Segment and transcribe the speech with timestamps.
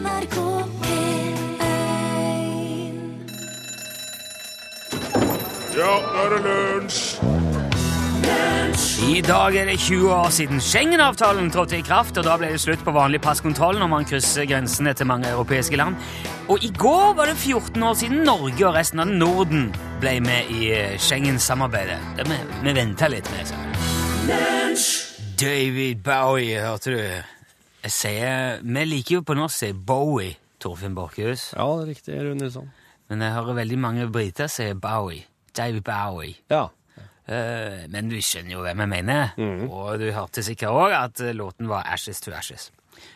[0.00, 0.36] NRK
[0.80, 1.36] P1
[5.76, 7.00] Ja, nå er det lunsj!
[9.10, 12.60] I dag er det 20 år siden Schengen-avtalen trådte i kraft, og da ble det
[12.62, 15.98] slutt på vanlig passkontroll når man krysser grensene til mange europeiske land.
[16.52, 19.68] Og i går var det 14 år siden Norge og resten av Norden
[20.00, 21.98] ble med i eh, Schengen-samarbeidet.
[22.20, 23.58] Det Vi, vi venta litt med det.
[25.40, 27.39] David Bowie, hørte du?
[27.80, 31.54] Jeg sier, Vi liker jo på norsk å si Bowie, Torfinn Borchhus.
[31.56, 32.68] Ja, det er riktig, Rune Nilsson.
[33.08, 35.24] Men jeg hører veldig mange briter si Bowie.
[35.56, 36.36] David Bowie.
[36.52, 36.68] Ja.
[37.30, 39.32] Eh, men du skjønner jo hvem jeg mener.
[39.70, 42.68] Og du hørte sikkert òg at eh, låten var Ashes to Ashes.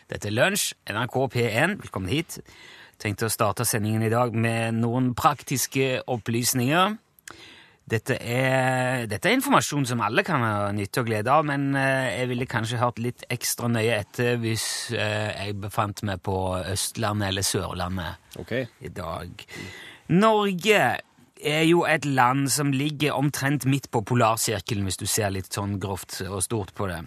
[0.09, 1.77] Dette er Lunsj, NRK P1.
[1.85, 2.39] Velkommen hit.
[2.97, 6.97] Tenkte å starte sendingen i dag med noen praktiske opplysninger.
[7.85, 12.15] Dette er, dette er informasjon som alle kan ha nytte og glede av, men eh,
[12.15, 14.65] jeg ville kanskje hørt litt ekstra nøye etter hvis
[14.97, 18.65] eh, jeg befant meg på Østlandet eller Sørlandet okay.
[18.81, 19.45] i dag.
[20.17, 20.79] Norge
[21.45, 25.77] er jo et land som ligger omtrent midt på polarsirkelen, hvis du ser litt sånn
[25.81, 27.03] grovt og stort på det.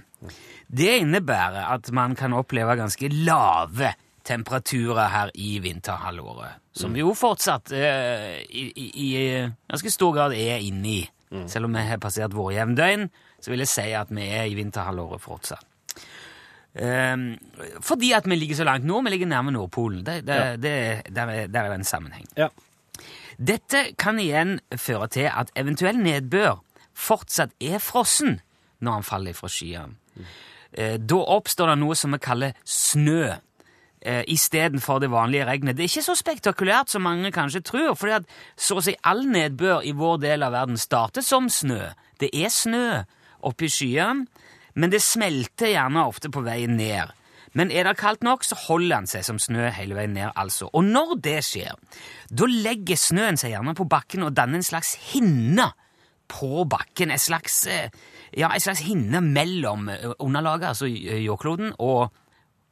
[0.69, 3.97] Det innebærer at man kan oppleve ganske lave
[4.29, 9.13] temperaturer her i vinterhalvåret, som vi jo fortsatt uh, i, i, i
[9.73, 11.01] ganske stor grad er inne i.
[11.49, 13.09] Selv om vi har passert våre jevndøgn,
[13.41, 15.65] så vil jeg si at vi er i vinterhalvåret fortsatt.
[16.79, 17.33] Um,
[17.83, 20.05] fordi at vi ligger så langt nord, vi ligger nærme Nordpolen.
[20.07, 20.57] Det, det, Ja.
[20.57, 22.27] det, der, er, der er det en sammenheng.
[22.37, 22.49] Ja.
[23.39, 26.61] Dette kan igjen føre til at eventuell nedbør
[26.99, 28.41] fortsatt er frossen
[28.81, 29.95] når han faller fra skyene.
[30.73, 33.33] Eh, Da oppstår det noe som vi kaller snø,
[34.09, 35.77] eh, istedenfor det vanlige regnet.
[35.77, 39.27] Det er ikke så spektakulært som mange kanskje tror, fordi at så å si all
[39.29, 41.93] nedbør i vår del av verden starter som snø.
[42.21, 43.03] Det er snø
[43.47, 44.27] oppi skyene,
[44.79, 47.15] men det smelter gjerne ofte på veien ned.
[47.57, 50.69] Men er det kaldt nok, så holder den seg som snø hele veien ned, altså.
[50.77, 51.75] Og når det skjer,
[52.31, 55.71] da legger snøen seg gjerne på bakken og danner en slags hinne
[56.29, 57.11] på bakken.
[57.11, 57.91] En slags, eh,
[58.37, 62.13] ja, slags hinne mellom eh, underlaget, altså eh, jordkloden, og,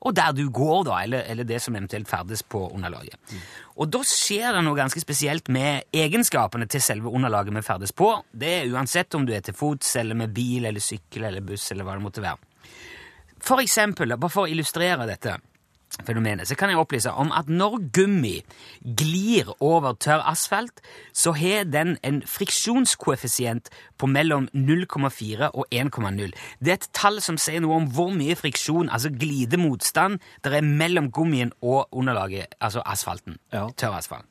[0.07, 3.19] og der du går, da, eller, eller det som eventuelt ferdes på underlaget.
[3.77, 8.13] Og da skjer det noe ganske spesielt med egenskapene til selve underlaget vi ferdes på.
[8.31, 11.67] Det er uansett om du er til fots, eller med bil, eller sykkel, eller buss,
[11.75, 12.39] eller hva det måtte være.
[13.47, 15.37] For eksempel, bare for å illustrere dette
[16.07, 18.35] fenomenet, så kan jeg opplyse om at når gummi
[18.99, 20.83] glir over tørr asfalt,
[21.13, 26.37] så har den en friksjonskoeffisient på mellom 0,4 og 1,0.
[26.61, 30.67] Det er et tall som sier noe om hvor mye friksjon, altså glidemotstand, det er
[30.67, 33.41] mellom gummien og underlaget, altså asfalten.
[33.53, 33.69] Ja.
[33.77, 34.27] Tørr asfalt.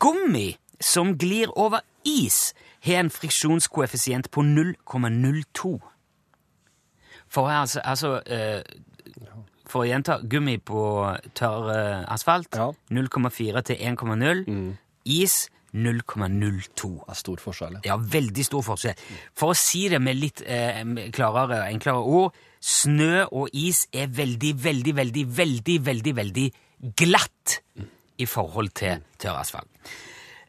[0.00, 2.54] Gummi som glir over is,
[2.84, 5.78] har en friksjonskoeffisient på 0,02.
[7.28, 8.62] For, altså, altså eh,
[9.76, 10.80] for å gjenta, gummi på
[11.36, 11.68] tørr
[12.08, 12.70] asfalt Ja.
[12.90, 14.42] 0,4 til 1,0.
[15.04, 15.36] Is
[15.76, 16.88] 0,02.
[17.04, 17.74] Det er stor forskjell.
[17.84, 17.92] ja.
[17.92, 18.96] Ja, veldig stor forskjell.
[19.36, 20.80] For å si det med litt eh,
[21.12, 26.46] klarere og enklere ord, snø og is er veldig, veldig, veldig, veldig, veldig, veldig
[26.96, 27.58] glatt
[28.18, 29.68] i forhold til tørr asfalt.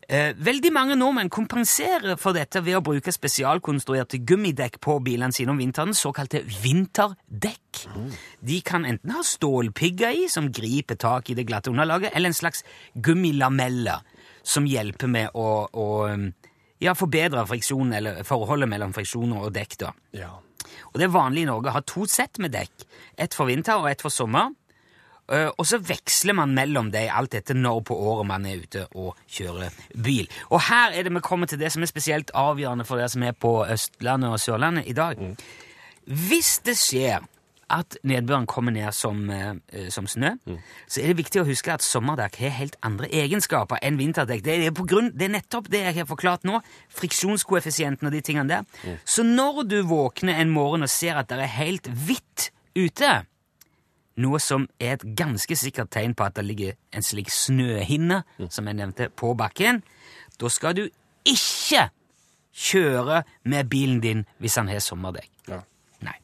[0.07, 5.51] Eh, veldig mange nordmenn kompenserer for dette ved å bruke spesialkonstruerte gummidekk på bilene sine
[5.51, 7.81] om vinteren, såkalte vinterdekk.
[8.39, 12.39] De kan enten ha stålpigger i, som griper tak i det glatte underlaget, eller en
[12.39, 12.63] slags
[12.95, 14.05] gummilameller,
[14.47, 15.87] som hjelper med å, å
[16.79, 19.75] ja, forbedre friksjonen, eller forholdet mellom friksjoner og dekk.
[19.83, 19.91] da.
[20.15, 20.31] Ja.
[20.93, 22.87] Og det er vanlig i Norge å ha to sett med dekk.
[23.19, 24.55] Ett for vinter og ett for sommer.
[25.29, 28.87] Eh, Og så veksler man mellom dem alt etter når på året man er ute
[28.95, 30.27] og kjører bil.
[30.51, 33.23] Og her er det vi kommer til det som er spesielt avgjørende for dere som
[33.23, 35.17] er på Østlandet og Sørlandet i dag.
[36.07, 37.25] Hvis det skjer
[37.69, 40.29] at nedbøren kommer ned som, eh, eh, som snø,
[40.87, 44.41] så er det viktig å huske at sommerdekk har helt andre egenskaper enn vinterdekk.
[44.45, 46.61] Det er, på grunn, det er nettopp det jeg har forklart nå.
[46.95, 48.97] Friksjonskoeffisienten og de tingene der.
[49.03, 53.25] Så når du våkner en morgen og ser at det er helt hvitt ute,
[54.17, 58.69] noe som er et ganske sikkert tegn på at det ligger en slik snøhinne, som
[58.69, 59.83] jeg nevnte, på bakken,
[60.41, 60.87] da skal du
[61.27, 61.87] ikke
[62.57, 65.29] kjøre med bilen din hvis han har sommerdekk.
[65.49, 65.61] Ja.
[66.05, 66.15] Nei.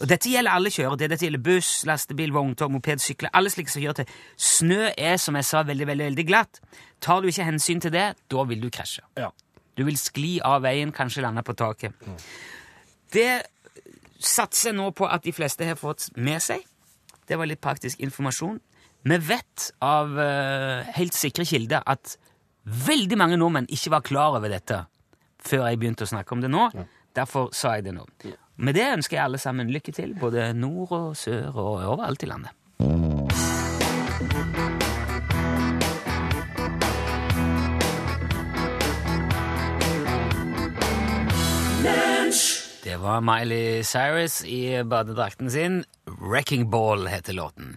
[0.00, 1.06] Og dette gjelder alle kjøretøy.
[1.10, 3.32] Dette gjelder buss, lastebil, vogntog, moped, sykler.
[3.34, 4.12] Alle slike som kjøretøy.
[4.36, 6.60] Snø er, som jeg sa, veldig, veldig, veldig glatt.
[7.02, 9.02] Tar du ikke hensyn til det, da vil du krasje.
[9.18, 9.32] Ja.
[9.74, 11.98] Du vil skli av veien, kanskje lande på taket.
[13.14, 13.42] Det
[14.22, 16.62] satser jeg nå på at de fleste har fått med seg.
[17.28, 18.58] Det var litt praktisk informasjon.
[19.04, 22.16] Vi vet av eh, helt sikre kilder at
[22.64, 24.84] veldig mange nordmenn ikke var klar over dette
[25.44, 26.70] før jeg begynte å snakke om det nå.
[27.14, 28.06] Derfor sa jeg det nå.
[28.56, 32.30] Med det ønsker jeg alle sammen lykke til, både nord og sør og overalt i
[32.30, 33.23] landet.
[42.84, 45.84] Det var Miley Cyrus i badedrakten sin.
[46.06, 47.76] 'Wrecking Ball' heter låten.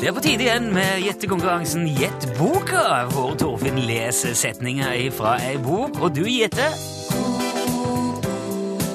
[0.00, 5.58] Det er på tide igjen med gjettekonkurransen Gjett boka, hvor Torfinn leser setninger fra ei
[5.60, 6.72] bok, og du gjetter.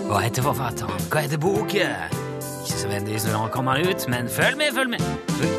[0.09, 1.05] Hva heter forfatteren?
[1.13, 2.17] Hva heter boken?
[2.65, 5.05] Ikke så vennlig så nå kommer ut, men følg med, følg med.
[5.37, 5.53] Følg.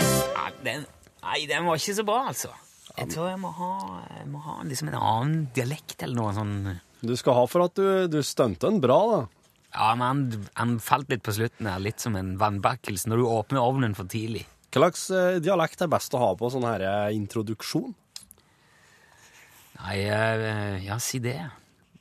[0.00, 0.88] Ja, den,
[1.20, 2.48] nei, den var ikke så bra, altså.
[2.98, 3.72] Jeg tror jeg må ha,
[4.18, 6.54] jeg må ha liksom en annen dialekt eller noe sånn.
[7.00, 9.20] Du skal ha for at du, du stunta den bra, da.
[9.76, 13.28] Ja, men han, han falt litt på slutten her, litt som en vannbakkelse når du
[13.28, 14.46] åpner ovnen for tidlig.
[14.72, 17.94] Hva slags eh, dialekt er best å ha på sånn her eh, introduksjon?
[19.78, 21.38] Nei, eh, ja, si det.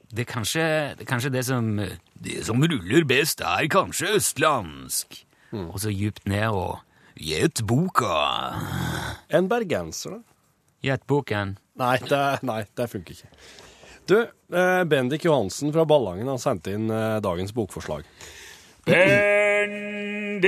[0.08, 0.66] Det er kanskje
[0.98, 5.22] det, er kanskje det som Det som ruller best, er kanskje østlandsk.
[5.52, 6.80] Og så djupt ned og
[7.18, 8.14] Gjett boka.
[9.34, 10.37] En bergenser, da?
[10.88, 11.58] Gjett boken.
[11.78, 13.28] Nei, det, nei, det funker ikke.
[14.08, 14.22] Du,
[14.56, 18.08] eh, Bendik Johansen fra Ballangen har sendt inn eh, dagens bokforslag.
[18.88, 20.48] Bendik!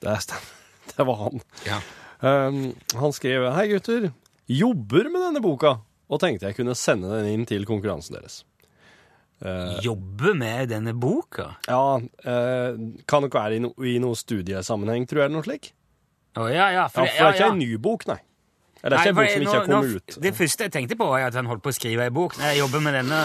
[0.00, 0.48] Det stemmer.
[0.96, 1.40] Det var han.
[1.64, 1.78] Ja.
[2.20, 4.10] Um, han skrev Hei, gutter.
[4.48, 5.78] Jobber med denne boka,
[6.08, 8.42] og tenkte jeg kunne sende den inn til konkurransen deres.
[9.82, 11.54] Jobbe med denne boka?
[11.66, 12.76] Ja, Uh,
[13.08, 15.72] kan nok være i, no, i noe studiesammenheng, tror jeg, noe slik?
[16.36, 16.70] Å ja, ja.
[16.82, 18.20] Ja, for det er ikke en ny bok, nei.
[18.82, 20.14] Eller det er ikke en bok som nå- ikke har nå- kommet ut.
[20.24, 22.32] Det første jeg tenkte på, var at han holdt på å skrive ei bok.
[22.34, 23.18] Når Jeg jobber med denne,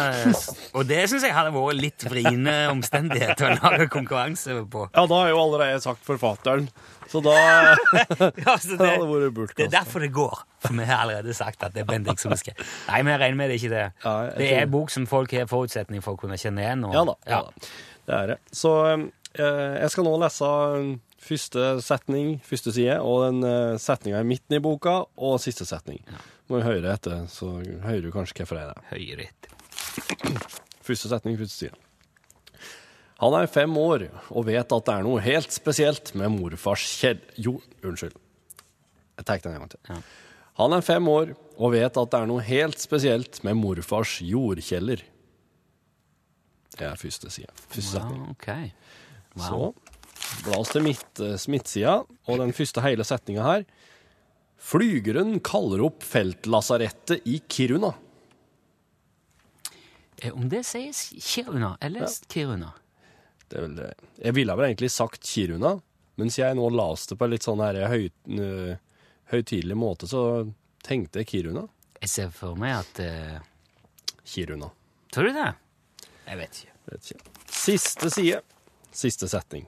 [0.78, 4.84] og det syns jeg hadde vært litt vriene omstendigheter å lage konkurranse på.
[4.94, 6.70] Ja, da har jeg jo allerede sagt forfatteren,
[7.10, 7.34] så da
[8.46, 10.44] Ja, så det det, hadde vært det er derfor det går.
[10.62, 12.44] For vi har allerede sagt at det er Bendik som har.
[12.92, 13.86] Nei, men jeg regner med det er ikke det.
[14.06, 16.86] Ja, Det er en bok som folk har forutsetning for å kunne kjenne igjen.
[16.86, 17.16] Og, Ja da.
[17.26, 17.42] Ja.
[17.42, 17.70] da.
[18.08, 18.38] Det er det.
[18.54, 19.08] Så eh,
[19.44, 20.52] jeg skal nå lese
[21.28, 26.02] første setning, første side, og den eh, setninga i midten i boka, og siste setning.
[26.48, 29.30] Må vi høre etter, så hører du kanskje hvorfor jeg er det.
[29.32, 30.38] etter.
[30.88, 31.76] Første setning, første side.
[33.20, 37.26] Han er fem år og vet at det er noe helt spesielt med morfars kjed...
[37.44, 38.16] Jo, unnskyld.
[39.18, 39.82] Jeg tar den en gang til.
[39.90, 39.98] Ja.
[40.62, 45.04] Han er fem år og vet at det er noe helt spesielt med morfars jordkjeller.
[46.78, 47.52] Det er første side.
[47.68, 48.24] Første setning.
[48.24, 48.87] Ja, ok.
[49.38, 49.74] Wow.
[50.18, 53.66] Så bla oss til midt, eh, midtsida, og den første hele setninga her.
[54.58, 57.94] Flygeren kaller opp feltlasarettet i Kiruna.
[60.22, 62.74] Eh, Om det sies Kiruna eller Kiruna?
[63.48, 63.92] Det er vel det.
[64.26, 65.78] Jeg ville vel egentlig sagt Kiruna,
[66.18, 68.10] mens jeg nå las det på en litt sånn her høy,
[69.32, 70.24] høytidelig måte, så
[70.84, 71.68] tenkte jeg Kiruna.
[72.02, 73.38] Jeg ser for meg at uh...
[74.28, 74.68] Kiruna.
[75.14, 75.48] Tror du det?
[76.28, 76.74] Jeg vet ikke.
[76.92, 77.32] Vet ikke.
[77.48, 78.42] Siste side.
[78.92, 79.68] Siste setning.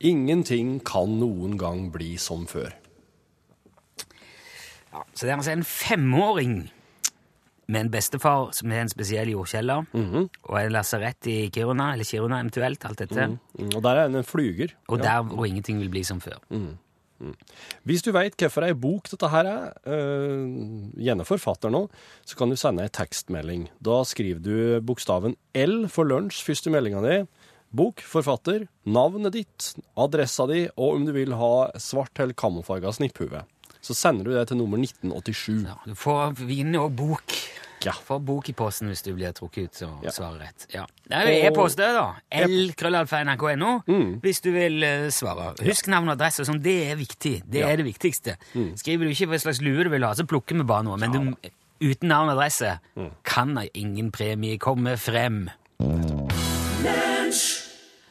[0.00, 2.70] Ingenting kan noen gang bli som før.
[4.92, 6.56] Ja, så det er altså en femåring
[7.68, 12.38] med en bestefar som har en spesiell jordkjeller, og en lasarett i Kiruna, eller Kiruna
[12.40, 13.26] eventuelt, alt dette,
[13.58, 14.72] Mm, Og der er en flyger.
[14.88, 16.38] og der hvor ingenting vil bli som før.
[17.84, 21.88] Hvis du veit hvorfor ei bok dette her er, øh, gjerne forfatter nå,
[22.24, 23.68] så kan du sende ei tekstmelding.
[23.84, 27.26] Da skriver du bokstaven L for lunsj, første meldinga di.
[27.70, 33.42] Bok, forfatter, navnet ditt, adressa di, og om du vil ha svart eller kamofarga snipphue.
[33.84, 35.66] Så sender du det til nummer 1987.
[35.68, 37.34] Ja, du får vinne og bok.
[37.84, 37.92] Ja.
[37.92, 40.10] Får bok i posten hvis du blir trukket ut og Ja.
[40.10, 40.66] svarer rett.
[40.74, 40.86] Ja.
[41.06, 42.08] Det er jo e-post det, da.
[42.32, 44.20] l-krøllalfa.nrk.no Mm.
[44.20, 45.54] hvis du vil eh, svare.
[45.62, 47.42] Husk navn og adresse sånn, det er viktig.
[47.48, 47.68] Det Ja.
[47.68, 48.36] er det viktigste.
[48.54, 48.74] Mm.
[48.76, 50.96] Skriver du ikke hva slags lue du vil ha, så plukker vi bare noe.
[50.98, 51.36] Men du,
[51.80, 53.10] uten navn og adresse Mm.
[53.22, 55.48] kan ingen premie komme frem.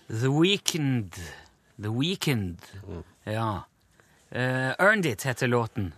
[0.07, 1.15] The Weekend.
[1.81, 2.61] The Weekend.
[2.87, 3.03] Mm.
[3.23, 3.63] Ja.
[4.35, 4.39] Uh,
[4.79, 5.93] Earned It heter låten.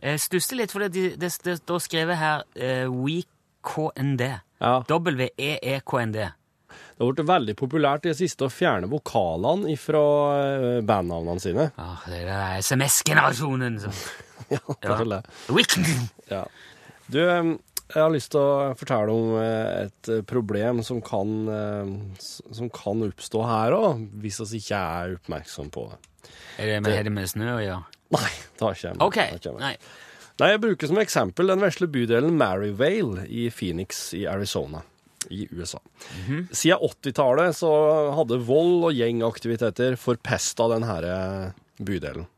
[0.00, 4.26] Jeg stusser litt, for det, det, det, står skrevet her uh, WeKND.
[4.60, 4.74] Ja.
[4.88, 6.28] W-E-E-K-N-D.
[7.00, 10.02] Det har blitt veldig populært i det siste å fjerne vokalene fra
[10.36, 11.70] øh, bandnavnene sine.
[11.80, 13.96] Ah, det er SMS-generasjonen som
[14.52, 15.20] Ja, det er det.
[16.28, 16.42] Ja.
[17.08, 17.54] Du, eh,
[17.90, 22.70] jeg har lyst til å fortelle om eh, et eh, problem som kan, eh, som
[22.74, 25.98] kan oppstå her òg, hvis vi ikke er oppmerksom på det.
[26.60, 27.98] Er det med, det med snø å gjøre?
[28.14, 29.00] Nei, det har ikke jeg.
[29.06, 29.18] Ok.
[29.20, 29.60] Det ikke jeg.
[29.62, 29.74] Nei.
[30.40, 34.80] Nei, jeg bruker som eksempel den vesle bydelen Maryvale i Phoenix i Arizona
[35.28, 35.82] i USA.
[36.22, 36.46] Mhm.
[36.56, 37.70] Siden 80-tallet så
[38.16, 42.28] hadde vold og gjengaktiviteter forpesta denne bydelen.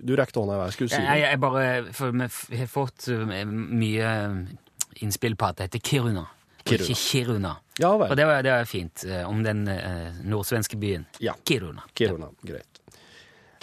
[0.00, 1.62] Du rekte hånda i været, skulle du si Jeg, jeg, jeg bare
[1.98, 4.10] For vi har fått mye
[5.02, 6.26] innspill på at det heter Kiruna.
[6.64, 6.84] Kiruna.
[6.84, 7.56] Ikke Kiruna.
[7.78, 9.04] Ja Og det var, det var fint.
[9.04, 11.06] eh, om den eh, nordsvenske byen.
[11.18, 11.34] Ja.
[11.44, 11.82] Kiruna.
[11.94, 12.80] Kiruna, greit.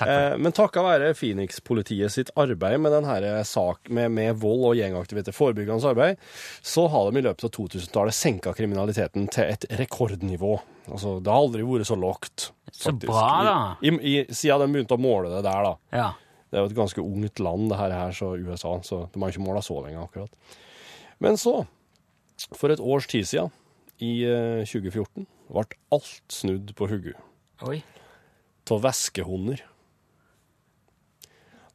[0.02, 0.10] Takk.
[0.10, 5.36] Eh, men takka være Phoenix-politiet sitt arbeid med denne sak med, med vold og gjengaktivitet,
[5.36, 6.18] forebyggende arbeid,
[6.62, 10.56] så har de i løpet av 2000-tallet senka kriminaliteten til et rekordnivå.
[10.90, 12.50] Altså, det har aldri vært så lågt.
[12.74, 13.60] Så bra, da.
[13.86, 15.76] I, i, siden de begynte å måle det der, da.
[15.94, 16.10] Ja.
[16.50, 19.46] Det er jo et ganske ungt land, det her så USA, så de har ikke
[19.46, 20.58] måla så lenge, akkurat.
[21.22, 21.66] Men så,
[22.58, 23.51] for et års tid siden,
[24.01, 27.18] i eh, 2014, ble alt snudd på hodet
[28.72, 29.60] av væskehunder.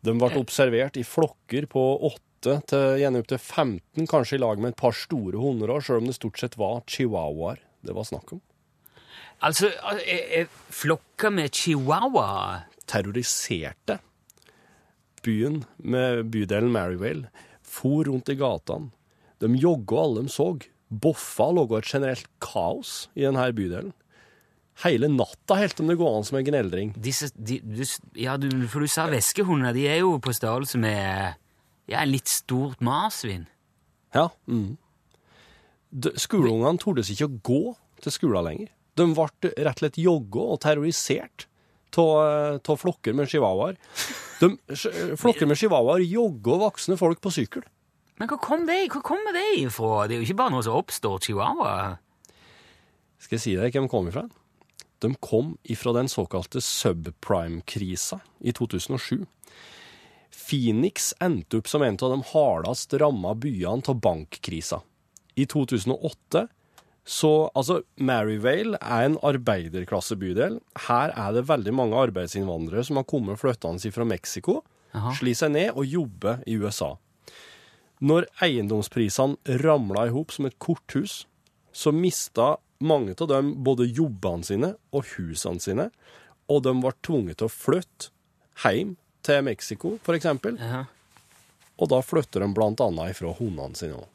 [0.07, 4.73] De ble observert i flokker på åtte til gjerne opptil 15, kanskje i lag med
[4.73, 8.33] et par store hunder òg, sjøl om det stort sett var chihuahuaer det var snakk
[8.35, 8.43] om.
[9.45, 9.69] Altså,
[10.01, 14.01] er, er flokker med chihuahua Terroriserte
[15.27, 17.31] byen med bydelen Maryvale,
[17.67, 18.93] for rundt i gatene.
[19.43, 20.51] De jogga alle de så.
[20.87, 23.95] Boffa lå et generelt kaos i denne bydelen.
[24.85, 26.93] Hele natta helt om det går an som en gneldring.
[27.01, 27.83] Disse, de, du,
[28.21, 29.73] ja, du, for du sa veskehundene.
[29.77, 31.37] De er jo på størrelse med
[31.89, 33.47] ja, en litt stort marsvin.
[34.15, 34.29] Ja.
[34.47, 34.77] Mm.
[36.21, 37.61] Skoleungene tordes ikke å gå
[38.05, 38.73] til skolen lenger.
[38.97, 41.49] De ble rett og slett jogga og terrorisert
[41.97, 43.79] av flokker med chihuahuaer.
[45.17, 47.65] Flokker med chihuahuaer jogga voksne folk på sykkel.
[48.17, 50.07] Men hvor, kom det, hvor kommer det ifra?
[50.09, 51.77] Det er jo ikke bare noe som oppstår chihuahua.
[53.21, 54.25] Skal jeg si deg hvem de kom ifra?
[55.05, 59.27] De kom ifra den såkalte subprime-krisa i 2007.
[60.37, 64.81] Phoenix endte opp som en av de hardest ramma byene av bankkrisa.
[65.37, 66.47] I 2008
[67.07, 70.57] så Altså, Maryvale er en arbeiderklassebydel.
[70.89, 75.13] Her er det veldig mange arbeidsinnvandrere som har kommet flyttende fra Mexico, Jaha.
[75.15, 76.97] sli seg ned og jobber i USA.
[78.05, 81.25] Når eiendomsprisene ramla i hop som et korthus,
[81.73, 85.87] så mista mange av dem både jobbene sine og husene sine,
[86.53, 88.11] og de ble tvunget til å flytte
[88.65, 89.97] hjem til Mexico,
[90.61, 90.85] Ja.
[91.79, 94.07] og da flytter de blant annet ifra hundene sine òg.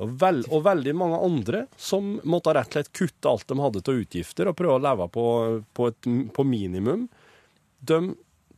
[0.00, 3.82] Og, vel, og veldig mange andre som måtte rett og slett kutte alt de hadde
[3.84, 5.24] til utgifter, og prøve å leve på,
[5.76, 7.08] på, et, på minimum,
[7.80, 7.98] de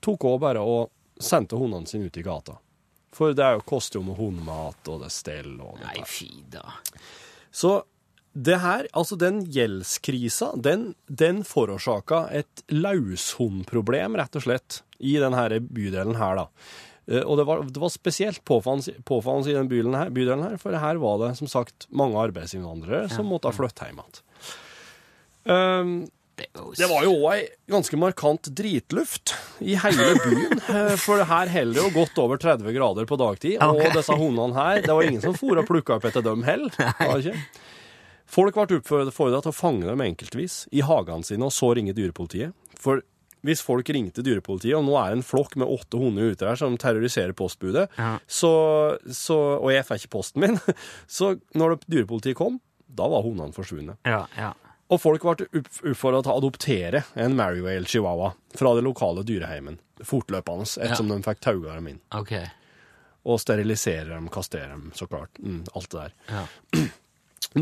[0.03, 2.59] tok òg bare og sendte hundene sine ut i gata.
[3.13, 6.05] For det er jo koster jo med hundemat, og det er stell og det Nei,
[6.09, 6.65] fy da.
[7.53, 7.83] Så
[8.33, 15.61] det her, altså den gjeldskrisa, den, den forårsaka et laushundproblem, rett og slett, i denne
[15.61, 16.47] bydelen her, da.
[17.11, 20.73] Eh, Og det var, det var spesielt påfallende i den bydelen her, bydelen her, for
[20.73, 24.23] her var det som sagt mange arbeidsinnvandrere som måtte flytte hjem igjen.
[25.43, 25.95] Um,
[26.79, 30.59] Det, var jo òg ei ganske markant dritluft i hele byen.
[30.77, 33.59] eh, For her heller det jo godt over 30 grader på dagtid.
[33.65, 36.75] Og disse hundene her, det var ingen som for og plukka opp etter dem heller.
[38.33, 42.55] Folk ble oppfordra til å fange dem enkeltvis i hagene sine, og så ringe dyrepolitiet.
[42.81, 43.03] For
[43.43, 46.59] hvis folk ringte dyrepolitiet, og nå er det en flokk med åtte hunder ute her
[46.61, 48.15] som terroriserer postbudet, Ja.
[48.31, 48.53] så,
[49.11, 50.61] så, og jeg får ikke posten min,
[51.19, 52.61] så når dyrepolitiet kom,
[52.93, 53.99] da var hundene forsvunnet.
[54.07, 54.53] Ja, ja.
[54.93, 60.67] Og folk ble oppfordra til å adoptere en Maryvale chihuahua fra det lokale dyreheimen fortløpende,
[60.83, 62.01] ettersom de fikk tauga dem inn.
[62.17, 62.35] Ok.
[63.31, 65.39] Og sterilisere dem, kastere dem, så klart.
[65.39, 66.19] Mm, alt det der.
[66.33, 66.83] Ja.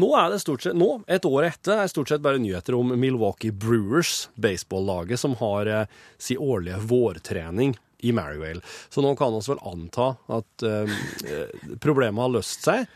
[0.01, 2.77] Nå er det stort sett, nå, et år etter, er det stort sett bare nyheter
[2.79, 7.75] om Milwaukee Brewers, baseballaget, som har eh, si årlige vårtrening
[8.07, 8.63] i Maryvale.
[8.93, 10.95] Så nå kan vi vel anta at eh,
[11.27, 12.87] eh, problemet har løst seg.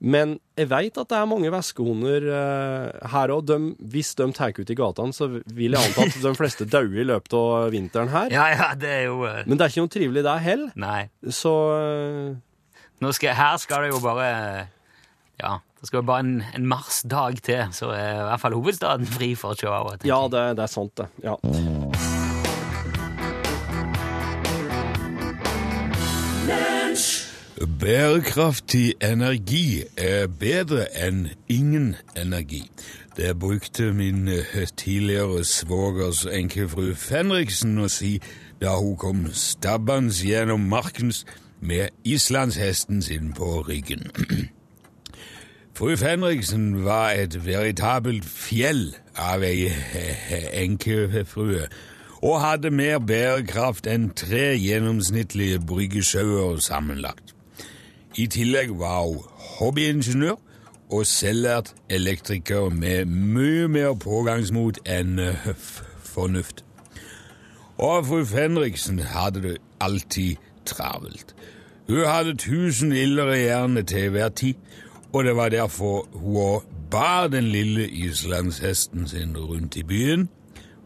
[0.00, 3.52] Men jeg vet at det er mange veskehunder eh, her òg.
[3.92, 7.08] Hvis de tar ut i gatene, så vil jeg anta at de fleste dauer i
[7.08, 8.32] løpet av vinteren her.
[8.32, 11.10] ja, ja, det er jo eh, Men det er ikke noe trivelig der heller.
[11.28, 11.54] Så
[13.12, 14.30] skal, her skal det jo bare
[15.40, 19.08] Ja, det skal jo bare en, en marsdag til, så er i hvert fall hovedstaden
[19.08, 20.00] fri for chihuahua.
[20.04, 21.08] ja, det, det er sant, det.
[21.24, 21.36] Ja.
[27.60, 32.62] Bærekraftig energi er bedre enn ingen energi.
[33.16, 38.14] Det brukte min eh, tidligere svogers enkefru Fenriksen å si
[38.62, 41.26] da hun kom stabbende gjennom markens
[41.60, 44.08] med islandshesten sin på ryggen.
[45.76, 49.68] Fru Fenriksen var et veritabelt fjell av ei
[50.62, 51.68] enkefrue,
[52.24, 57.34] og hadde mer bærekraft enn tre gjennomsnittlige bryggesjauer sammenlagt.
[58.20, 59.22] I tillegg var hun
[59.58, 60.36] hobbyingeniør
[60.90, 65.46] og selvlært elektriker med mye mer pågangsmot enn eh,
[66.04, 66.60] fornuft.
[67.80, 70.36] Og fru Fenriksen hadde det alltid
[70.68, 71.32] travelt.
[71.88, 74.54] Hun hadde tusen iller i til hver tid,
[75.12, 80.28] og det var derfor hun òg bar den lille islandshesten sin rundt i byen,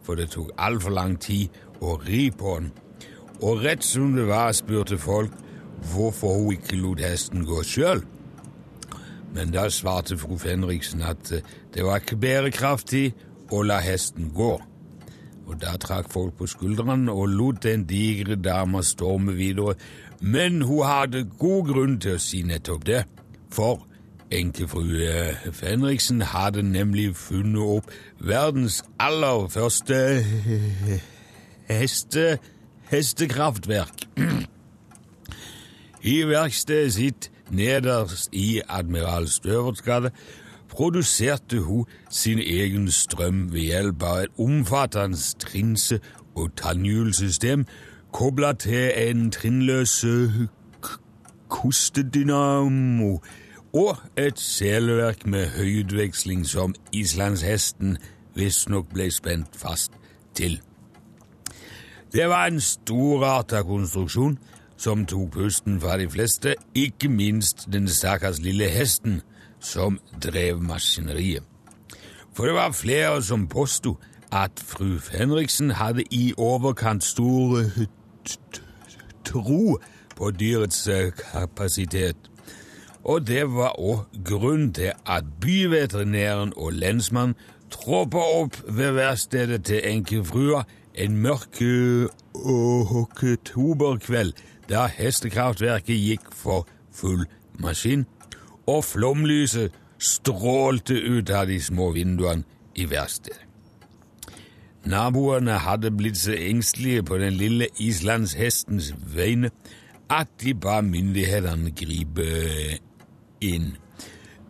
[0.02, 1.48] for det tok altfor lang tid
[1.80, 2.72] å ri på den.
[3.42, 5.30] Og rett som det var, spurte folk
[5.92, 8.04] hvorfor hun ikke lot hesten gå sjøl.
[9.34, 11.42] Men da svarte fru Fenriksen at eh,
[11.74, 13.08] det var ikke bærekraftig
[13.52, 14.52] å la hesten gå.
[15.44, 19.74] Og da trakk folk på skuldrene og lot den digre dama storme videre.
[20.20, 23.02] Men hun hadde god grunn til å si nettopp det,
[23.52, 23.82] for
[24.34, 29.98] enkefru eh, Fenriksen hadde nemlig funnet opp verdens aller første
[31.74, 32.38] heste,
[32.90, 34.08] hestekraftverk.
[36.04, 40.10] I verkstedet sitt nederst i Admiral Støverts gate
[40.68, 46.00] produserte hun sin egen strøm ved hjelp av et omfattende trinse-
[46.34, 47.64] og tannhjulsystem
[48.12, 50.04] kobla til en trinnløs
[51.48, 53.18] kostedynamo
[53.72, 57.96] og et seleverk med høyutveksling som islandshesten
[58.34, 59.96] visstnok ble spent fast
[60.34, 60.60] til.
[62.12, 64.38] Det var en storarta konstruksjon
[64.76, 69.20] som tok pusten fra de fleste, ikke minst den stakkars lille hesten
[69.60, 71.42] som drev maskineriet.
[72.34, 73.96] For det var flere som påsto
[74.32, 77.62] at fru Fenriksen hadde i overkant stor
[78.26, 78.62] t- t-
[79.24, 79.78] tro
[80.16, 82.16] på dyrets eh, kapasitet.
[83.04, 87.36] Og det var òg grunn til at byveterinæren og lensmannen
[87.70, 90.64] troppa opp ved værstedet til enkefrua
[90.94, 94.32] en mørk eh, oktoberkveld
[94.68, 97.24] da hestekraftverket gikk for full
[97.60, 98.06] maskin,
[98.66, 102.44] og flomlyset strålte ut av de små vinduene
[102.74, 103.44] i verkstedet.
[104.84, 109.48] Naboene hadde blitt så engstelige på den lille islandshestens vegne
[110.12, 112.26] at de ba myndighetene gripe
[113.40, 113.70] inn.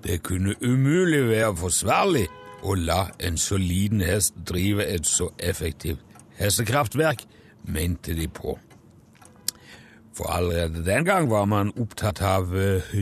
[0.02, 2.26] Det kunne umulig være forsvarlig
[2.66, 6.02] å la en så liten hest drive et så effektivt
[6.40, 7.22] hestekraftverk,
[7.64, 8.58] mente de på.
[10.14, 12.94] For allerede den gang var man opptatt av eh,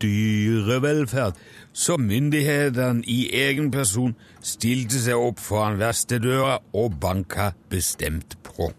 [0.00, 1.38] dyrevelferd,
[1.72, 8.72] så myndighetene i egen person stilte seg opp foran verkstedøra og banka bestemt på.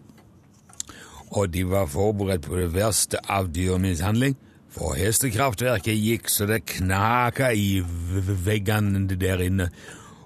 [1.32, 4.36] Og de var forberedt på det verste av dyremishandling,
[4.72, 7.82] for hestekraftverket gikk så det knaka i
[8.44, 9.68] veggene der inne,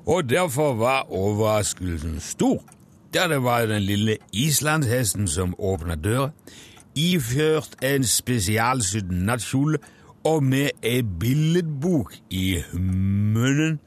[0.06, 2.60] og derfor var overraskelsen stor.
[3.14, 6.30] Da det var den lille islandshesten som åpna døra,
[6.96, 9.78] iført en spesialsydd nattkjole
[10.26, 13.78] og med ei billedbok i munnen,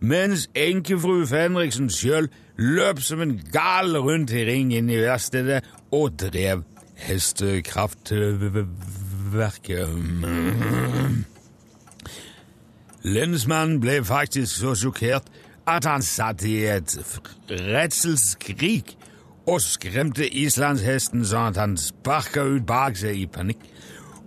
[0.00, 2.28] mens enkefru Fenriksen sjøl
[2.58, 6.62] løp som en gal rundt i ring inne i verkstedet og drev
[6.98, 9.88] hestekraftverket.
[13.08, 15.22] Lensmannen ble faktisk så sjokkert
[15.68, 16.98] at han satt i et
[17.50, 18.96] redselskrik
[19.48, 23.62] og skremte islandshesten sånn at han sparka ut bak seg i panikk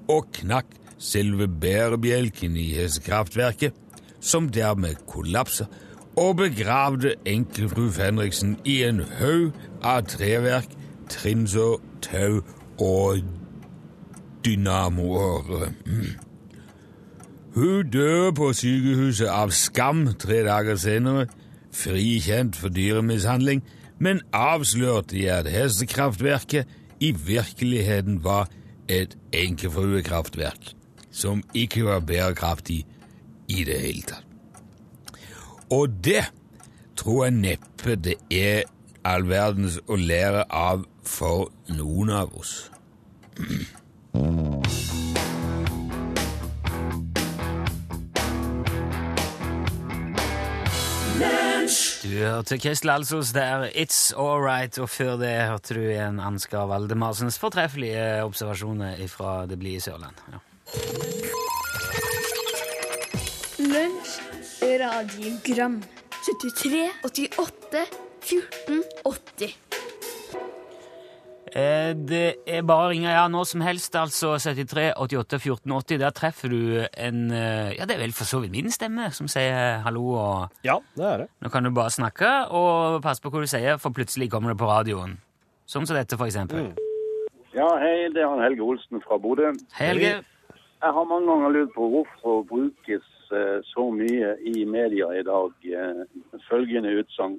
[0.09, 3.73] og knakk selve bærebjelken i hestekraftverket,
[4.21, 5.67] som dermed kollapsa
[6.19, 10.73] og begravde enkelfru Fenriksen i en haug av treverk,
[11.09, 12.41] trinser, tau
[12.81, 13.21] og
[14.45, 15.71] dynamoer.
[17.55, 21.27] Hun døde på sykehuset av skam tre dager senere,
[21.71, 23.63] frikjent for dyremishandling,
[24.01, 26.69] men avslørte i at hestekraftverket
[27.01, 28.49] i virkeligheten var
[28.89, 30.73] et enkefruekraftverk
[31.11, 32.81] som ikke var bærekraftig
[33.51, 34.25] i det hele tatt.
[35.71, 36.25] Og det
[36.99, 38.65] tror jeg neppe det er
[39.07, 42.71] all verdens å lære av for noen av oss.
[52.01, 57.37] Du hørte Kristel Alsos der, It's Alright, og før det hørte du en Ansgar Valdemarsens
[57.39, 60.17] fortreffelige observasjoner fra det blide Sørland.
[60.33, 60.39] Ja.
[63.61, 64.17] Lunsj,
[64.81, 65.83] radiogram
[66.25, 67.85] 73, 88,
[68.31, 69.80] 14, 80 Eh,
[71.51, 75.97] Det er bare å ringe ja, nå som helst, altså 73 88 14 80.
[75.99, 79.27] Der treffer du en eh, Ja, det er vel for så vidt min stemme som
[79.31, 81.27] sier hallo, og Ja, det er det.
[81.43, 84.59] nå kan du bare snakke og passe på hva du sier, for plutselig kommer det
[84.61, 85.17] på radioen.
[85.67, 86.71] Sånn som dette, for eksempel.
[87.51, 89.51] Ja, hei, det er han Helge Olsen fra Bodø.
[89.75, 90.13] Hei, Helge.
[90.81, 93.03] Jeg har mange ganger lurt på hvorfor brukes
[93.35, 96.05] eh, så mye i media i dag eh,
[96.47, 97.35] følgende utsagn.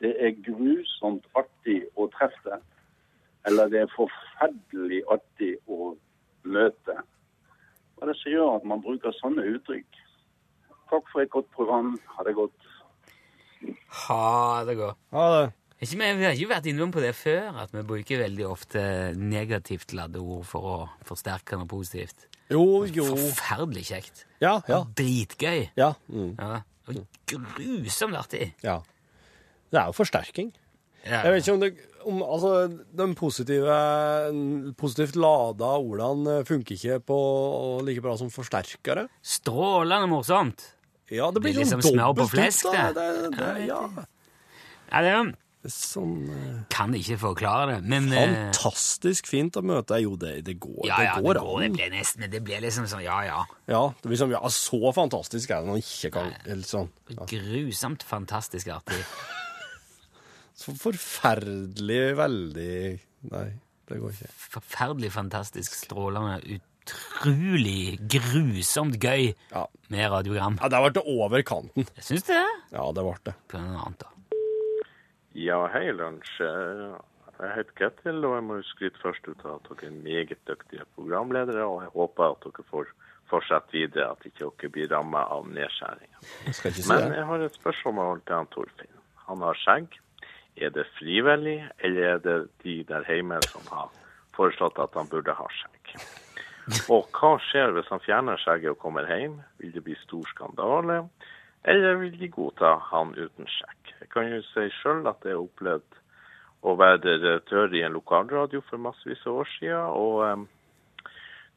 [0.00, 2.64] Det er grusomt artig å treffe deg.
[3.46, 5.94] Eller det er forferdelig artig å
[6.44, 6.94] møte.
[7.96, 9.98] Hva er det som gjør at man bruker sånne uttrykk?
[10.92, 11.94] Takk for et godt program.
[12.16, 12.68] Ha det godt.
[14.08, 14.98] Ha det godt.
[15.14, 15.50] Ha det.
[15.82, 18.82] Ikke, vi vi har ikke vært innom på det før, at vi bruker veldig ofte
[19.18, 20.76] negativt ladde ord for å
[21.08, 22.28] forsterke noe positivt.
[22.52, 23.08] Jo, jo.
[23.16, 24.24] Forferdelig kjekt.
[24.42, 24.82] Ja, ja.
[24.98, 25.70] Dritgøy.
[25.78, 25.92] Ja.
[26.12, 26.60] Mm, Ja.
[26.90, 26.96] Og
[27.30, 28.52] grusomt artig.
[28.62, 28.80] ja.
[29.72, 30.50] Det er jo forsterking.
[31.02, 31.70] Jeg vet ikke om, det,
[32.06, 33.78] om altså, de positive,
[34.78, 37.18] positivt lada ordene funker ikke på
[37.86, 39.08] like bra som forsterkere.
[39.22, 40.68] Strålende morsomt.
[41.12, 42.88] Ja, det blir Det liksom sånn smør på flesk, det.
[42.96, 43.82] Det, det, ja.
[44.92, 45.16] Ja, det
[45.70, 50.00] Sånn eh, kan ikke forklare det, men eh, fantastisk fint å møte.
[50.02, 52.64] Jo, det, det går, Ja, ja, det går det, går, det blir nesten Det blir
[52.64, 53.44] liksom sånn, ja, ja.
[53.70, 56.90] Ja, det blir sånn, ja, så fantastisk er det når man ikke kan eller sånn.
[57.14, 57.28] Ja.
[57.30, 58.98] Grusomt fantastisk artig.
[60.62, 62.74] Så forferdelig veldig
[63.32, 63.46] Nei,
[63.90, 64.30] det går ikke.
[64.56, 70.56] Forferdelig fantastisk, strålende, utrolig grusomt gøy Ja, med radiogram.
[70.62, 71.86] ja det ble over kanten.
[71.96, 72.40] Jeg syns det.
[72.74, 73.34] Ja, det ble det.
[73.50, 74.08] På noe annet, da.
[75.38, 76.34] Ja, hei, lunsj.
[76.42, 80.84] Jeg heter Ketil, og jeg må skryte først ut av at dere er meget dyktige
[80.94, 82.90] programledere, og jeg håper at dere får
[83.32, 86.20] fortsette videre, at ikke dere blir rammet av nedskjæringer.
[86.90, 88.92] Men jeg har et spørsmål til han Torfinn.
[89.30, 89.96] Han har skjegg.
[90.56, 93.92] Er det frivillig, eller er det de der hjemme som har
[94.36, 95.94] foreslått at han burde ha skjegg?
[96.92, 99.40] Og hva skjer hvis han fjerner skjegget og kommer hjem?
[99.58, 101.02] Vil det bli stor skandale?
[101.64, 103.94] Eller vil de godta han uten skjegg?
[104.00, 105.98] Jeg kan jo si sjøl at jeg har opplevd
[106.62, 109.88] å være redaktør i en lokalradio for massevis av år siden.
[109.98, 110.44] Og um,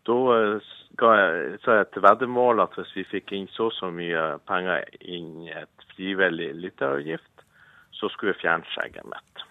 [0.10, 3.92] da eh, ga jeg, sa jeg veddemål at hvis vi fikk inn så og så
[3.94, 7.35] mye penger inn et frivillig lytteavgift,
[7.96, 9.46] så skulle jeg fjerne skjegget mitt.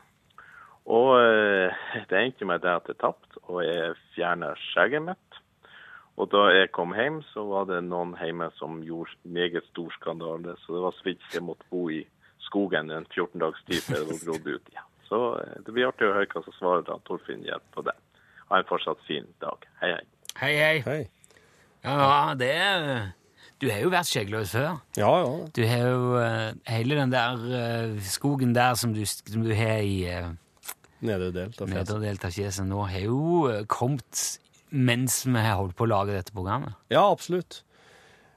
[0.85, 5.40] Og eh, det endte med det at jeg tapte, og jeg fjerna skjegget mitt.
[6.20, 10.54] Og da jeg kom hjem, så var det noen hjemme som gjorde meget stor skandale.
[10.62, 12.04] Så det var så vidt jeg måtte bo i
[12.44, 14.90] skogen en 14 dags tid før det var grodd ut igjen.
[15.09, 17.96] Så eh, det blir artig å høre hva som svarer da Torfinn gir på det.
[18.52, 19.66] Ha en fortsatt fin dag.
[19.80, 20.07] Hei, hei.
[20.38, 20.78] Hei, hei.
[20.85, 21.02] Hei.
[21.85, 22.85] Ja, det er
[23.62, 24.80] Du har jo vært skjeggløs før.
[24.98, 25.34] Ja, ja.
[25.56, 29.80] Du har jo eh, hele den der eh, skogen der som du, som du har
[29.86, 30.32] i uh,
[31.04, 31.70] Nedre del av fjeset.
[31.74, 33.20] nederdelt av fjeset nå, har jo
[33.52, 34.24] eh, kommet
[34.74, 36.74] mens vi har holdt på å lage dette programmet.
[36.90, 37.60] Ja, absolutt.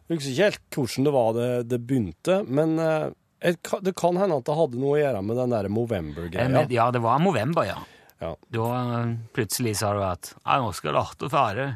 [0.07, 4.19] Jeg husker ikke helt hvordan det var det, det begynte, men eh, ka- det kan
[4.21, 6.49] hende at det hadde noe å gjøre med den der Eh, Movember-greia.
[6.53, 7.79] men- Ja, det var november, ja.
[8.21, 8.35] Ja.
[8.53, 8.67] Da
[9.01, 11.67] eh, plutselig sa du at nå skal det artig fare.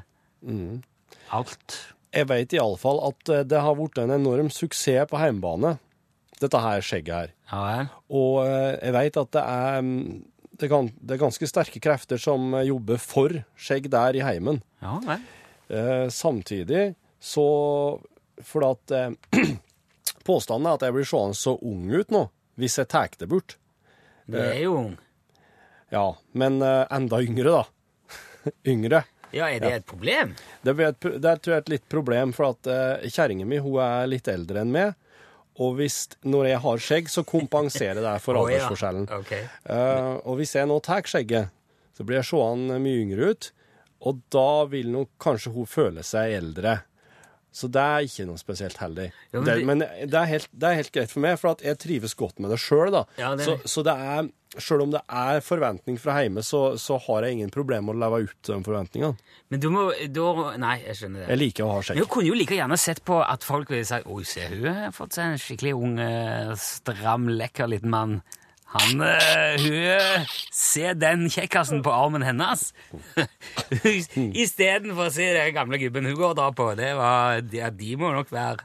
[0.46, 0.84] Mm.
[1.36, 1.80] Alt.
[2.12, 5.78] Jeg vet iallfall at eh, det har blitt en enorm suksess på hjemmebane,
[6.42, 7.34] dette her skjegget her.
[7.52, 7.86] Ja ja.
[8.12, 10.24] Og eh, jeg vet at det er, mm,
[10.60, 14.60] det, kan, det er ganske sterke krefter som eh, jobber for skjegg der i heimen.
[14.84, 15.20] Ja ja.
[15.72, 18.02] Eh, samtidig så
[18.44, 19.14] For at eh,
[20.28, 22.26] Påstanden er at jeg blir seende så ung ut nå,
[22.60, 23.56] hvis jeg tar det bort.
[24.28, 24.92] Du er jo ung.
[25.92, 28.12] Ja, men enda yngre, da.
[28.74, 29.02] yngre.
[29.36, 30.34] Ja, er det et problem?
[30.62, 33.62] Det, er, et, det er, tror jeg et litt problem, for at uh, kjerringa mi
[33.64, 34.94] hun er litt eldre enn meg.
[35.62, 38.44] Og hvis, når jeg har skjegg, så kompenserer det for ja.
[38.46, 39.08] aldersforskjellen.
[39.18, 39.34] Ok.
[39.36, 41.52] Eh, og hvis jeg nå tar skjegget,
[41.98, 43.50] så blir jeg seende mye yngre ut.
[44.08, 46.80] Og da vil nok kanskje hun føle seg eldre.
[47.52, 49.10] Så det er ikke noe spesielt heldig.
[49.34, 51.64] Ja, men det, men det er, helt, det er helt greit for meg, for at
[51.66, 52.96] jeg trives godt med det sjøl.
[53.20, 57.24] Ja, så, så det er Sjøl om det er forventning fra hjemme, så, så har
[57.24, 59.16] jeg ingen problemer med å leve ut de forventningene.
[59.48, 60.26] Men du må da
[60.60, 61.28] Nei, jeg skjønner det.
[61.30, 63.88] Jeg liker å ha Men du kunne jo like gjerne sett på at folk ville
[63.88, 68.18] sagt Oi, se, hun har fått seg en skikkelig ung, eh, stram, lekker liten mann.
[68.72, 72.70] Han eh, Hun ser den kjekkasen på armen hennes!
[74.44, 76.70] Istedenfor å se den gamle gubben hun går og drar på.
[76.80, 78.64] Det var, ja, de må nok være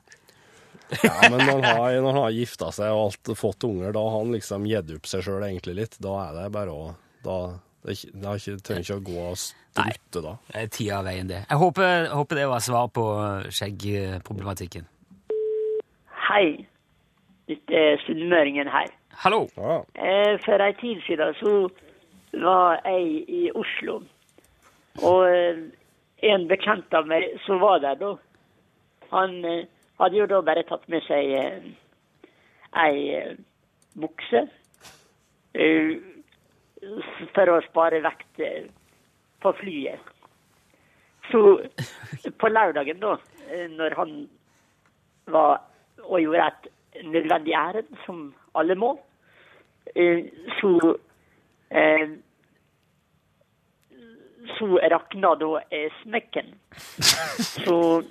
[1.03, 4.05] Ja, men når han har, når han har gifta seg og alt, fått unger, da
[4.07, 5.99] har han liksom gitt opp seg sjøl egentlig litt.
[6.03, 6.85] Da er det bare å
[7.27, 7.39] da,
[7.83, 10.37] det, er det er ikke, trenger ikke å gå og strutte da.
[10.53, 11.41] Det er tida av veien, det.
[11.49, 13.09] Jeg håper, håper det var svar på
[13.59, 14.87] skjeggproblematikken.
[16.29, 16.47] Hei,
[17.51, 18.95] dette er sunnmøringen her.
[19.19, 19.47] Hallo!
[19.57, 19.77] Ja.
[19.95, 21.53] Eh, For ei tid siden så
[22.43, 24.03] var jeg i Oslo.
[25.03, 25.63] Og eh,
[26.31, 28.11] en bekjent av meg som var der da,
[29.13, 29.65] han eh,
[30.01, 31.33] hadde jo da bare tatt med seg
[32.77, 33.33] ei eh,
[33.97, 34.45] bukse
[37.33, 38.43] for å spare vekt
[39.41, 40.13] på flyet.
[41.31, 41.41] Så
[42.37, 43.15] på lørdagen, da,
[43.73, 44.13] når han
[45.33, 45.63] var
[46.05, 48.93] og gjorde et nødvendig ærend, som alle må,
[50.61, 50.97] så
[51.71, 52.17] eh,
[54.59, 55.61] så rakna da
[56.03, 56.55] smekken.
[57.65, 58.03] Så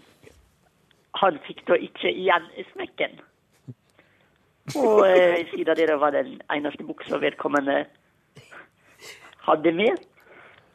[1.16, 3.20] han fikk da ikke igjen smekken.
[4.76, 7.86] Og eh, siden det var den eneste buksa vedkommende
[9.46, 10.02] hadde med,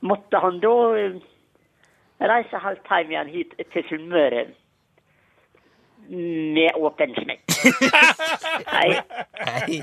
[0.01, 1.17] måtte han da eh,
[2.21, 4.47] reise halvt hjem igjen hit til Sunnmøre
[6.11, 7.44] med åpen smekk.
[8.75, 9.01] Hei.
[9.40, 9.83] Hei.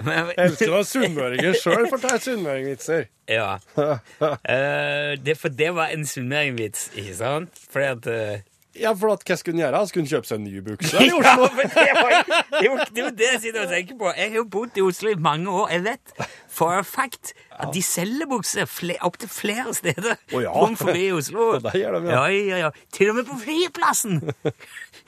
[0.00, 3.08] Men, Jeg elsker når sunnmøringer sjøl forteller sunnmøringvitser.
[3.38, 3.50] ja.
[3.76, 7.60] uh, det, for det var en sunnmøringvits, ikke sant?
[7.72, 8.46] Fordi at eh,
[8.80, 9.82] Ja, for at, hva skulle hun gjøre?
[9.90, 11.48] Skulle hun kjøpe seg en ny bukse i Ja, Oslo.
[11.56, 14.12] men det, var, det, jo, det er jo det jeg sitter og tenker på.
[14.16, 15.70] Jeg har jo bodd i Oslo i mange år.
[15.74, 16.14] Jeg vet
[16.50, 20.52] for a fact at de selger bukser fle, opptil flere steder Å ja.
[20.56, 21.52] rundt forbi i Oslo.
[21.66, 22.20] Der gjør de, ja.
[22.28, 22.44] ja.
[22.50, 24.22] Ja, ja, Til og med på flyplassen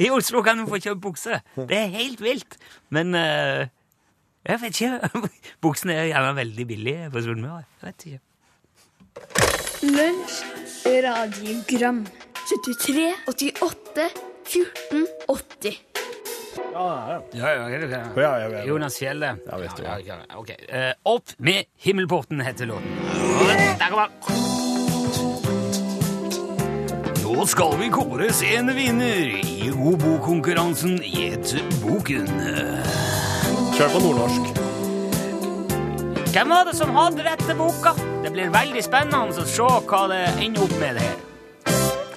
[0.03, 1.41] i Oslo kan du få kjøpt bukse.
[1.57, 2.59] Det er helt vilt.
[2.93, 3.65] Men uh,
[4.49, 5.29] jeg vet ikke.
[5.63, 7.65] Buksene er gjerne veldig billige på Sunnmøre.
[7.81, 8.21] Jeg vet ikke.
[9.83, 10.37] Lunsj,
[11.05, 12.05] radiogram
[12.49, 14.11] 73, 88,
[14.45, 15.79] 14, 80
[16.73, 18.01] Ja, ja, Ja, ja, ja, ja.
[18.17, 18.65] ja, ja, ja.
[18.65, 19.37] Jonas Fjelle.
[19.51, 20.57] Ja, visst, ja, ja, okay.
[20.69, 22.99] Eh, opp med himmelporten, heter låten.
[23.79, 24.13] Der kommer den.
[27.23, 32.29] Nå skal vi kåres en vinner i God bok-konkurransen Gjett boken.
[33.73, 34.63] Kjør på nordnorsk.
[36.33, 37.95] Hvem var det som hadde rett til boka?
[38.23, 41.32] Det blir veldig spennende å se hva det ender opp med det her.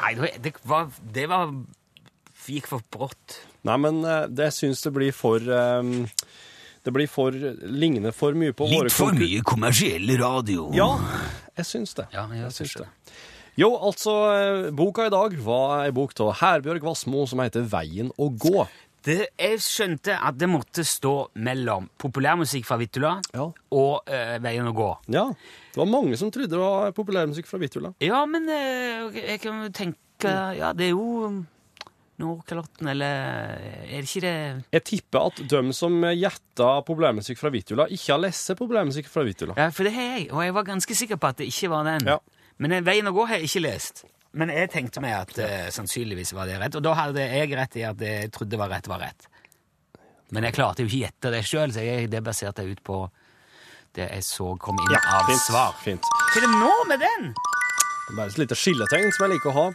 [0.06, 1.50] Nei, det- det var, det var
[2.46, 3.40] gikk for brått.
[3.66, 6.06] Nei, men eh, det syns det blir for um,
[6.86, 10.68] Det blir for ligner for mye på våre mye kommersiell radio.
[10.78, 10.92] Ja,
[11.58, 12.06] jeg syns det.
[12.14, 12.88] Ja, jeg jeg syns det.
[13.58, 18.12] Jo, altså, eh, boka i dag var ei bok av Herbjørg Wassmo som heter Veien
[18.20, 18.68] å gå.
[19.06, 21.12] Det, jeg skjønte at det måtte stå
[21.46, 23.46] mellom populærmusikk fra Vittula Ja.
[23.78, 24.88] og eh, Veien å gå.
[25.14, 27.92] Ja, det var mange som trodde det var populærmusikk fra Vittula.
[28.02, 31.44] Ja, men eh, jeg kan jo tenke Ja, det er jo
[32.18, 34.36] Nordkalotten, eller Er det ikke det
[34.72, 39.54] Jeg tipper at de som gjetta populærmusikk fra Vittula, ikke har lest populærmusikk fra Vittula.
[39.60, 41.84] Ja, for det har jeg, og jeg var ganske sikker på at det ikke var
[41.90, 42.08] den.
[42.08, 42.18] Ja.
[42.58, 44.06] Men eh, Veien å gå har jeg ikke lest.
[44.36, 47.78] Men jeg tenkte meg at eh, sannsynligvis var det rett, og da hadde jeg rett
[47.80, 49.30] i at jeg trodde var rett var rett.
[50.36, 53.04] Men jeg klarte jo ikke gjette det sjøl, så jeg, det baserte jeg ut på
[53.96, 55.44] det jeg så kom inn av fint.
[55.46, 55.76] svar.
[55.84, 56.10] fint.
[56.34, 57.30] Hva er det nå med den?
[58.18, 59.68] Bare et lite skilletegn som jeg liker å ha.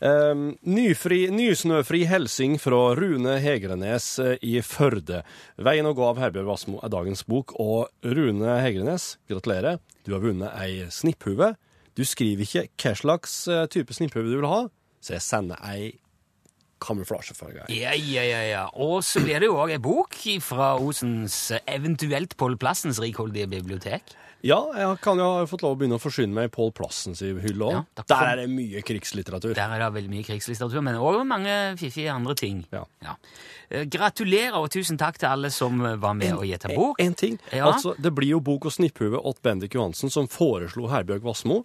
[0.00, 5.20] Um, nyfri, nysnøfri helsing fra Rune Hegrenes eh, i Førde.
[5.60, 7.52] 'Veien å gå' av Herbjørg Wassmo er dagens bok.
[7.60, 9.78] Og Rune Hegrenes, gratulerer.
[10.08, 11.52] Du har vunnet ei snipphue.
[11.98, 14.62] Du skriver ikke hva slags eh, type snipphue du vil ha,
[15.02, 15.90] så jeg sender ei
[16.80, 17.66] kamuflasjefarge.
[17.74, 18.64] Ja, ja, ja, ja.
[18.80, 24.14] Og så blir det jo òg ei bok fra Osens, eventuelt Pål Plassens rikholdige bibliotek.
[24.46, 27.20] Ja, jeg kan jo ha fått lov å begynne å forsyne meg i Pål Plassens
[27.20, 27.74] hylle òg.
[27.76, 29.52] Ja, Der er det mye krigslitteratur.
[29.56, 32.62] Der er det veldig mye krigslitteratur, men òg mange fiffige andre ting.
[32.72, 32.86] Ja.
[33.04, 33.16] Ja.
[33.70, 36.98] Gratulerer og tusen takk til alle som eh, var med og gjetta bok.
[37.04, 37.36] En ting.
[37.54, 37.68] Ja.
[37.68, 41.60] Altså, det blir jo bok og snipphue åt Bendik Johansen, som foreslo Herbjørg Wassmo.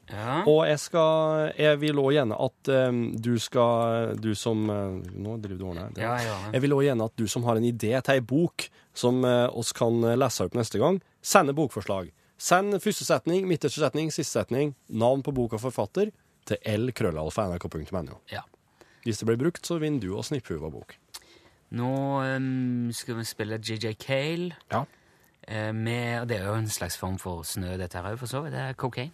[0.46, 5.38] Og jeg skal Jeg vil òg gjerne at um, du skal Du som eh, Nå
[5.42, 5.96] driver du og ordner.
[5.98, 6.36] Ja, ja.
[6.54, 9.48] Jeg vil òg gjerne at du som har en idé til ei bok som uh,
[9.58, 12.12] oss kan lese opp neste gang, sender bokforslag.
[12.46, 16.12] Send første setning, midterste setning, siste setning, navn på bok og forfatter
[16.46, 18.20] til lkrøllalfa.nrk.no.
[18.30, 18.44] Ja.
[19.02, 20.94] Hvis det blir brukt, så vinner du og snippe av bok.
[21.74, 21.90] Nå
[22.22, 24.54] um, skal vi spille JJ Cale.
[24.70, 24.84] Ja.
[25.48, 28.30] eh, med, og det er jo en slags form for snø, dette her òg, for
[28.30, 28.54] så vidt.
[28.54, 29.12] Det er cocaine.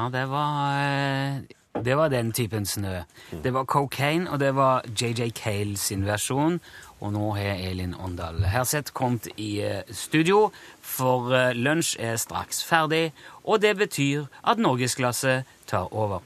[0.00, 3.02] Ja, det var eh, Det var den typen snø.
[3.44, 6.60] Det var cocaine, og det var JJ Cale sin versjon.
[7.00, 10.50] Og nå har Elin Åndal Herseth kommet i eh, studio,
[10.82, 13.12] for eh, lunsj er straks ferdig.
[13.44, 16.20] Og det betyr at norgesklasse tar over.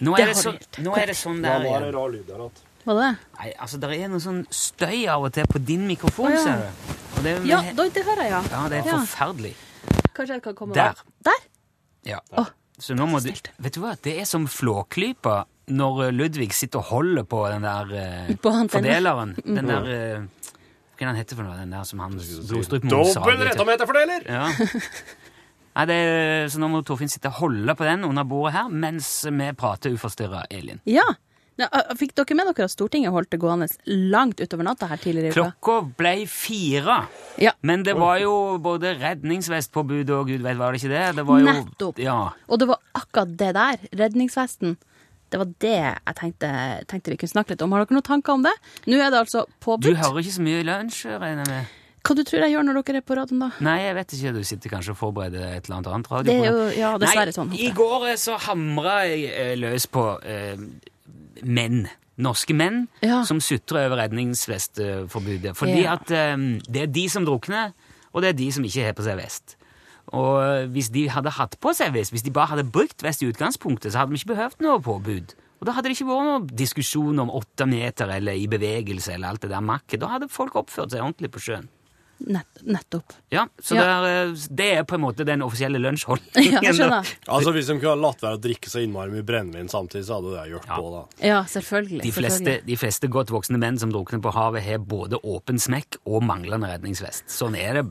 [0.00, 1.88] Nå er det, så, nå er det sånn der igjen.
[1.94, 2.64] rar lyd der igjen?
[2.88, 3.08] Det?
[3.38, 6.44] Nei, altså, det er noe sånn støy av og til på din mikrofon, oh, ja.
[6.44, 6.94] ser du.
[7.18, 8.40] Og det, Ja, det hører jeg, ja.
[8.54, 9.52] ja, det er forferdelig.
[10.16, 11.02] Kanskje jeg kan komme Der.
[11.26, 11.44] Der?
[12.08, 12.22] Ja.
[12.32, 12.46] Å,
[12.78, 13.30] Så nå må du.
[13.34, 15.40] Vet du hva, det er som flåklypa
[15.74, 19.34] når eh, Ludvig sitter og holder på den der eh, På fordeleren.
[19.44, 20.52] Den der eh,
[20.98, 21.58] Hva er den heter for noe?
[21.58, 24.28] Den der som han Blodstrup Mose Dobbel rettometerfordeler!
[24.28, 24.48] Ja.
[25.78, 28.70] Nei, det er, så nå må Torfinn sitte og holde på den under bordet her
[28.72, 30.80] mens vi prater uforstyrra, Elin.
[30.90, 31.04] Ja.
[31.58, 31.66] Ja,
[31.98, 35.34] Fikk dere med dere at Stortinget holdt det gående langt utover natta her tidligere i
[35.34, 35.46] uka?
[35.58, 36.98] Klokka ble fire.
[37.42, 37.52] Ja.
[37.66, 41.06] Men det var jo både redningsvestpåbud og gud vet, var det ikke det?
[41.18, 41.98] det var jo, Nettopp.
[42.02, 42.20] Ja.
[42.46, 44.76] Og det var akkurat det der, redningsvesten.
[45.28, 46.52] Det var det jeg tenkte,
[46.88, 47.74] tenkte vi kunne snakke litt om.
[47.74, 48.54] Har dere noen tanker om det?
[48.86, 49.90] Nå er det altså påbudt.
[49.90, 51.74] Du hører ikke så mye i lunsj, regner jeg med?
[52.06, 53.48] Hva du tror jeg gjør når dere er på radioen, da?
[53.66, 54.30] Nei, jeg vet ikke.
[54.38, 57.36] Du sitter kanskje og forbereder et eller annet annet Det er jo ja, dessverre Nei,
[57.36, 57.50] sånn.
[57.58, 60.54] I går så hamra jeg eh, løs på eh,
[61.44, 61.86] menn.
[62.18, 63.22] Norske menn Ja.
[63.24, 65.54] som sutrer over redningsvestforbudet.
[65.56, 65.92] Fordi Ja.
[65.94, 67.72] at um, det er de som drukner,
[68.12, 69.56] og det er de som ikke har på seg vest.
[70.08, 73.28] Og hvis de hadde hatt på seg vest, hvis de bare hadde brukt vest i
[73.30, 75.34] utgangspunktet, så hadde vi ikke behøvd noe påbud.
[75.60, 79.28] Og da hadde det ikke vært noen diskusjon om åtte meter eller i bevegelse eller
[79.28, 80.00] alt det der makket.
[80.00, 81.68] Da hadde folk oppført seg ordentlig på sjøen.
[82.18, 83.12] Nett, nettopp.
[83.30, 83.82] Ja, så Ja.
[84.02, 86.62] Det, er, eh, det er på en måte den offisielle Ja, lunsjholdningen.
[86.64, 87.14] jeg.
[87.28, 90.32] Altså, Hvis de kunne latt være å drikke så innmari mye brennevin samtidig, så hadde
[90.34, 90.90] det hjulpet på.
[90.96, 91.02] da.
[91.28, 92.02] Ja, selvfølgelig.
[92.02, 92.66] De fleste, selvfølgelig.
[92.66, 96.70] de fleste godt voksne menn som drukner på havet, har både åpen smekk og manglende
[96.72, 97.28] redningsvest.
[97.30, 97.84] Sånn er det.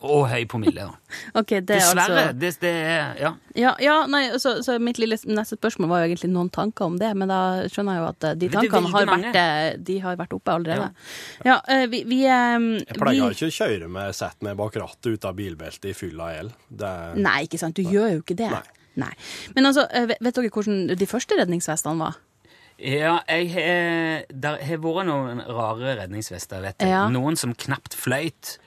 [0.00, 0.86] Og høy promille.
[0.86, 0.94] da.
[1.42, 2.22] Ok, det er Dessverre.
[2.22, 3.32] altså Det, det er, ja.
[3.58, 6.96] Ja, ja nei, så, så mitt lille neste spørsmål var jo egentlig noen tanker om
[7.00, 10.16] det, men da skjønner jeg jo at eh, de tankene har vært, eh, de har
[10.16, 10.88] vært oppe allerede.
[11.44, 11.58] Ja,
[11.92, 15.24] vi, vi, eh, Jeg pleier vi ikke å kjøre med sett ned bak rattet ut
[15.28, 16.52] av bilbeltet i fylla el.
[16.68, 17.18] Det er...
[17.20, 17.76] Nei, ikke sant.
[17.78, 18.50] Du gjør jo ikke det.
[18.52, 18.62] Nei.
[19.00, 19.12] Nei.
[19.56, 22.18] Men altså, eh, vet dere hvordan de første redningsvestene var?
[22.82, 26.90] Ja, jeg har Der har vært noen rare redningsvester, vet jeg.
[26.90, 27.06] Ja.
[27.12, 28.58] Noen som knapt fløyt.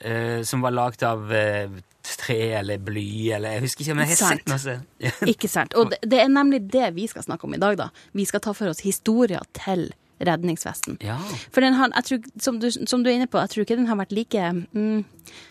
[0.00, 1.74] Uh, som var lagd av uh,
[2.16, 4.76] tre eller bly eller Jeg husker ikke, men jeg har sett noe.
[5.32, 5.76] Ikke sant?
[5.76, 7.90] Og det, det er nemlig det vi skal snakke om i dag, da.
[8.16, 9.90] Vi skal ta for oss historier til
[10.26, 10.98] redningsvesten.
[11.04, 11.16] ja.
[11.50, 13.88] For den har, tror, som, du, som du er inne på, jeg tror ikke den
[13.90, 15.02] har vært like mm,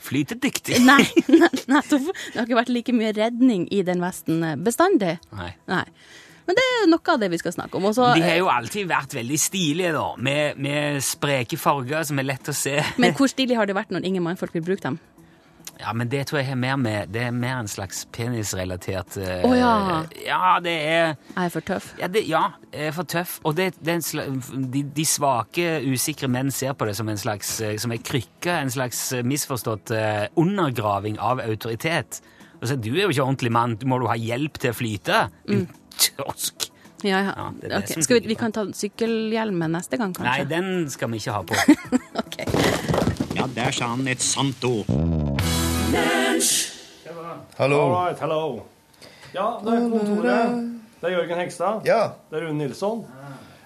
[0.05, 0.79] Flytedyktig.
[0.89, 1.03] Nei,
[1.71, 2.09] nettopp.
[2.09, 5.17] Det har ikke vært like mye redning i den vesten eh, bestandig.
[5.35, 5.53] Nei.
[5.71, 5.85] Nei.
[6.49, 7.91] Men det er noe av det vi skal snakke om.
[7.91, 10.07] Også, De har jo alltid vært veldig stilige, da.
[10.17, 12.79] Med, med spreke farger som er lett å se.
[12.97, 14.97] Men hvor stilig har det vært når ingen mannfolk vil bruke dem?
[15.79, 19.45] Ja, men det tror jeg har mer med Det er mer en slags penisrelatert eh,
[19.47, 20.01] oh, ja.
[20.25, 21.93] Ja, det er Er Jeg for tøff.
[22.01, 22.41] Ja, det, ja,
[22.73, 23.37] er for tøff.
[23.47, 27.09] Og det, det er en slags, de, de svake, usikre menn ser på det som
[27.09, 29.93] en slags eh, som ei krykke, en slags eh, misforstått
[30.39, 32.19] undergraving av autoritet.
[32.59, 35.23] Og så, du er jo ikke ordentlig mann, må du ha hjelp til å flyte?
[35.47, 35.63] Mm.
[35.95, 36.69] Kiosk.
[37.03, 37.33] Ja, ja.
[37.37, 40.43] Ja, det det Ok, som Skal vi, vi kan ta sykkelhjelmen neste gang, kanskje?
[40.43, 41.55] Nei, den skal vi ikke ha på.
[42.19, 42.41] Ok.
[43.39, 45.38] Ja, der sa han et sant ord.
[47.59, 47.79] Hallo.
[47.91, 48.61] Right, hello.
[49.33, 50.53] Ja, det er kontoret.
[51.01, 51.81] Det er Jørgen Hegstad.
[51.87, 51.97] Ja.
[52.29, 53.01] Det er Rune Nilsson.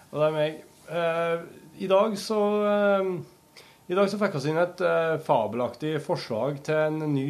[0.09, 0.55] Og det er meg.
[0.87, 1.43] Uh,
[1.77, 3.11] I dag så uh,
[3.85, 7.27] I dag så fikk vi inn et uh, fabelaktig forslag til en ny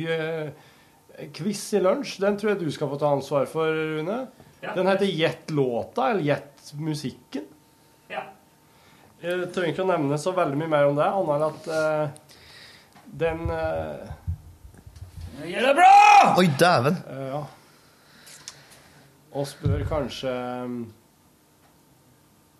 [1.36, 2.16] quiz i lunsj.
[2.24, 4.22] Den tror jeg du skal få ta ansvar for, Rune.
[4.64, 7.46] Den heter Gjett låta, eller Gjett musikken.
[8.08, 8.24] Ja.
[9.20, 11.64] Jeg trenger ikke å nevne så veldig mye mer om det, annet enn at
[15.42, 16.36] eh, det bra!
[16.38, 17.00] Oi, dæven.
[17.10, 17.44] Uh, Ja.
[19.34, 20.76] Og spør kanskje um,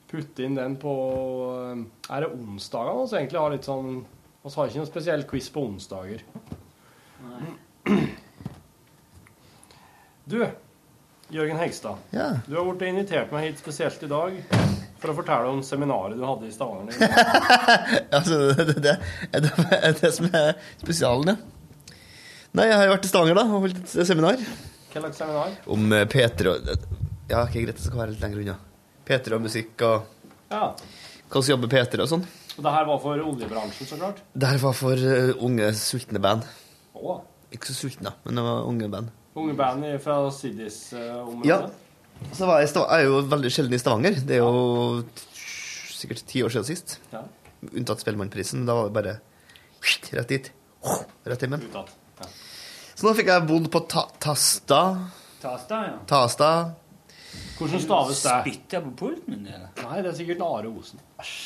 [0.10, 0.94] putte inn den på
[1.70, 4.00] um, Er det onsdagene vi egentlig har litt sånn
[4.42, 6.26] Vi har ikke noen spesiell quiz på onsdager.
[7.22, 7.54] Nei.
[10.26, 10.40] Du,
[11.30, 12.02] Jørgen Hegstad.
[12.16, 12.30] Ja.
[12.48, 14.36] Du har blitt invitert meg hit spesielt i dag
[15.04, 16.96] for å fortelle om seminaret du hadde i Stavanger.
[18.14, 18.94] Altså, det, det, det,
[19.44, 21.53] det er det som er spesialen, ja.
[22.54, 24.38] Nei, jeg har jo vært i Stavanger, da, og holdt et seminar
[24.94, 25.56] Hva slags seminar?
[25.74, 26.68] om Peter og
[27.32, 28.56] Ja, ikke greit, det skal være litt lenger unna.
[29.08, 30.04] P3 og musikk og
[30.52, 30.74] Ja.
[31.32, 32.26] hvordan jobber P3 og sånn.
[32.58, 34.20] Og det her var for oljebransjen, så klart.
[34.38, 36.44] Det her var for eh, unge, sultne band.
[36.94, 37.16] Å.
[37.52, 39.10] Ikke så sultne, men det var unge band.
[39.36, 41.48] Unge band fra Siddis-området.
[41.50, 41.70] Ja.
[42.34, 44.20] Så var jeg, jeg er jo veldig sjelden i Stavanger.
[44.22, 45.04] Det er jo
[45.90, 47.00] sikkert ti år siden sist.
[47.12, 47.24] Ja.
[47.74, 48.68] Unntatt Spellemannprisen.
[48.70, 49.18] Da var det bare
[50.14, 50.52] rett dit.
[51.26, 51.88] Rett hjem igjen.
[53.04, 54.78] Så nå fikk jeg bodd på ta Tasta.
[55.42, 55.96] Tasta, ja.
[56.08, 56.46] Tasta.
[57.58, 58.36] Hvordan staves det?
[58.46, 59.74] Spytta på pulten min, eller?
[59.82, 61.02] Nei, det er sikkert Are Osen.
[61.20, 61.42] Æsj.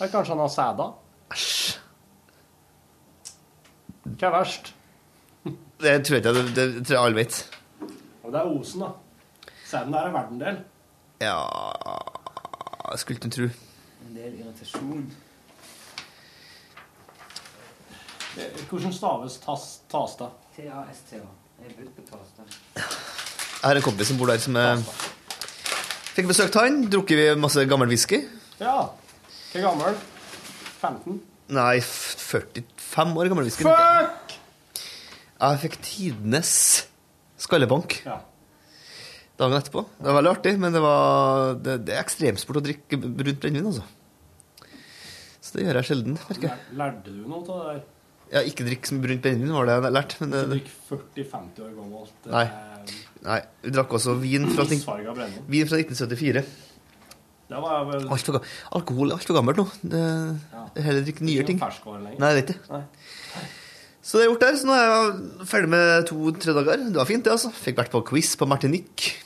[0.00, 0.88] Kanskje han har sæda?
[1.36, 1.52] Æsj.
[4.08, 4.72] Hva er verst?
[5.46, 6.34] Det tror jeg ikke.
[6.40, 7.40] Det, det, tror jeg alle vet.
[8.24, 9.54] Og det er Osen, da.
[9.70, 10.62] Sæden der er verdt en del.
[11.22, 11.38] Ja
[12.90, 13.50] Jeg skulle ikke tro.
[14.08, 15.10] En del irritasjon.
[18.34, 20.34] Eh, Hvordan staves tas, Tasta?
[20.56, 21.28] T-A-S-T-A.
[22.80, 24.80] Jeg har en kompis som bor der, som eh,
[26.16, 26.80] fikk besøkt han.
[26.90, 28.22] Drukket vi masse gammel whisky.
[28.60, 28.86] Ja.
[29.52, 29.98] Hvor gammel?
[30.80, 31.20] 15?
[31.52, 33.66] Nei, 45 år gammel whisky.
[33.68, 34.36] Fuck!
[35.40, 36.50] Jeg fikk tidenes
[37.40, 38.18] skallebank Ja.
[39.40, 39.86] dagen etterpå.
[39.96, 43.70] Det var veldig artig, men det, var, det, det er ekstremsport å drikke brunt brennevin,
[43.70, 43.86] altså.
[45.40, 46.66] Så det gjør jeg sjelden, merker jeg.
[46.76, 47.80] Lærte du noe av det der?
[48.30, 50.16] Ja, ikke drikk som brunt brennevin, var det jeg lært.
[50.22, 52.26] Men det, drikker 40-50 år gammelt.
[52.30, 52.44] Nei.
[52.46, 56.44] er nei, vi drakk også vin fra, vin fra 1974.
[57.50, 58.44] Det var vel Alt for,
[58.78, 59.64] alkohol er altfor gammelt nå.
[59.82, 60.02] Det,
[60.54, 60.66] Ja.
[60.86, 61.58] Heller drikke nyere ting.
[61.58, 61.96] Ikke.
[62.22, 62.60] Nei, det er ikke.
[62.70, 62.84] Nei.
[64.00, 64.60] Så det er gjort der.
[64.60, 66.86] Så nå er jeg ferdig med to-tre dager.
[66.86, 67.50] Det var fint, det, altså.
[67.50, 69.16] Fikk vært på quiz på Martinique.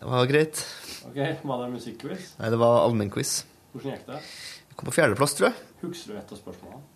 [0.00, 0.64] Det var greit.
[1.04, 2.32] Ok, Var det musikkquiz?
[2.40, 3.36] Nei, det var allmennquiz.
[3.74, 4.24] Hvordan gikk det?
[4.72, 5.70] Jeg kom på fjerdeplass, tror jeg.
[5.84, 6.93] Husker du et av spørsmålene?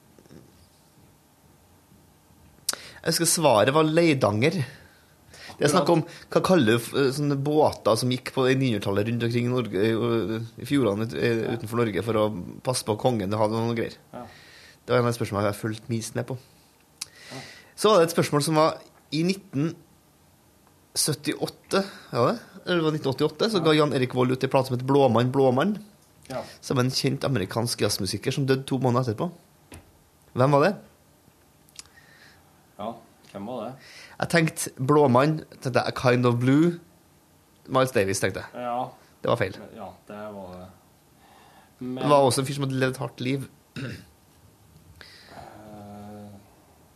[2.98, 4.54] Jeg husker svaret var Leidanger.
[5.58, 6.84] Det er snakk om hva kaller du
[7.14, 9.84] sånne båter som gikk på 900-tallet rundt omkring Norge, i,
[10.68, 12.24] fjordene eh, utenfor Norge for å
[12.66, 13.30] passe på kongen.
[13.30, 13.96] Det hadde noen greier.
[14.14, 16.34] Det var en av de spørsmålene jeg har fulgt minst med på.
[17.78, 18.70] Så var det et spørsmål som var
[19.14, 21.82] i 1978,
[22.14, 22.26] ja?
[22.64, 25.32] Eller det var 1988, så ga Jan Erik Vold ut en plate som het Blåmann,
[25.32, 25.72] Blåmann.
[26.28, 26.40] Ja.
[26.60, 29.26] Som en kjent amerikansk jazzmusiker som døde to måneder etterpå.
[30.38, 30.72] Hvem var det?
[33.32, 33.72] Hvem var det?
[34.20, 36.78] Jeg tenkte Blåmann, tenkte jeg A Kind of Blue.
[37.68, 38.62] Miles Davis, tenkte jeg.
[38.64, 38.84] Ja,
[39.22, 39.56] Det var feil.
[39.76, 40.68] ja det var det.
[41.80, 43.48] Men Det var også en fyr som hadde levd et hardt liv.
[43.76, 43.92] eh,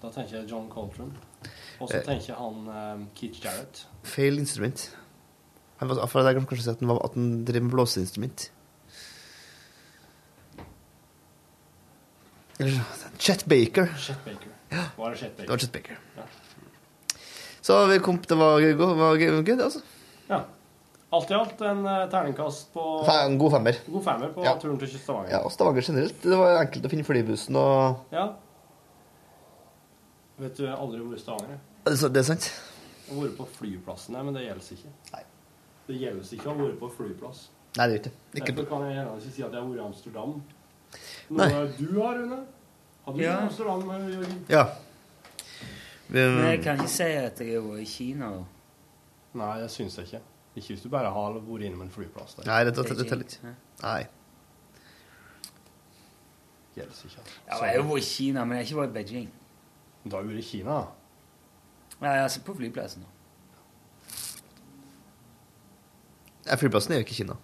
[0.02, 1.12] Da tenker jeg John Coltrane.
[1.80, 2.02] Og så Eh.
[2.06, 3.86] tenker jeg han um, Keith Jarrett.
[4.02, 4.96] Feil instrument.
[5.78, 8.50] Han var, for jeg glemte kanskje at han, var, at han drev med blåseinstrument.
[13.18, 13.86] Chet Baker.
[13.98, 14.51] Chet Baker.
[14.96, 15.52] Var det Chet Det Baker?
[15.52, 15.98] var Chet Baker.
[16.16, 16.22] Ja.
[17.62, 18.60] Så vi kom, det var
[18.98, 19.82] var gøy altså.
[20.28, 20.44] Ja.
[21.12, 23.76] Alt i alt en eh, terningkast på En god femmer.
[23.86, 24.54] god femmer på Ja.
[24.58, 25.30] turen til Stavanger.
[25.30, 26.22] Ja, og Stavanger generelt.
[26.22, 28.30] Det var enkelt å finne flybussen og Ja.
[30.38, 31.58] Vet du, jeg har aldri vært i Stavanger.
[31.86, 32.48] er det er sant.
[33.08, 34.92] Jeg har vært på flyplassen her, men det gjelder ikke.
[35.12, 35.22] Nei.
[35.86, 37.44] Det gjelder ikke å ha vært på flyplass.
[37.76, 38.44] Nei, det gjør ikke det.
[38.56, 40.34] Derfor kan jeg gjerne ikke si at jeg har vært i Amsterdam.
[41.30, 41.48] Nei.
[41.52, 42.40] Noe du har, Rune?
[43.04, 43.38] Har du Ja.
[43.38, 44.46] i Amsterdam, Jørgen?
[44.48, 44.64] Ja.
[46.08, 48.30] Men jeg kan ikke si at jeg har vært i Kina.
[49.34, 50.20] Nei, det syns jeg ikke.
[50.56, 52.34] Ikke hvis du bare har vært innom en flyplass.
[52.34, 52.44] Der.
[52.46, 53.54] Nei, det, teller ikke.
[53.82, 54.02] Nei.
[56.76, 57.24] Gjelder ikke.
[57.48, 59.30] Ja, jeg har vært i Kina, men jeg har ikke vært i Beijing.
[60.04, 60.76] Da har vært i Kina?
[62.02, 63.04] Nei, altså på flyplassen.
[66.46, 67.36] Nei, Flyplassen er jo ikke Kina.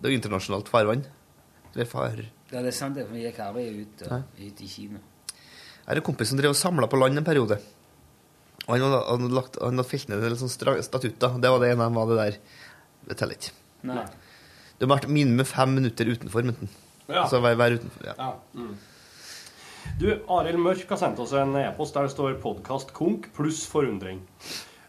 [0.00, 1.02] Det er jo internasjonalt farvann.
[1.74, 2.22] Eller far.
[2.50, 5.00] Ja, det er sant, det, for vi gikk aldri ut, ut i Kina.
[5.30, 7.60] Jeg har en kompis som drev og samla på land en periode.
[8.66, 11.38] Og han hadde, han lagt, han hadde felt ned en del sånne statutter.
[11.42, 12.38] Det var det ene han var det der.
[13.10, 13.54] Det teller ikke.
[13.90, 14.04] Nei.
[14.76, 16.70] Det har vært minimum fem minutter utenfor, mynten.
[17.06, 17.24] Ja.
[17.24, 18.06] Altså vær, vær utenfor.
[18.06, 18.14] Ja.
[18.18, 18.32] Ja.
[18.54, 18.74] Mm.
[20.00, 24.20] Du, Arild Mørk har sendt oss en e-post der det står 'podkast konk' pluss forundring.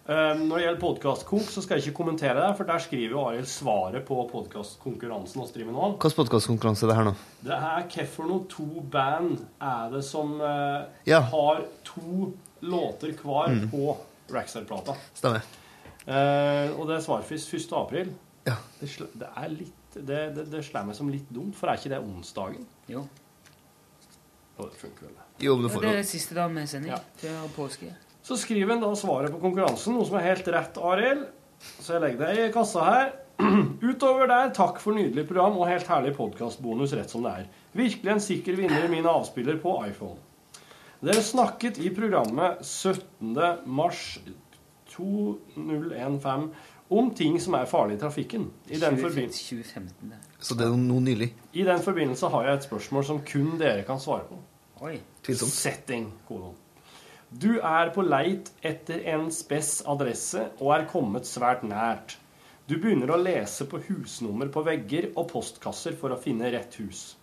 [0.09, 3.19] Eh, når det gjelder podkastkonk, så skal jeg ikke kommentere det, for der skriver jo
[3.29, 5.89] Arild svaret på podkastkonkurransen vi driver nå.
[5.93, 7.13] Hvilken podkastkonkurranse er det her nå?
[7.45, 11.19] Det er hvilke to band er det som eh, Ja.
[11.21, 12.31] har to
[12.61, 13.69] låter hver Mm.
[13.71, 13.97] på
[14.33, 14.95] Rackstar-plata.
[15.13, 15.41] Stemmer.
[16.07, 17.71] Eh, og det er svarfrist 1.
[17.77, 18.11] april.
[18.47, 18.55] Ja.
[18.81, 21.89] Det, det er litt Det, det, det slår meg som litt dumt, for er ikke
[21.91, 22.65] det onsdagen?
[22.87, 23.01] Jo.
[24.57, 25.17] Og det funker vel.
[25.43, 26.99] Jo, men du Ja, får det jo er siste dag med sending Ja.
[27.19, 27.89] før påske.
[28.23, 31.27] Så skriver han da svaret på konkurransen, noe som er helt rett, Arild.
[31.81, 33.13] Så jeg legger det i kassa her.
[33.89, 37.47] Utover der, takk for nydelig program og helt herlig podkastbonus rett som det er.
[37.77, 40.19] Virkelig en sikker vinner i min avspiller på iPhone.
[41.01, 43.33] Dere snakket i programmet 17.
[43.65, 44.19] mars
[44.91, 46.51] 2015
[46.91, 48.49] om ting som er farlig i trafikken.
[48.69, 50.19] I den, 2015, det.
[50.43, 51.31] Så det er noe nylig.
[51.57, 54.37] I den forbindelse har jeg et spørsmål som kun dere kan svare på.
[54.85, 54.99] Oi.
[55.31, 56.53] Setting, kolon.
[57.31, 62.17] Du er på leit etter en spess adresse og er kommet svært nært.
[62.67, 67.15] Du begynner å lese på husnummer på vegger og postkasser for å finne rett hus.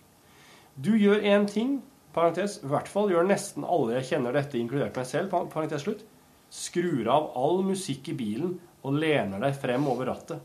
[0.73, 1.77] Du gjør én ting,
[2.15, 5.85] parentes, i hvert fall gjør nesten alle jeg kjenner dette, inkludert meg selv, pa- parentes
[5.85, 6.01] slutt,
[6.49, 10.41] skrur av all musikk i bilen og lener deg frem over rattet.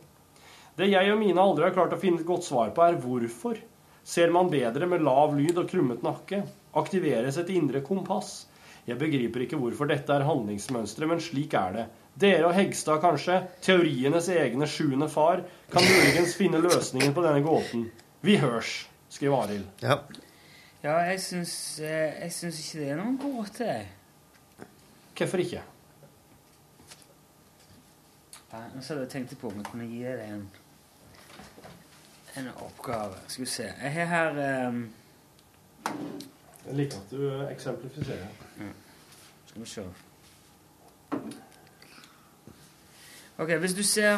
[0.77, 3.61] Det jeg og mine aldri har klart å finne et godt svar på, er hvorfor.
[4.05, 6.43] Ser man bedre med lav lyd og krummet nakke?
[6.77, 8.43] Aktiveres et indre kompass?
[8.85, 11.85] Jeg begriper ikke hvorfor dette er handlingsmønsteret, men slik er det.
[12.21, 15.41] Dere og Hegstad, kanskje, teorienes egne sjuende far,
[15.73, 17.89] kan muligens finne løsningen på denne gåten.
[18.25, 18.77] Vi hørs,
[19.11, 19.65] skriver Arild.
[19.83, 19.99] Ja.
[20.85, 23.71] Ja, jeg syns, eh, jeg syns ikke det er noen gåte.
[25.17, 25.63] Hvorfor ikke?
[28.53, 30.45] Ja, Nå så hadde jeg tenkt på om jeg kunne gi deg en,
[32.37, 33.17] en oppgave.
[33.27, 33.71] Skal vi se.
[33.83, 34.85] Jeg har her um...
[36.67, 38.44] Jeg liker at du eksemplifiserer.
[39.55, 39.83] Skal vi se.
[43.39, 44.17] Ok, hvis du ser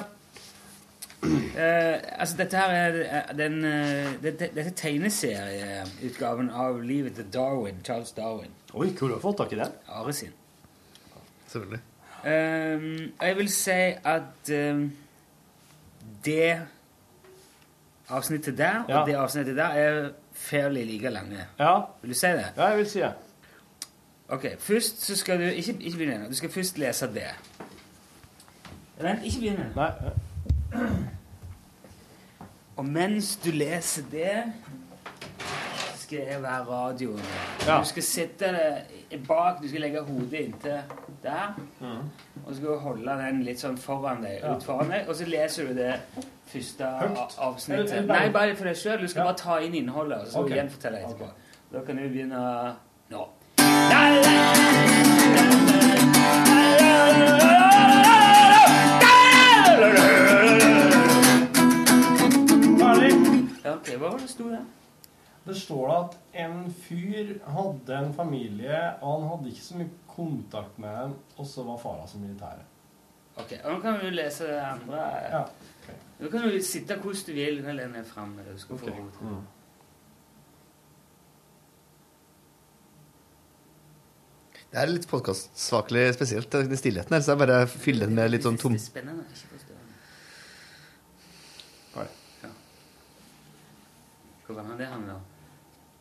[1.25, 7.29] eh, Altså, dette her er eh, den eh, dette, dette er tegneserieutgaven av livet til
[7.33, 8.53] Darwin, Charles Darwin.
[8.77, 9.73] Oi, hvor har du fått tak i den?
[9.89, 10.33] Are sin.
[11.49, 11.81] Selvfølgelig.
[12.27, 12.89] Eh,
[13.23, 14.85] jeg vil si at eh,
[16.27, 16.57] det
[18.09, 19.01] avsnittet der Ja.
[19.01, 21.47] og det avsnittet der er fairly like lange.
[21.59, 21.79] Ja.
[22.03, 22.53] Vil du si det?
[22.57, 23.13] Ja, jeg vil si det.
[24.29, 26.29] Ok, først så skal du Ikke, ikke begynne.
[26.29, 27.29] Du skal først lese det.
[29.01, 29.73] Vent, ikke begynne.
[29.77, 29.91] Nei.
[32.77, 34.43] Og mens du leser det,
[35.97, 37.23] skal jeg være radioen.
[37.67, 37.79] Ja.
[37.81, 38.51] Du skal sitte
[39.29, 40.77] bak, du skal legge hodet inntil
[41.23, 41.57] der.
[42.45, 44.55] Og så skal du holde den litt sånn foran deg, Ja.
[44.57, 45.95] ut foran deg, og så leser du det
[46.47, 46.87] første
[47.39, 48.07] avsnittet.
[48.07, 49.01] Nei, bare for deg sjøl.
[49.01, 49.33] Du skal Ja.
[49.33, 50.51] bare ta inn innholdet, og så Ok.
[50.51, 51.29] gjenfortelle etterpå.
[51.73, 52.77] Da kan du begynne
[53.11, 53.29] nå.
[65.47, 70.79] Det står at en fyr hadde en familie, og han hadde ikke så mye kontakt
[70.83, 72.65] med dem, og så var fara som militære.
[73.37, 75.03] Ok, og Nå kan du lese det andre.
[75.31, 75.43] Ja.
[76.21, 77.59] Nå kan du sitte hvordan du vil.
[77.61, 78.33] Du kan lene deg fram.
[78.41, 78.53] Okay.
[78.53, 78.97] Du skal få Ok.
[79.21, 79.43] hodet.
[84.71, 88.47] Det er litt podkastsvakelig spesielt, den stillheten her, så jeg bare fyller den med litt
[88.47, 88.77] sånn tom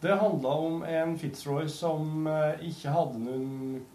[0.01, 3.85] Det handla om en Fitzroy som eh, ikke hadde noen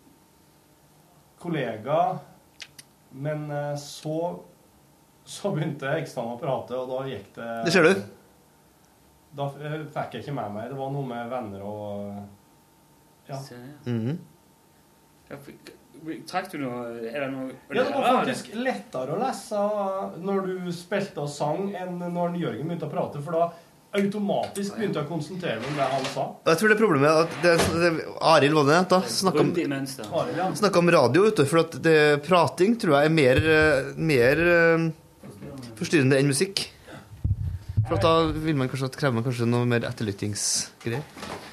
[1.39, 1.99] kollega,
[3.12, 4.16] men eh, så
[5.31, 8.03] så begynte eksterne å prate, og da gikk det Det ser du.
[9.39, 10.73] Da eh, fikk jeg ikke med meg.
[10.73, 13.39] Det var noe med venner og Ja.
[13.87, 14.18] Mm Mhm.
[16.26, 19.64] Trakk du noe Er det noe Ja, det var faktisk lettere å lese
[20.24, 23.51] når du spilte og sang, enn når Jørgen begynte å prate, for da
[23.91, 26.24] automatisk begynte jeg å konsentrere meg om det han sa.
[26.47, 27.91] Jeg tror det er problemet er at det, det,
[28.33, 29.51] Arild var det, da snakka om,
[30.37, 30.51] ja.
[30.81, 34.85] om radio, vet du, for at det, prating tror jeg er mer, eh, mer eh,
[35.81, 36.68] forstyrrende enn musikk.
[37.91, 41.03] For da vil man kanskje, krever man kanskje noe mer etterlyttingsgreier.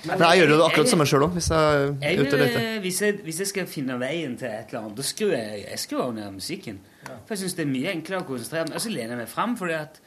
[0.05, 2.41] For jeg gjør jo det akkurat det samme sjøl òg, hvis jeg er ute og
[2.43, 2.59] leter.
[2.61, 5.63] eh, hvis, jeg, hvis jeg skal finne veien til et eller annet, da skrur jeg,
[5.65, 6.77] jeg skrur av ned musikken.
[7.07, 8.77] For jeg syns det er mye enklere å konsentrere meg.
[8.77, 9.99] Og så lener jeg meg fram, fordi at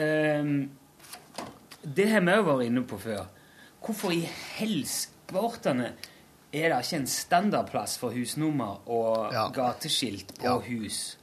[0.00, 0.54] ehm,
[1.84, 3.26] Det har vi òg vært inne på før.
[3.84, 4.22] Hvorfor i
[4.56, 5.90] helskvortene
[6.54, 9.48] er det ikke en standardplass for husnummer og Ja.
[9.52, 10.58] gateskilt på Ja.
[10.58, 11.16] hus?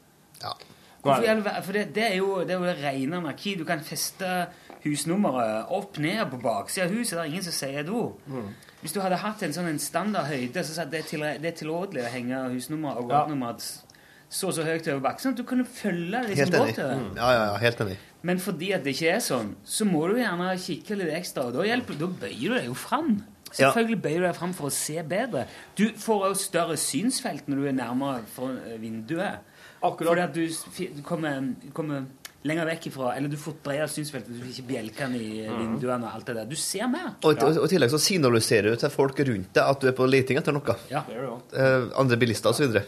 [0.44, 0.54] Ja.
[1.02, 3.56] For det, det, er jo, det er jo det rene anarki.
[3.58, 4.48] Du kan feste
[4.84, 7.16] husnummeret opp ned på baksida av huset.
[7.18, 8.04] Det er ingen som sier do.
[8.28, 8.50] Mm.
[8.82, 11.58] Hvis du hadde hatt en sånn en standardhøyde, så sa det er til- det er
[11.66, 13.20] tilrådelig å henge husnummer og Ja.
[13.26, 15.20] gatenummer så så høyt over bakken.
[15.20, 17.16] Sånn at du kunne følge det liksom godt går.
[17.18, 17.98] Ja, ja, ja, helt enig.
[18.24, 21.46] Men fordi at det ikke er sånn, så må du gjerne kikke litt ekstra.
[21.48, 23.24] Og da, hjelper, da bøyer du deg jo fram.
[23.60, 23.72] Ja.
[23.74, 25.48] Selvfølgelig bøyer du deg fram for å se bedre.
[25.76, 29.40] Du får jo større synsfelt når du er nærmere vinduet.
[29.82, 30.12] Akkurat.
[30.12, 32.06] Fordi at du, du kommer, kommer
[32.46, 36.08] lenger vekk ifra Eller du får bredere synsfelt, du får ikke bjelkene i eh, vinduene
[36.08, 36.50] og alt det der.
[36.50, 37.14] Du ser mer.
[37.22, 39.98] Og, og, og i tillegg så signaliserer du til folk rundt deg at du er
[39.98, 40.78] på leting etter noe.
[40.92, 41.04] Ja.
[41.10, 42.72] Eh, andre bilister osv.
[42.74, 42.86] Det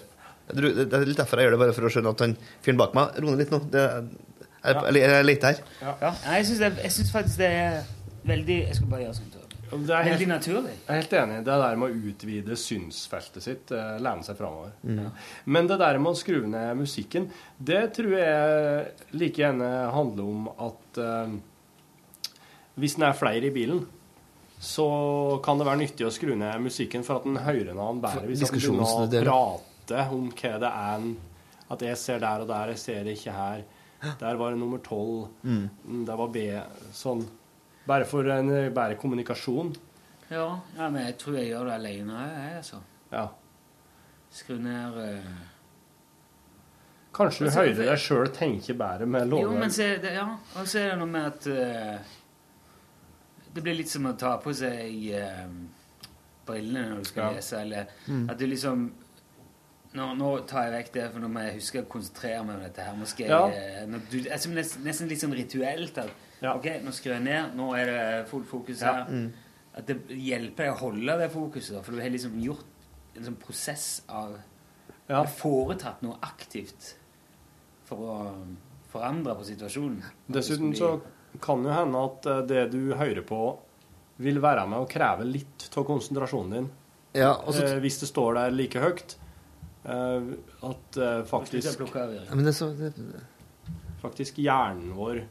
[0.54, 2.34] det er litt derfor jeg gjør det, bare for å skjønne at han
[2.66, 3.62] fyren bak meg roer litt nå.
[3.72, 4.10] Det er,
[4.64, 5.62] jeg, jeg, jeg leter her.
[5.80, 5.94] Ja.
[6.02, 6.12] Ja.
[6.36, 7.78] Jeg syns faktisk det er
[8.28, 9.33] veldig Jeg skal bare gjøre sånn.
[9.74, 10.74] Det er Veldig helt, naturlig.
[10.74, 11.38] jeg er helt enig.
[11.48, 14.72] Det der med å utvide synsfeltet sitt, eh, lene seg framover.
[15.46, 20.48] Men det der med å skru ned musikken, det tror jeg like gjerne handler om
[20.54, 21.34] at uh,
[22.80, 23.84] hvis det er flere i bilen,
[24.64, 24.88] så
[25.44, 28.30] kan det være nyttig å skru ned musikken for at en hører noe bedre.
[28.30, 31.08] Hvis han begynner å prate om hva det er
[31.74, 33.64] At jeg ser der og der, jeg ser det ikke her.
[34.20, 35.30] Der var det nummer tolv.
[35.44, 36.44] Mm, Der var B.
[36.94, 37.24] Sånn.
[37.88, 39.74] Bare for en bedre kommunikasjon.
[40.32, 42.80] Ja, ja, men jeg tror jeg gjør det alene, jeg, altså.
[43.12, 43.26] Ja.
[44.34, 45.34] Skru ned uh...
[47.14, 50.26] Kanskje du Altså, hører deg sjøl tenke bedre med Jo, men se, det, ja.
[50.58, 52.16] Og så er det noe med at uh,
[53.54, 55.46] Det blir litt som å ta på seg uh,
[56.48, 57.30] brillene når du skal Ja.
[57.30, 57.38] Mm.
[57.38, 58.88] lese, eller at du liksom
[59.94, 62.64] nå, nå tar jeg vekk det, for nå må jeg huske å konsentrere meg om
[62.66, 62.96] dette her.
[62.98, 63.84] Nå skal jeg, Ja.
[63.86, 66.00] eh, du, altså, nesten, nesten litt sånn rituelt.
[66.02, 66.10] At,
[66.44, 66.54] Ja.
[66.60, 67.54] Ok, nå skrur jeg ned.
[67.56, 68.94] Nå er det fullt fokus Ja.
[69.06, 69.30] her.
[69.74, 72.66] At det hjelper deg å holde det fokuset, da, for du har liksom gjort
[73.18, 74.36] en sånn prosess av
[75.10, 75.24] Ja.
[75.28, 76.94] Foretatt noe aktivt
[77.86, 78.18] for å
[78.94, 80.04] forandre på situasjonen.
[80.32, 81.02] Dessuten så
[81.42, 83.58] kan jo hende at eh, det du hører på,
[84.24, 86.70] vil være med å kreve litt av konsentrasjonen din.
[87.18, 87.66] Ja, også...
[87.66, 89.16] Eh, hvis det står der like høyt.
[89.84, 90.30] Eh,
[90.70, 92.94] at eh, faktisk, ja, men det så, det,
[94.02, 95.26] faktisk hjernen vår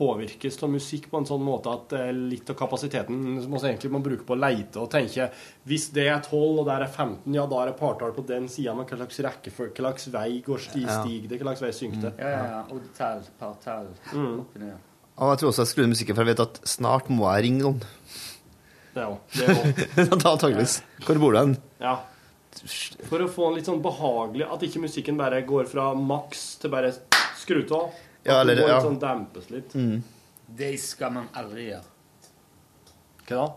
[0.00, 3.92] påvirkes av musikk på en sånn måte at eh, litt av kapasiteten som vi egentlig
[3.92, 5.28] må bruke på å leite og tenke
[5.68, 8.48] Hvis det er 12 og der er 15, ja, da er det partall på den
[8.48, 11.00] sida, men hva slags rekkefølge, hva slags vei går sti, Ja.
[11.04, 12.14] stig det, hva slags vei synker det?
[12.18, 12.62] Ja, ja, ja.
[12.74, 14.40] Oddtall, partall, Mm.
[14.40, 14.78] oppi ned.
[15.20, 17.44] Og jeg tror også jeg skrur ned musikken, for jeg vet at snart må jeg
[17.44, 17.82] ringe noen.
[18.94, 19.18] Det òg.
[19.36, 19.82] Det òg.
[20.16, 20.78] Antakeligvis.
[21.06, 21.56] Hvor bor du hen?
[21.80, 21.98] Ja.
[23.06, 26.72] For å få en litt sånn behagelig At ikke musikken bare går fra maks til
[26.72, 26.90] bare
[27.38, 27.92] skrutt av.
[28.30, 28.80] At Ja, eller- det går ja.
[28.84, 29.74] sånn dempes litt.
[30.56, 31.84] Det skal man aldri gjøre.
[33.26, 33.48] Hva da?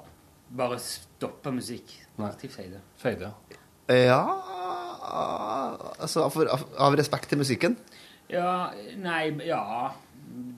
[0.54, 1.94] Bare stoppe musikk.
[2.20, 2.82] Alltid feide.
[2.98, 3.32] Fade, ja.
[3.90, 4.20] Ja
[6.00, 7.76] Altså for, av, av respekt til musikken?
[8.32, 9.92] Ja, nei, ja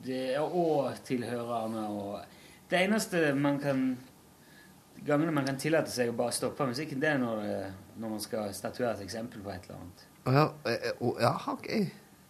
[0.06, 2.20] det, Og tilhørerne og
[2.70, 3.98] Det eneste man kan
[5.06, 7.42] Gangene man kan tillate seg å bare stoppe musikken, det er når,
[8.02, 10.06] når man skal statuere et eksempel på et eller annet.
[10.26, 10.88] Ja, eh,
[11.22, 11.68] ja, ok.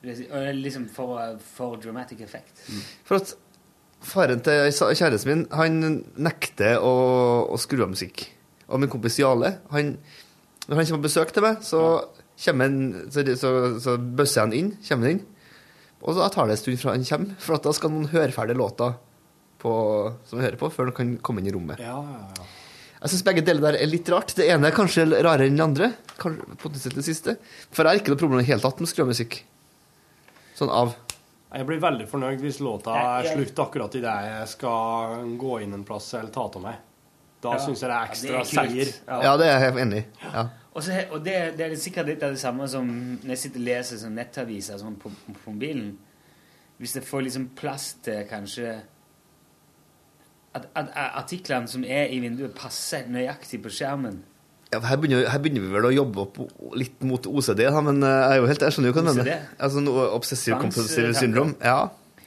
[0.06, 2.62] Liksom for, for dramatic effect.
[3.08, 3.36] For at
[4.06, 5.80] faren til kjæresten min, han
[6.22, 6.96] nekter å,
[7.50, 8.28] å skru av musikk.
[8.70, 9.96] Og min kompis Jale, han,
[10.68, 11.82] når han kommer på besøk til meg, så,
[12.46, 15.26] kommer han, så, så, så bøsser han inn, kommer han inn.
[16.06, 18.58] Og da tar det en stund fra han kommer, for da skal noen høre ferdig
[18.60, 18.92] låta
[19.62, 19.74] på,
[20.30, 21.82] som vi hører på, før han kan komme inn i rommet.
[21.82, 22.52] Ja, ja, ja.
[23.06, 24.32] Jeg syns begge deler der er litt rart.
[24.34, 25.90] Det ene er kanskje rarere enn det andre.
[26.18, 27.36] Kanskje potensielt det siste.
[27.70, 29.36] For jeg har ikke noe problem i det hele tatt med å skru av musikk.
[30.56, 30.94] Sånn av.
[31.56, 35.84] Jeg blir veldig fornøyd hvis låta er slutt akkurat idet jeg skal gå inn en
[35.88, 36.82] plass eller ta av meg.
[37.44, 37.60] Da Ja.
[37.62, 38.94] syns jeg det er ekstra er seier.
[39.24, 40.06] Ja, det er jeg enig i.
[40.34, 40.44] Ja.
[40.76, 42.88] Og, så, og det, det er sikkert litt av det samme som
[43.22, 45.94] når jeg sitter og leser sånn nettaviser sånn på, på mobilen.
[46.82, 48.74] Hvis jeg får liksom plass til kanskje
[50.56, 54.22] at, at, at artiklene som er i vinduet, passer nøyaktig på skjermen.
[54.76, 56.40] Ja, her, begynner, her begynner vi vel å jobbe opp
[56.76, 59.12] litt mot OCD, da, men eh, jeg, er jo helt, jeg skjønner jo hva du
[59.14, 59.46] mener.
[59.58, 61.56] Altså, noe Obsessive compulsive syndrom.
[61.64, 61.80] Ja.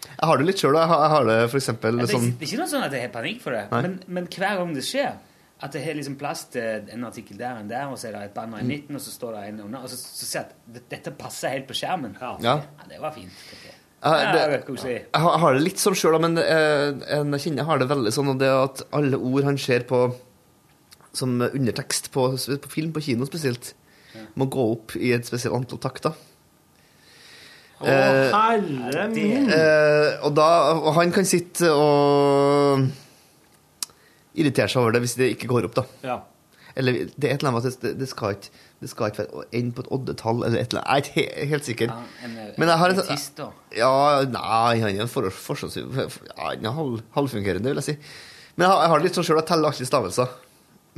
[0.09, 0.75] Jeg har det litt sjøl.
[0.81, 2.71] Jeg, har- jeg har det for eksempel Ja, det, er, sånn det er ikke noe
[2.73, 5.13] sånn at jeg har panikk for det, men, men hver gang det skjer
[5.59, 8.21] at det har liksom plass til en artikkel der og der, og så er det
[8.29, 10.79] et banner i midten, og så står det en under, og så, så ser jeg
[10.79, 12.13] at dette passer helt på skjermen.
[12.23, 12.37] Ja.
[12.47, 13.35] Ja, det var fint.
[13.51, 13.75] tenker jeg.
[13.99, 18.31] Det, jeg, har, det litt sånn sjøl, men jeg, jeg kjenner har det veldig sånn
[18.31, 20.05] og det at alle ord han ser på
[21.19, 23.75] som undertekst på, på film, på kino spesielt,
[24.39, 26.17] må gå opp i et spesielt antall takter.
[27.79, 29.51] Å, Eh, herre min!
[29.55, 30.49] Eh, og, da,
[30.81, 32.89] og han kan sitte og
[34.39, 35.85] irritere seg over det hvis det ikke går opp, da.
[36.07, 36.17] Ja.
[36.79, 39.45] Eller det er et eller annet at det, det skal ikke det skal ikke være
[39.59, 41.09] ende på et oddetall eller et eller annet.
[41.09, 41.89] Jeg er ikke he helt sikker.
[41.91, 43.49] Ja, en, eh, Men jeg har en autist, da.
[43.75, 43.95] Ja,
[44.31, 45.27] nei, han er en for.
[45.27, 47.97] Ja, er halv, halvfungerende, vil jeg si.
[48.55, 50.37] Men jeg har, jeg har litt sånn sjøl, jeg teller alltid stavelser.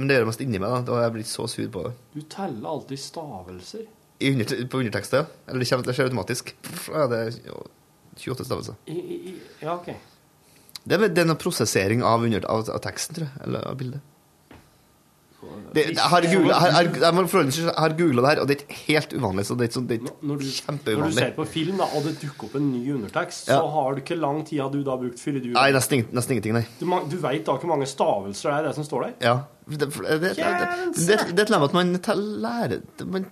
[0.01, 0.85] Men det gjør det mest inni meg, da.
[0.89, 1.91] Da har jeg blitt så sur på det.
[2.15, 3.83] Du teller alltid stavelser.
[4.21, 5.43] I under, på undertekster, ja.
[5.47, 6.55] Eller det, kommer, det skjer automatisk.
[6.89, 7.37] Ja, det er
[8.17, 8.79] 28 stavelser.
[8.89, 9.91] I, i, ja, OK.
[10.81, 13.43] Det er, det er noe prosessering av, under, av, av teksten, tror jeg.
[13.45, 14.10] Eller av bildet.
[15.75, 16.73] Det, har googlet- har-
[17.79, 19.45] har googla det her, og det er ikke helt uvanlig.
[19.47, 20.45] Så det er det er Når du,
[20.99, 23.61] når du ser på film, da, og det dukker opp en ny undertekst, Ja.
[23.61, 26.53] så har du ikke lang tid du da brukt før du Nei, nesten, nesten ingenting,
[26.55, 26.67] nei.
[26.81, 29.13] Du, du veit da hvor mange stavelser det er det som står der?
[29.21, 29.39] Ja.
[29.71, 31.93] Det, det, det, det, det, er et eller at man
[32.43, 33.31] lærer det- man,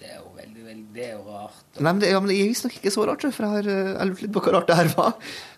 [0.00, 1.58] Det er jo veldig, veldig Det er jo rart.
[1.78, 3.90] Nei, men det, ja, men det er visstnok ikke så rart, for jeg har eh,
[3.94, 5.12] jeg lurte litt på hva rart det her var.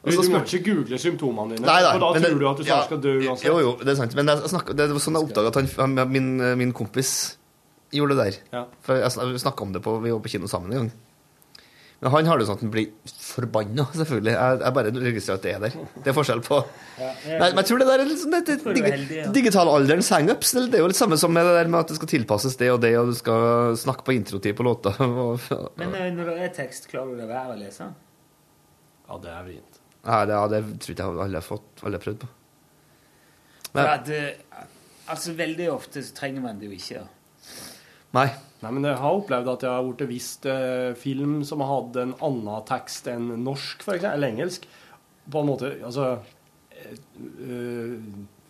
[0.05, 2.59] Men Du, må ikke google symptomene dine, Nei, nei, for da tror det- du at
[2.61, 3.47] du ja, skal dø uansett.
[3.49, 4.17] Jo, jo, det er sant.
[4.19, 6.29] Men jeg snakker, det var sånn jeg oppdaga at han, han, min,
[6.61, 7.15] min kompis
[7.93, 8.37] gjorde det der.
[8.59, 8.65] Ja.
[8.85, 10.93] For jeg snakka om det på Vi var på kino sammen en gang.
[12.03, 12.89] Men han har det sånn at han blir
[13.23, 14.33] forbanna, selvfølgelig.
[14.35, 15.75] Jeg, jeg bare registrerer at det er der.
[16.03, 16.57] Det er forskjell på
[16.99, 19.27] Nei, men jeg tror det der er litt sånn det, det, dig, ja.
[19.37, 20.51] Digitalalderens hangups.
[20.57, 22.59] Det det er jo litt samme som med det der med at det skal tilpasses
[22.59, 24.97] det og det, og du skal snakke på introtid på låta.
[25.29, 25.47] Og,
[25.79, 27.89] Men eh, når det er tekst, klarer du det være å lese?
[29.07, 29.81] Ja, det er vrient.
[30.03, 32.31] Nei, det, ja, det tror ikke jeg alle har fått Alle har prøvd på.
[33.71, 34.71] For Men, at, eh,
[35.07, 37.05] altså, veldig ofte så trenger man det jo ikke.
[38.19, 38.33] nei.
[38.63, 41.97] Nei, men jeg har opplevd at jeg har blitt vist eh, film som har hatt
[42.03, 44.69] en annen tekst enn norsk, for eksempel, eller engelsk.
[45.31, 46.19] På en måte Altså
[46.71, 46.99] eh,
[47.47, 47.97] eh,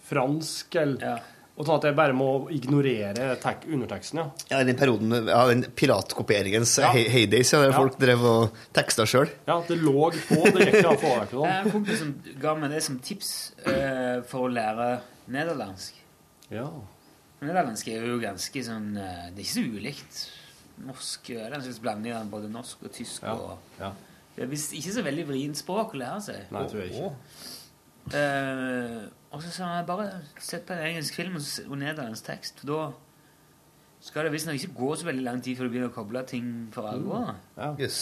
[0.08, 1.22] fransk eller
[1.60, 4.24] Og sånn at jeg bare må ignorere tek underteksten, ja.
[4.48, 6.88] Ja, I den perioden ja, den piratkopieringens Ja.
[6.96, 7.76] hey- heydays, ja, der Ja.
[7.76, 9.28] folk drev og teksta sjøl.
[9.46, 10.38] Ja, det lå på.
[10.48, 11.50] Det gikk ikke an å få vekk Jeg sånn.
[11.52, 14.88] har en kompis som ga meg det som tips eh, for å lære
[15.28, 15.92] nederlandsk.
[16.50, 16.70] Ja.
[17.42, 20.18] Nederlandsk er jo ganske sånn eh, Det er ikke så ulikt
[20.86, 21.30] norsk.
[21.30, 23.22] eh, Det er en slags blanding av både norsk og tysk.
[23.26, 23.34] Ja.
[23.34, 23.92] Og, ja.
[24.36, 26.44] det er visst ikke så veldig vrient språk å lære seg.
[26.54, 27.10] Nei, tror jeg ikke.
[28.12, 30.06] Uh, og så sa jeg bare
[30.42, 32.62] sett på en engelsk film og, nederlandsk tekst.
[32.64, 32.80] For da
[34.02, 36.48] skal det visstnok ikke gå så veldig lang tid før du begynner å koble ting
[36.74, 37.30] for alvor.
[37.56, 37.70] Ja.
[37.78, 38.00] Yes.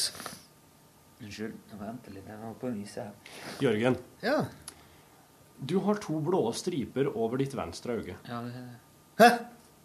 [1.20, 2.24] Unnskyld, nå venter litt.
[2.32, 3.36] Jeg holder på å nyse her.
[3.60, 4.38] Jørgen, Ja.
[5.60, 8.16] du har to blå striper over ditt venstre øye.
[8.24, 8.79] Ja, det er det,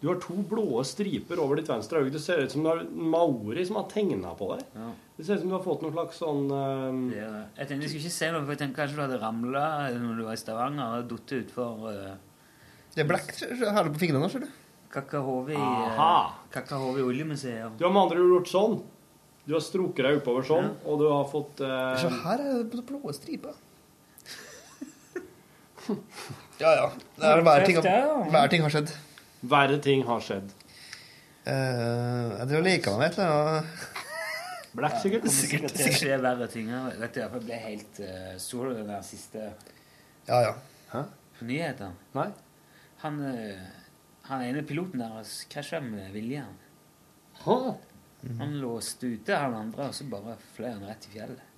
[0.00, 2.12] Du har to blå striper over ditt venstre øye.
[2.12, 4.66] Det ser ut som du har maori som har tegna på deg.
[4.76, 6.58] ja, Det ser ut som du har fått noen slags sånn det
[7.16, 7.40] eh, er det.
[7.56, 9.64] Jeg tenkte jeg skulle ikke si noe, for jeg tenkte kanskje du hadde ramla
[9.96, 12.12] når du var i Stavanger og datt utfor uh,
[12.92, 13.32] Det er blekk
[13.78, 14.50] her på fingrene, ser du.
[14.92, 16.12] Kakahove i, Aha.
[16.52, 17.80] uh, oljemuseet.
[17.80, 18.76] Du har med andre ord gjort sånn.
[19.46, 22.84] Du har strukket deg oppover sånn, og du har fått uh, Se, her er det
[22.84, 23.56] blå striper.
[26.62, 26.86] ja, ja.
[27.16, 28.94] Det er hver, ting, hver ting har skjedd.
[29.40, 30.52] Verre ting har skjedd.
[31.46, 33.86] Uh, jeg tror like han vet det et eller annet.
[34.76, 35.24] Blekk, sikkert.
[35.24, 36.72] Kommer sikkert til å skje verre ting.
[37.00, 39.44] Vet du, jeg ble helt uh, Så den der siste
[40.26, 41.04] Ja, ja.
[41.38, 42.26] på nyheten Nei.
[43.04, 43.92] Han, uh,
[44.28, 46.44] han ene piloten deres krasja med vilje.
[47.46, 51.52] Han låste ute han andre, og så bare fløy han rett i fjellet.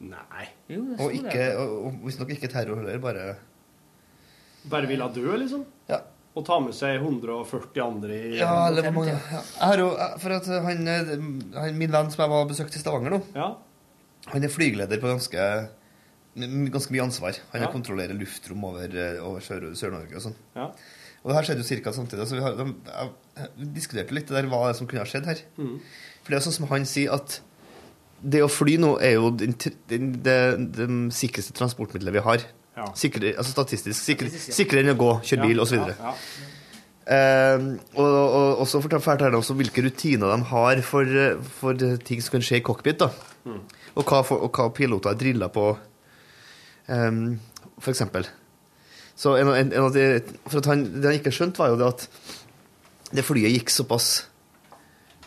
[0.00, 0.46] Nei.
[0.72, 3.26] Jo, det Og ikke, og, og visstnok ikke terror heller, bare
[4.70, 5.62] Bare ville dø, liksom?
[5.88, 6.00] Ja.
[6.38, 9.72] Og ta med seg 140 andre i Ja, eller hvor mange ja.
[9.80, 9.88] Jo,
[10.22, 11.10] For at han, eh,
[11.58, 13.20] han Min venn som jeg var og besøkte i Stavanger nå,
[14.30, 15.44] han er flygeleder på ganske
[16.38, 17.34] Ganske mye ansvar.
[17.52, 17.70] Han Ja.
[17.72, 20.36] kontrollerer luftrom over, eh, over Sør- Sør-Norge og sånn.
[20.54, 20.68] Ja.
[21.24, 21.90] Og det her skjedde jo ca.
[21.92, 22.26] samtidig.
[22.28, 22.74] Så vi, har, de,
[23.36, 25.40] jeg diskuterte litt det der, hva som kunne ha skjedd her.
[25.58, 25.80] Mm.
[26.22, 27.40] For det er sånn som han sier at
[28.22, 29.58] det å fly nå er jo det,
[29.88, 32.38] det, det, det sikreste transportmiddelet vi har.
[32.98, 33.98] Sikre, altså statistisk.
[33.98, 34.30] Sikre.
[34.30, 35.82] Sikrere enn å gå, kjøre bil osv.
[35.82, 36.14] ja, ja.
[37.10, 37.62] Eh,
[37.98, 41.08] og, og, og så fortalte han også hvilke rutiner de har for,
[41.58, 43.00] for ting som kan skje i cockpit.
[43.02, 43.10] da.
[43.48, 43.62] Mm.
[43.96, 45.72] Og, hva, for, og hva piloter er drilla på,
[46.86, 47.24] um,
[47.80, 48.28] for eksempel.
[49.18, 50.04] Så en, en, en av de,
[50.46, 52.06] for at han, Det han ikke skjønte, var jo det at
[53.10, 54.06] det flyet gikk såpass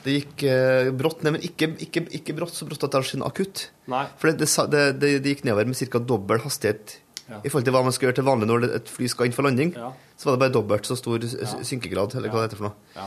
[0.06, 3.28] Det gikk eh, brått ned, men ikke, ikke, ikke brått så brått at det skjedde
[3.28, 3.68] akutt.
[3.92, 4.06] Nei.
[4.20, 6.02] For det, det, det, det, det gikk nedover med ca.
[6.02, 6.98] dobbel hastighet
[7.30, 7.38] Ja.
[7.40, 9.48] i forhold til hva man skal gjøre til vanlig når et fly skal inn for
[9.48, 9.70] landing.
[9.80, 9.94] Ja.
[10.20, 11.24] Så var det bare dobbelt så stor
[11.64, 12.92] synkegrad, eller hva det heter for noe.
[12.98, 13.06] Ja.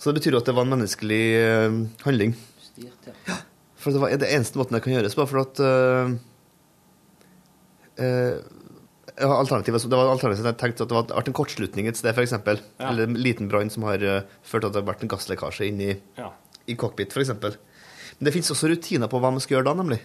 [0.00, 1.74] Så det betyr jo at det var en menneskelig uh,
[2.06, 2.32] handling.
[2.64, 3.36] Styrt, ja.
[3.80, 6.14] For det var det eneste måten det kan gjøres på, for at uh,
[8.00, 8.38] uh,
[9.20, 12.32] Alternativet, det var alternativet jeg tenkte at det var vært en kortslutning et sted, f.eks.
[12.32, 12.54] Ja.
[12.88, 15.68] Eller en liten brann som har uh, ført til at det har vært en gasslekkasje
[15.68, 16.30] inn i, Ja.
[16.64, 17.34] i cockpit, f.eks.
[17.36, 20.00] Men det fins også rutiner på hva man skal gjøre da, nemlig.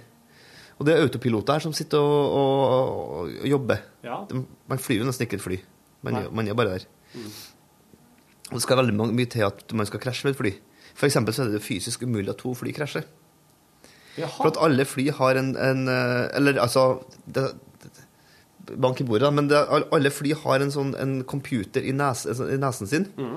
[0.75, 3.83] Og det er autopiloter her som sitter og, og, og jobber.
[4.03, 4.21] Ja.
[4.67, 5.59] Man flyr jo nesten ikke et fly.
[6.05, 6.87] Man, man er bare der.
[7.15, 7.29] Mm.
[8.51, 10.51] Og det skal veldig mye til at man skal krasje med et fly.
[10.95, 13.07] For eksempel så er det fysisk umulig at to fly krasjer.
[14.15, 17.49] For at alle fly har en, en eh, Eller altså det,
[17.83, 18.05] det,
[18.79, 19.31] Bank i bordet, da.
[19.35, 19.59] Men det,
[19.93, 23.35] alle fly har en sånn en computer i, nes, altså, i nesen sin mm.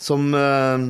[0.00, 0.86] som, eh,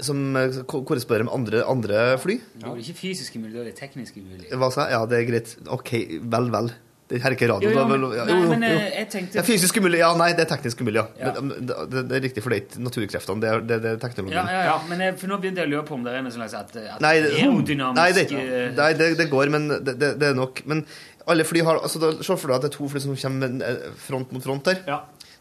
[0.00, 2.38] som eh, korresponderer med andre, andre fly.
[2.58, 4.48] Det er ikke fysiske umulig, det er tekniske umulig.
[4.50, 4.96] Hva sa jeg?
[4.96, 5.54] Ja, det er greit.
[5.70, 5.92] OK,
[6.34, 6.72] vel, vel.
[7.04, 7.68] Det her er ikke radio.
[7.68, 9.98] Jo, jo, men- ja, jo, nei, men, eh, jeg tenkte- Det er fysisk umulig.
[10.00, 11.06] Ja, nei, det er teknisk umulig, ja.
[11.20, 11.32] Ja.
[11.32, 13.40] Det, det, det er riktig, for det er ikke naturkreftene.
[13.40, 14.40] Det er, det, det er teknologien.
[14.40, 14.78] Ja, ja, ja.
[14.88, 16.74] Men jeg, for nå begynte jeg å lure på om det er noe slags at,
[16.76, 20.64] at Nei, det, aerodynamisk nei, det, eh, nei det, går, men det, er nok.
[20.66, 20.86] Men
[21.28, 24.32] alle fly har altså, Se for deg at det er to fly som kommer front
[24.32, 24.80] mot front der.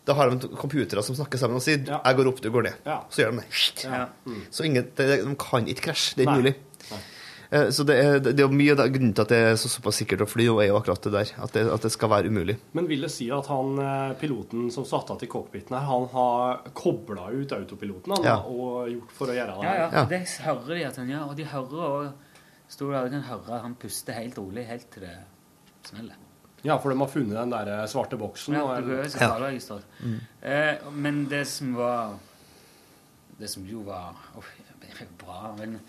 [0.06, 2.78] Da har de computere som snakker sammen og sier 'jeg går opp, du går ned'.
[2.86, 3.04] Ja.
[3.10, 3.84] Så gjør de det.
[3.84, 4.08] Ja.
[4.52, 6.16] Så ingen, de, de kan ikke krasje.
[6.18, 6.38] Det er Nei.
[6.40, 6.56] umulig.
[6.92, 7.00] Nei.
[7.72, 10.22] Så det er, det er mye av grunnen til at det er så såpass sikkert
[10.22, 11.32] å fly, og er jo akkurat det der.
[11.44, 12.58] At det, at det skal være umulig.
[12.74, 16.08] Men vil det si at han eh, piloten som satt av til cockpiten her, han
[16.10, 18.38] har kobla ut autopiloten han, Ja.
[18.42, 19.64] og gjort for å gjøre det?
[19.70, 19.90] Ja, ja.
[19.94, 20.06] ja.
[20.06, 21.30] Det hører de at han gjør.
[21.30, 22.14] Og de hører og
[22.74, 25.18] Stor der og kan høre han puster helt rolig helt til det
[25.86, 26.16] smeller.
[26.64, 28.56] Ja, for de har funnet den der eh, svarte boksen.
[28.56, 29.32] Ja, det du behøver ikke Ja.
[29.34, 29.84] tale registeret.
[30.00, 30.20] Mm.
[30.42, 32.14] Eh, men det som var
[33.40, 34.44] Det som jo var oh,
[35.18, 35.80] bra men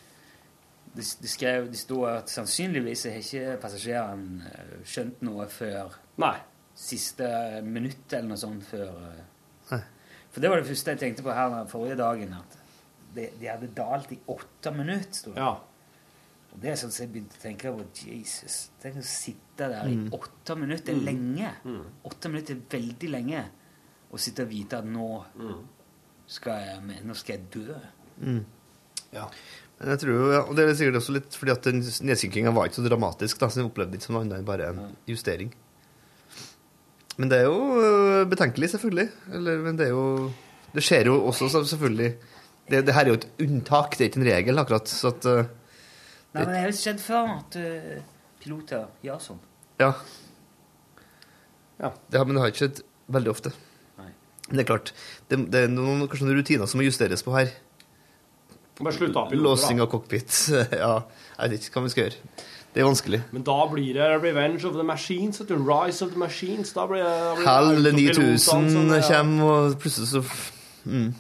[0.95, 6.37] de, de skrev, de sto at sannsynligvis har ikke passasjeren eh, skjønt noe før Nei.
[6.75, 7.29] siste
[7.67, 9.23] minutt eller noe sånt før eh.
[9.73, 9.81] Nei.
[10.33, 12.33] For det var det første jeg tenkte på her den forrige dagen.
[12.35, 12.57] At
[13.15, 15.15] de, de hadde dalt i åtte minutter.
[15.15, 15.45] Stod det.
[15.45, 15.53] Ja.
[16.55, 19.89] Og det er sånn som jeg begynte å tenke på Jesus, Tenk å sitte der
[19.91, 20.11] i Mm.
[20.15, 20.85] åtte minutter.
[20.87, 21.05] Det er Mm.
[21.35, 21.51] lenge.
[21.65, 21.85] Mm.
[22.05, 23.45] Åtte minutter er veldig lenge.
[24.13, 25.25] Å sitte og vite at nå
[26.27, 27.75] skal jeg, nå skal jeg dø.
[28.23, 28.45] Mm.
[29.81, 32.79] Men jeg tror og det er sikkert også litt fordi at den nedsynkinga var ikke
[32.83, 35.53] så dramatisk, da, så den opplevde ikke som noe annet enn bare en justering.
[37.19, 39.09] Men det er jo øh, betenkelig, selvfølgelig.
[39.33, 40.33] Eller, men det er jo
[40.75, 42.17] Det skjer jo også, selvfølgelig
[42.71, 44.89] det, det her er jo et unntak, det er ikke en regel, akkurat.
[44.89, 45.45] Så at øh,
[46.35, 47.99] Nei, men det har jo skjedd før at uh,
[48.43, 49.43] piloter gjør sånn.
[49.83, 49.93] Ja.
[51.79, 52.81] Det har, men det har ikke skjedd
[53.15, 53.53] veldig ofte.
[54.01, 54.11] Nei.
[54.49, 54.91] Men det er klart,
[55.31, 57.53] det, det er noen, kanskje noen rutiner som må justeres på her.
[58.81, 60.35] Bare slutt av piloter, Låsing av cockpit.
[60.85, 61.05] Ja,
[61.39, 62.45] jeg vet ikke hva vi skal gjøre.
[62.75, 63.21] Det er vanskelig.
[63.31, 65.61] Men da blir det Revenge of the Machines, vet du.
[65.63, 66.73] Rise of the Machines.
[66.75, 68.99] Da blir det, da blir det Hell 9000 som, ja.
[69.07, 70.25] kommer, og plutselig så
[70.91, 71.13] mm.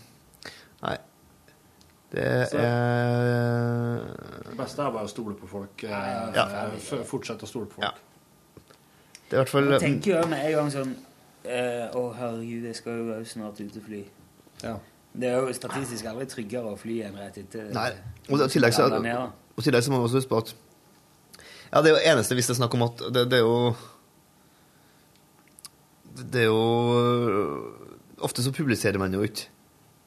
[2.14, 4.00] Det er
[4.44, 5.84] Det beste er bare å stole på folk.
[5.84, 5.90] eh,
[6.36, 6.44] Ja.
[7.04, 8.00] Fortsette å stole på folk.
[9.30, 10.92] Det er i hvert fall Jeg tenker jo med en gang sånn
[11.44, 14.02] eh, Å, herregud, jeg skal jo snart ut og fly.
[14.62, 14.76] Ja.
[15.14, 17.90] Det er jo statistisk aldri tryggere å fly enn rett etter Nei.
[18.28, 19.24] Og i tillegg så, Ja,
[19.56, 20.54] og tillegg så må man også huske på at
[21.72, 23.74] Ja, det er jo eneste hvis det er snakk om at det, det er jo
[26.32, 26.62] Det er jo
[28.24, 29.48] Ofte så publiserer man jo ikke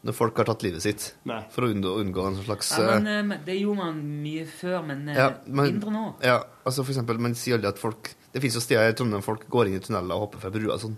[0.05, 1.39] når folk har tatt livet sitt, Nei.
[1.51, 4.45] for å unngå, unngå en slags Ja, men, eh, eh, men Det gjorde man mye
[4.45, 6.03] før, men eh, ja, men- mindre nå.
[6.23, 9.23] Ja, altså for eksempel, man sier aldri at folk Det finnes jo steder i Trondheim
[9.23, 10.97] folk går inn i tunneler og hopper fra brua og sånn.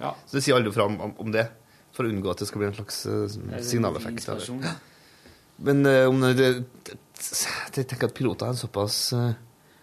[0.00, 0.14] Ja.
[0.26, 1.48] Så det sier aldri fra om, om, om det,
[1.92, 4.28] for å unngå at det skal bli en slags er signaleffekt.
[4.28, 4.74] Eller.
[5.58, 6.64] Men uh, om det,
[7.74, 9.32] Jeg tenker at piloter er såpass uh,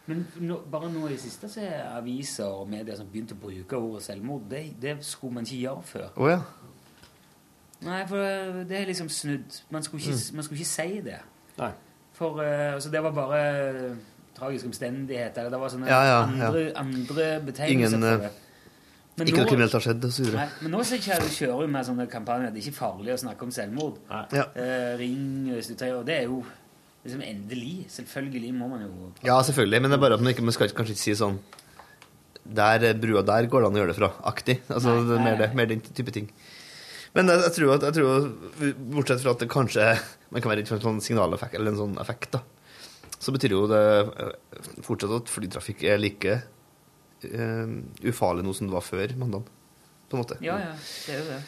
[0.07, 3.41] Men nå, bare nå i det siste så er aviser og medier som begynte å
[3.41, 4.49] bruke ordet selvmord.
[4.49, 6.07] Det, det skulle man ikke gjøre før.
[6.15, 6.41] Oh, ja.
[7.81, 9.61] Nei, for eh, det er liksom snudd.
[9.71, 10.35] Man skulle ikke, Mm.
[10.35, 11.19] man skulle ikke si det.
[11.57, 11.71] Nei.
[12.13, 13.99] For eh, altså, det var bare tragiske
[14.35, 18.31] tragisk omstendighet, eller det var sånne Ja, ja, andre, andre betegnelser Ingen, for eh, det.
[19.17, 20.01] Men Ikke nå- noe kriminelt har skjedd,
[20.35, 22.51] Nei, men nå så kjører kjører vi med sånne kampanjer.
[22.51, 23.97] Det er ikke farlig å snakke om selvmord.
[24.09, 24.43] Ja.
[24.55, 25.47] Eh, ring
[25.99, 26.43] Og det er jo
[27.05, 27.85] liksom endelig.
[27.87, 30.67] Selvfølgelig må man jo Ja, selvfølgelig, men det er bare at man, ikke, man skal
[30.67, 31.39] kanskje ikke si sånn
[32.45, 34.11] Der er brua der går det an å gjøre det fra.
[34.29, 34.59] Aktig.
[34.69, 36.29] Altså, Nei, nei, mer, det, mer den type ting.
[37.15, 38.27] Men jeg, jeg, tror at, jeg tror,
[38.91, 39.87] bortsett fra at det kanskje
[40.33, 42.41] man kan være redd for en sånn signaleffekt, eller en sånn effekt, da,
[43.23, 44.33] så betyr jo det eh,
[44.83, 46.33] fortsatt at flytrafikk er like
[47.23, 49.47] eh, ufarlig nå som det var før mandag.
[50.09, 50.37] På en måte.
[50.45, 50.73] Ja, ja.
[50.75, 51.39] Det er jo det.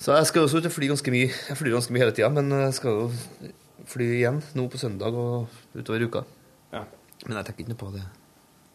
[0.00, 1.28] Så jeg skal også ut og fly ganske mye.
[1.30, 3.52] Jeg flyr ganske mye hele tida, men jeg skal jo
[3.88, 6.24] fly igjen nå på søndag og utover uka.
[6.72, 6.82] Ja.
[7.28, 8.02] Men jeg tenker ikke noe på det,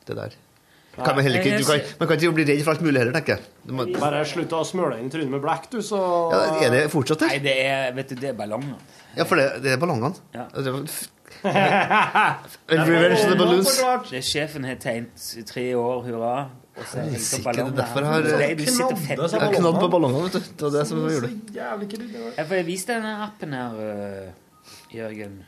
[0.07, 0.37] det der.
[0.91, 3.37] Kan man, ikke, du kan, man kan ikke bli redd for alt mulig heller, tenker
[3.37, 3.71] jeg.
[3.71, 5.99] Må, Bare slutt å smøre deg inn i trynet med black, du, så
[6.33, 8.75] ja, er det fortsatt Nei, det er, vet du, det er ballongene.
[9.15, 10.19] Ja, for det, det er ballongene.
[10.35, 10.49] Ja.
[10.51, 10.75] Det
[12.67, 13.77] Revenge of the balloons.
[14.09, 16.33] Det er sjefen har tegnet i tre år, hurra.
[16.75, 17.75] Og så er det Sikkert ballonger.
[17.77, 18.21] derfor har-
[19.55, 20.39] knadd på ballongene, vet du.
[20.39, 21.55] Det var det som gjorde det.
[21.55, 24.27] Jeg får det jeg viste denne appen her, øh,
[24.91, 25.43] Jørgen.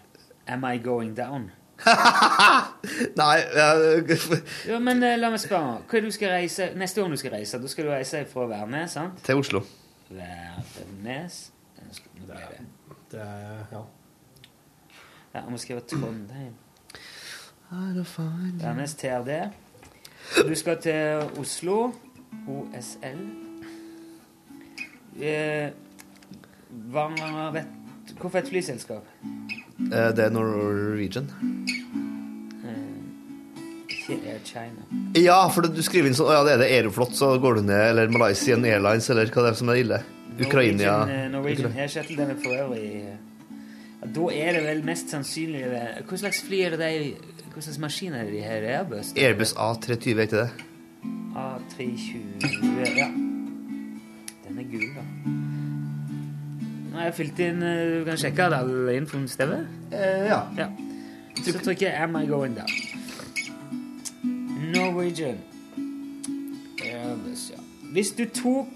[0.47, 1.51] Am I going down?
[3.19, 4.17] Nei, jeg,
[4.67, 5.79] Ja, men eh, la meg spørre.
[5.87, 8.21] Hva er det du skal reise Neste gang du skal reise, da skal du reise
[8.31, 9.19] fra Værnes, sant?
[9.25, 9.61] til Oslo.
[10.13, 11.39] Værnes
[11.83, 12.65] Nå skal- nå ble det.
[13.11, 13.81] Det er, ja.
[15.33, 16.53] Ja, jeg må skrive Trondheim.
[18.61, 19.31] Værnes TRD.
[20.47, 21.91] Du skal til Oslo.
[22.49, 23.19] OSL.
[25.21, 25.69] Eh,
[26.89, 27.03] hva
[27.53, 27.67] vet
[28.19, 29.05] Hvorfor et flyselskap?
[29.91, 31.29] Eh, Det er Norwegian.
[32.63, 34.83] Eh, Air China.
[35.15, 37.89] Ja, for du skriver inn sånn ja, det er det Aeroflot, så går du ned,
[37.91, 40.01] eller Malaysian Airlines, eller hva det er som er ille.
[40.39, 45.11] Ukraina Norwegian, eh, Norwegian Air den er for øvrig ja, Da er det vel mest
[45.13, 45.61] sannsynlig
[46.09, 47.13] Hva slags fly er det de
[47.53, 48.65] Hva slags maskin er det de her?
[48.79, 49.13] Airbus?
[49.15, 50.49] Airbus A320, er ikke det?
[51.37, 53.07] A320 Ja.
[54.43, 55.42] Den er gul, da.
[56.93, 59.65] Nå har jeg fylt inn eh, Du kan sjekke at all infoen stemmer?
[59.89, 60.43] Eh, ja.
[60.57, 60.67] Ja.
[61.41, 62.69] Så trykker jeg 'Am I going down'?
[64.75, 65.37] Norwegian
[66.85, 67.59] ja.
[67.91, 68.67] Hvis du tok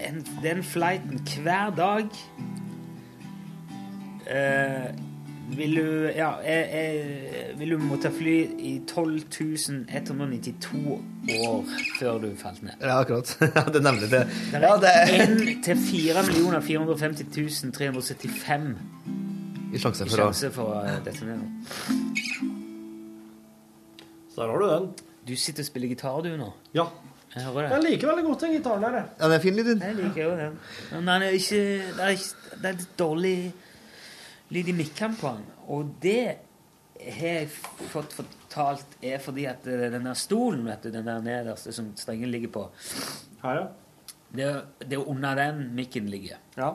[0.00, 2.08] en, den flighten hver dag
[4.30, 4.94] eh,
[5.56, 5.82] vil du
[6.16, 7.04] Ja, jeg, jeg,
[7.58, 11.00] vil du måtte fly i 12.192
[11.38, 11.64] år
[11.98, 12.72] før du falt ned.
[12.80, 13.36] Ja, akkurat.
[13.56, 14.24] Ja, det nemlig det.
[14.52, 15.28] Det Ja, er det er 1
[15.64, 16.22] til 4
[16.62, 18.76] 450 375
[19.68, 21.44] i sjanse for sjanse for å detonere.
[24.32, 24.86] Så der har du den.
[25.28, 26.48] Du sitter og spiller gitar, du, nå.
[26.76, 26.84] Ja.
[27.34, 29.04] Jeg hører Jeg liker veldig godt den gitaren der, jeg.
[29.18, 29.70] Ja, den er fin lyd.
[29.84, 30.52] Jeg liker jo den.
[30.92, 31.60] Men den er ikke,
[31.98, 32.30] det, er ikke,
[32.62, 33.38] det er litt dårlig
[34.54, 35.46] lyd i mikkene på den.
[35.68, 36.20] Og det
[36.98, 37.48] har jeg
[37.92, 41.92] fått fortalt er fordi at eh, den der stolen, vet du, den der nederste som
[41.96, 42.64] strengen ligger på,
[43.42, 43.66] Her, ja.
[44.34, 44.48] det,
[44.88, 46.40] det er under den mikken ligger.
[46.58, 46.74] ja.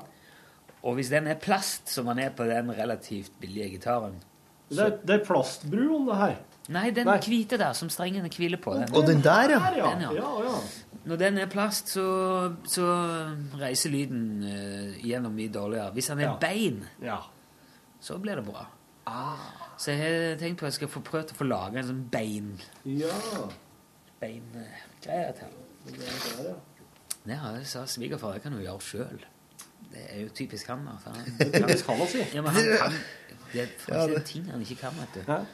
[0.84, 4.18] Og hvis den er plast, som den er på den relativt billige gitaren
[4.70, 6.34] Det er, det er plastbru om det her.
[6.76, 7.18] Nei, den Nei.
[7.24, 8.74] hvite der som strengene hviler på.
[8.76, 8.92] Den.
[8.96, 9.60] Og den der, ja.
[9.78, 9.92] Ja.
[9.94, 10.12] Den, ja.
[10.18, 10.98] ja, ja.
[11.06, 12.04] Når den er plast, så,
[12.68, 12.88] så
[13.60, 15.92] reiser lyden uh, gjennom mye dårligere.
[15.96, 16.36] Hvis den er Ja.
[16.42, 17.18] bein, Ja.
[18.04, 18.66] Så blir det bra.
[19.80, 22.04] Så jeg har tenkt på at jeg skal få prøvd å få lage en sånn
[22.12, 22.54] bein
[22.86, 23.16] Ja.
[24.22, 25.56] Beingreie til.
[25.86, 26.54] Det er der, ja.
[27.26, 29.20] Det har jeg sa svigerfar, det kan du gjøre sjøl.
[29.94, 30.86] Det er jo typisk han.
[30.88, 32.24] da, for han- Typisk han å si.
[32.34, 32.94] Ja, men han kan
[33.54, 35.32] Det er Ja, faktisk det- en ting han ikke kan, vet du.
[35.32, 35.46] Hæ?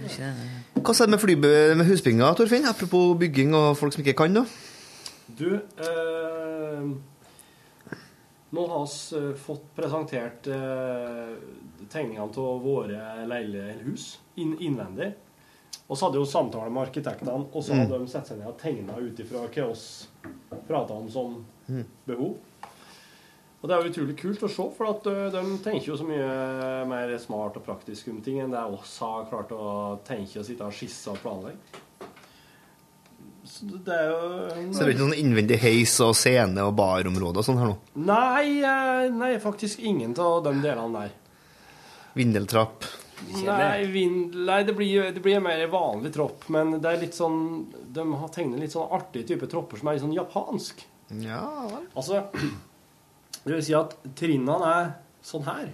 [0.00, 0.34] Ikke,
[0.82, 2.64] Hva sa du med, flybe- med husbygginga, Torfinn?
[2.68, 4.44] Apropos bygging og folk som ikke kan, da.
[5.38, 6.80] Du, eh,
[8.50, 11.34] Nå har vi eh, fått presentert eh,
[11.92, 15.12] tegningene av våre leiligheter hus inn, innvendig.
[15.90, 17.80] Og så hadde jo samtale med arkitektene, og så Mm.
[17.84, 20.08] hadde de sett seg ned og tegna ut ifra hva oss
[20.68, 21.84] prata om som Mm.
[22.06, 22.38] behov.
[23.62, 26.86] Og det er jo utrolig kult å se, for at de tenker jo så mye
[26.88, 30.64] mer smart og praktisk om ting enn det oss har klart å tenke og sitte
[30.64, 31.58] og skisse og planlegge.
[33.60, 34.18] Det er jo
[34.72, 37.76] Så det er ikke noen innvendig heis og scene og barområde og sånn her nå?
[38.08, 41.12] Nei, eh, nei, faktisk ingen av de delene der.
[42.16, 42.88] Vindeltrapp.
[43.44, 47.16] Nei, vind, nei det, blir, det blir en mer vanlig tropp, men det er litt
[47.18, 50.80] sånn De har tegnet litt sånn artige type tropper som er litt sånn japansk.
[51.20, 51.84] Ja vel.
[51.92, 52.24] Altså
[53.44, 54.90] Det vil si at trinnene er
[55.24, 55.70] sånn her,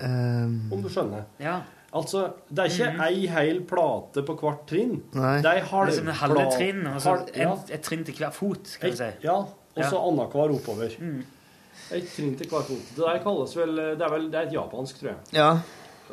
[0.00, 0.70] Um...
[0.72, 1.26] om du skjønner.
[1.42, 1.58] Ja.
[1.92, 5.00] Altså, det er ikke ei hel plate på hvert trinn.
[5.16, 5.40] Nei.
[5.42, 7.52] Det er ei Det er en halve trinn, og så halv- ja.
[7.54, 9.08] et, et trinn til hver fot, kan du si.
[9.24, 10.02] Ja, og så Ja.
[10.06, 10.94] annenhver oppover.
[11.00, 11.24] Mm.
[11.92, 12.84] Et trinn til hver fot.
[12.94, 15.16] Det der kalles vel Det er vel det er et japansk, tror jeg.
[15.32, 15.50] Ja.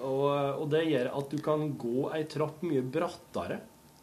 [0.02, 3.60] Og, og det gjør at du kan gå ei trapp mye brattere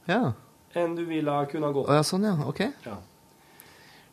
[0.08, 0.32] Ja.
[0.74, 1.88] enn du ville ha gått.
[1.88, 2.34] Å ja, sånn, ja.
[2.46, 2.60] OK.
[2.86, 2.96] Ja.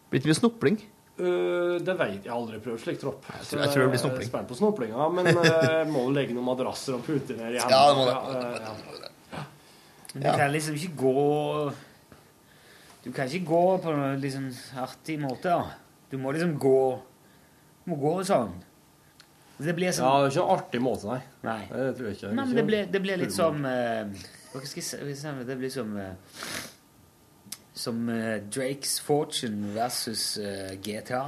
[0.10, 0.82] Blir ikke mye snopling?
[1.22, 3.26] Øh, det vet jeg har aldri prøvd slik tropp.
[3.30, 4.28] Jeg tror- jeg tror det blir snopling.
[4.30, 7.78] Spent på snoplinga, men uh, må du legge noen madrasser og puter ned i hendene.
[7.78, 8.16] Ja, det må det.
[8.16, 8.74] Ja,
[9.36, 9.44] ja.
[10.14, 11.74] Men du kan liksom ikke gå
[13.04, 15.50] Du kan ikke gå på en liksom artig måte.
[15.50, 15.64] da.
[16.12, 17.00] Du må liksom gå
[17.86, 18.52] Du må gå sånn.
[19.62, 21.22] Det blir ja, sånn det er ikke en artig måte, nei.
[21.46, 21.62] Nei.
[21.70, 22.30] Det tror jeg ikke.
[22.34, 24.10] Nei, men det blir, det blir litt som uh,
[24.54, 25.34] Hva skal jeg si?
[25.46, 26.14] Det blir som eh,
[27.82, 31.24] Som uh, Drakes Fortune versus uh, GTA.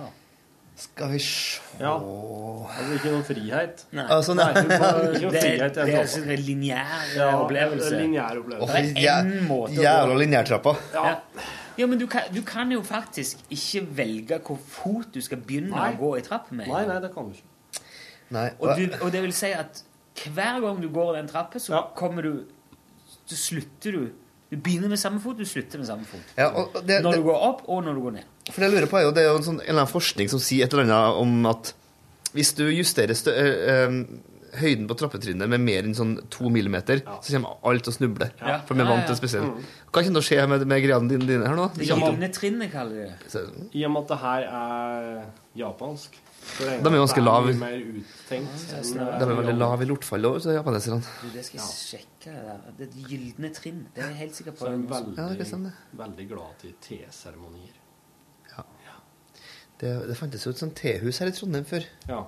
[0.83, 1.93] Skal vi se Ja.
[1.95, 3.83] Altså ikke noen frihet.
[3.93, 4.05] Nei.
[4.09, 4.39] Altså, sånn.
[4.41, 5.75] Nei, du får ikke noe Det er, frihet.
[5.77, 7.91] det er en lineær Ja, opplevelse.
[8.01, 8.81] lineær opplevelse.
[8.97, 9.75] Det er en måte.
[9.81, 10.73] Jævla lineærtrappa.
[10.95, 11.11] Ja.
[11.77, 15.71] Ja, men du kan, du kan jo faktisk ikke velge hvor fot du skal begynne
[15.73, 15.87] Nei.
[15.95, 16.67] å gå i trappa med.
[16.69, 17.81] Nei, nei, det kan du ikke.
[18.33, 18.43] Nei.
[18.59, 19.81] Og, du, og det vil si at
[20.35, 21.81] hver gang du går den trappa, så Ja.
[21.97, 22.33] kommer du
[23.25, 24.03] Så slutter du
[24.53, 26.33] Du begynner med samme fot, du slutter med samme fot.
[26.37, 26.51] Ja,
[26.85, 28.27] det, Når det, du går opp, og når du går ned.
[28.51, 29.93] For det jeg lurer på er jo, det er jo en, sånn, en eller annen
[29.93, 31.71] forskning som sier et eller annet om at
[32.37, 33.97] hvis du justerer stø, øh,
[34.59, 38.29] høyden på trappetrinnet med mer enn sånn to millimeter, så kommer alt til å snuble.
[38.41, 38.59] Ja.
[38.67, 39.07] For vi er vant ja.
[39.09, 39.71] til spesielt.
[39.87, 41.69] Hva kommer til å skje med, med greiene dine, dine her nå?
[41.73, 43.47] Det gylne trinnet, kaller de det.
[43.73, 45.09] I og med at det her er
[45.63, 46.21] japansk.
[46.59, 47.53] De er jo ganske lave.
[47.55, 50.99] De er veldig lave i lortfallet òg, japaneserne.
[51.33, 52.35] Det skal jeg sjekke.
[52.77, 53.81] Det er et gylne trinn.
[53.95, 54.65] Det er jeg helt sikker på.
[54.65, 55.73] Så er de veldig, Ja,
[56.03, 57.79] veldig glad til teseremonier.
[59.83, 61.83] Det, det fantes jo et sånt tehus her i Trondheim før.
[62.07, 62.21] Ja.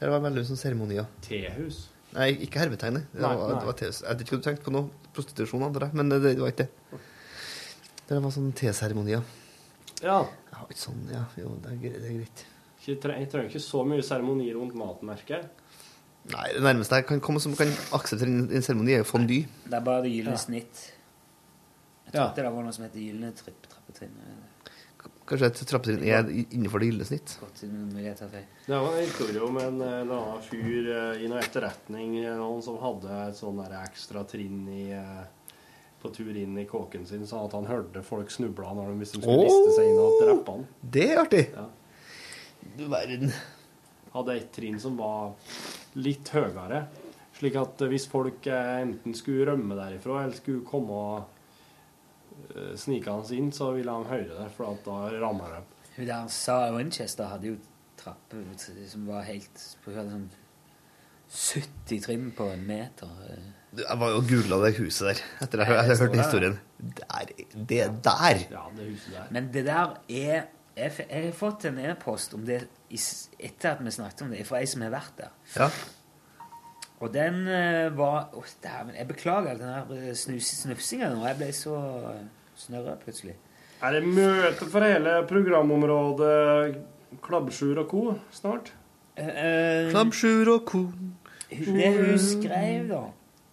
[0.00, 1.06] Der var veldig sånn seremonier.
[1.22, 1.84] Tehus.
[2.16, 3.10] Nei, ikke hermetegnet.
[3.12, 3.58] Det var, nei.
[3.60, 3.82] det var.
[3.84, 4.82] Jeg vet ikke hva du tenkte på nå.
[5.14, 5.98] Prostitusjon, antar jeg.
[6.00, 7.00] Men det, det var ikke det.
[8.08, 9.26] Det var sånn teseremonier.
[10.00, 10.22] Ja.
[10.24, 12.44] Jeg har ikke sånn, ja, jo, det er, det er greit.
[12.86, 15.48] Jeg trenger ikke så mye seremoni rundt matmerket.
[16.28, 19.46] Nei, det nærmeste jeg kan komme som kan akseptere en en seremoni, er jo fondue.
[19.64, 20.36] Det er bare det gylne Ja.
[20.36, 20.92] snitt.
[22.06, 22.28] Jeg Ja.
[22.28, 24.14] trodde det var noe som heter gylne trappetrinn.
[25.28, 27.36] Kanskje et trappetrinn er innenfor det gylne snitt.
[28.66, 32.34] Det var en historie om en, eh, en annen fyr eh, i noe etterretning eh,
[32.36, 34.94] noen som hadde et sånn ekstra trinn i,
[36.00, 39.12] på tur inn i kåken sin, sånn at han hørte folk snubla når de, hvis
[39.12, 40.66] de skulle oh, liste seg inn og drepe han.
[40.82, 41.54] Det er artig!
[41.54, 41.66] Ja.
[42.76, 43.32] Du verden.
[44.12, 45.34] Hadde et trinn som var
[46.00, 46.84] litt høyere,
[47.38, 51.00] slik at eh, hvis folk eh, enten skulle rømme derifra eller skulle komme
[52.54, 55.62] eh, snikende inn, så ville de høre det, for at da rammer det.
[55.98, 57.58] Hun der sa Winchester hadde jo
[57.98, 58.44] trapper
[58.88, 60.28] som var helt på sånn
[61.28, 63.08] 70 trinn på en meter.
[63.76, 66.54] Jeg var jo og googla det huset der etter at jeg hadde hørt hørte historien.
[66.78, 68.40] Der, det der!
[68.54, 69.26] Ja, det huset der.
[69.34, 70.46] Men det der er
[70.78, 74.60] Jeg, jeg har fått en e-post om det etter at vi snakket om det, fra
[74.62, 75.32] ei som har vært der.
[75.56, 75.68] Ja.
[76.98, 78.96] Og den eh, var Å, dæven.
[78.98, 81.22] Jeg beklager all den eh, snus, snufsinga nå.
[81.28, 81.76] Jeg ble så
[82.58, 83.36] snørra plutselig.
[83.78, 86.78] Er det møte for hele programområdet
[87.22, 88.02] Klabbsjur og co.
[88.34, 88.72] snart?
[89.18, 90.82] Uh, Klabbsjur og ko.
[91.48, 93.04] Det hun skrev, da,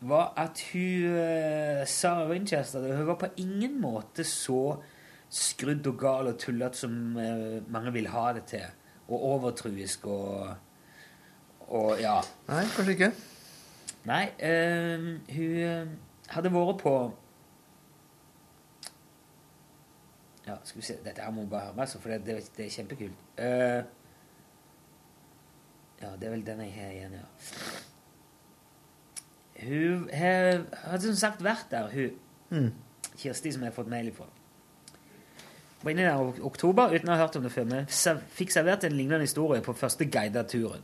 [0.06, 4.76] var at hun Sarah Winchester Hun var på ingen måte så
[5.36, 8.66] skrudd og gal og tullete som eh, mange vil ha det til.
[9.08, 10.56] Og overtruisk og
[11.66, 12.20] Og ja.
[12.48, 13.12] Nei, kanskje ikke.
[14.06, 15.88] Nei, eh, hun eh,
[16.30, 16.96] hadde vært på
[20.46, 22.66] Ja, skal vi se Dette her må vi bare høre med, for det, det, det
[22.66, 23.24] er kjempekult.
[23.40, 23.82] Uh,
[26.02, 27.26] ja, det er vel den jeg har igjen, ja.
[29.66, 30.62] Hun har,
[31.02, 32.74] som sagt vært der, hun Mm.
[33.18, 34.28] Kirsti, som jeg har fått mail ifra.
[35.86, 37.66] Var inne der i oktober uten å ha hørt om det før.
[37.70, 37.86] Men
[38.36, 40.84] fikk servert en lignende historie på første guidede turen.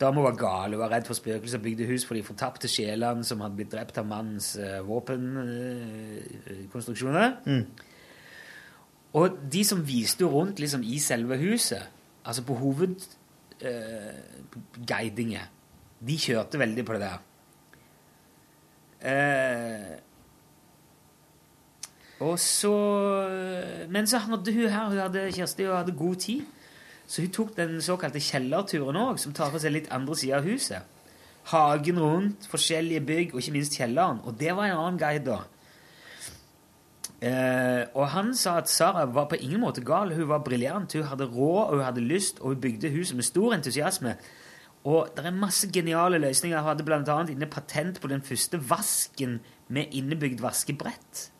[0.00, 3.40] Dama var gal, hun var redd for spøkelser, bygde hus for de fortapte sjelene som
[3.44, 7.28] hadde blitt drept av mannens uh, våpenkonstruksjoner.
[9.20, 11.82] Og de som viste rundt liksom, i selve huset,
[12.24, 15.46] altså på hovedguidinget,
[16.02, 17.18] de kjørte veldig på det der.
[19.02, 20.11] Eh, og
[22.38, 22.72] så
[23.88, 26.42] Men så hadde hun her, hun hadde, Kjersti hun hadde god tid.
[27.06, 30.46] Så hun tok den såkalte kjellerturen òg, som tar for seg litt andre sida av
[30.46, 30.84] huset.
[31.50, 34.22] Hagen rundt, forskjellige bygg, og ikke minst kjelleren.
[34.24, 35.40] Og det var en annen guide, da.
[37.22, 40.14] Eh, og han sa at Sara var på ingen måte gal.
[40.14, 40.92] Hun var briljant.
[40.92, 44.16] Hun hadde råd, og hun hadde lyst, og hun bygde huset med stor entusiasme.
[44.84, 46.58] Og det er masse geniale løsninger.
[46.58, 51.31] Hun hadde annet inne patent på den første vasken med innebygd vaskebrett.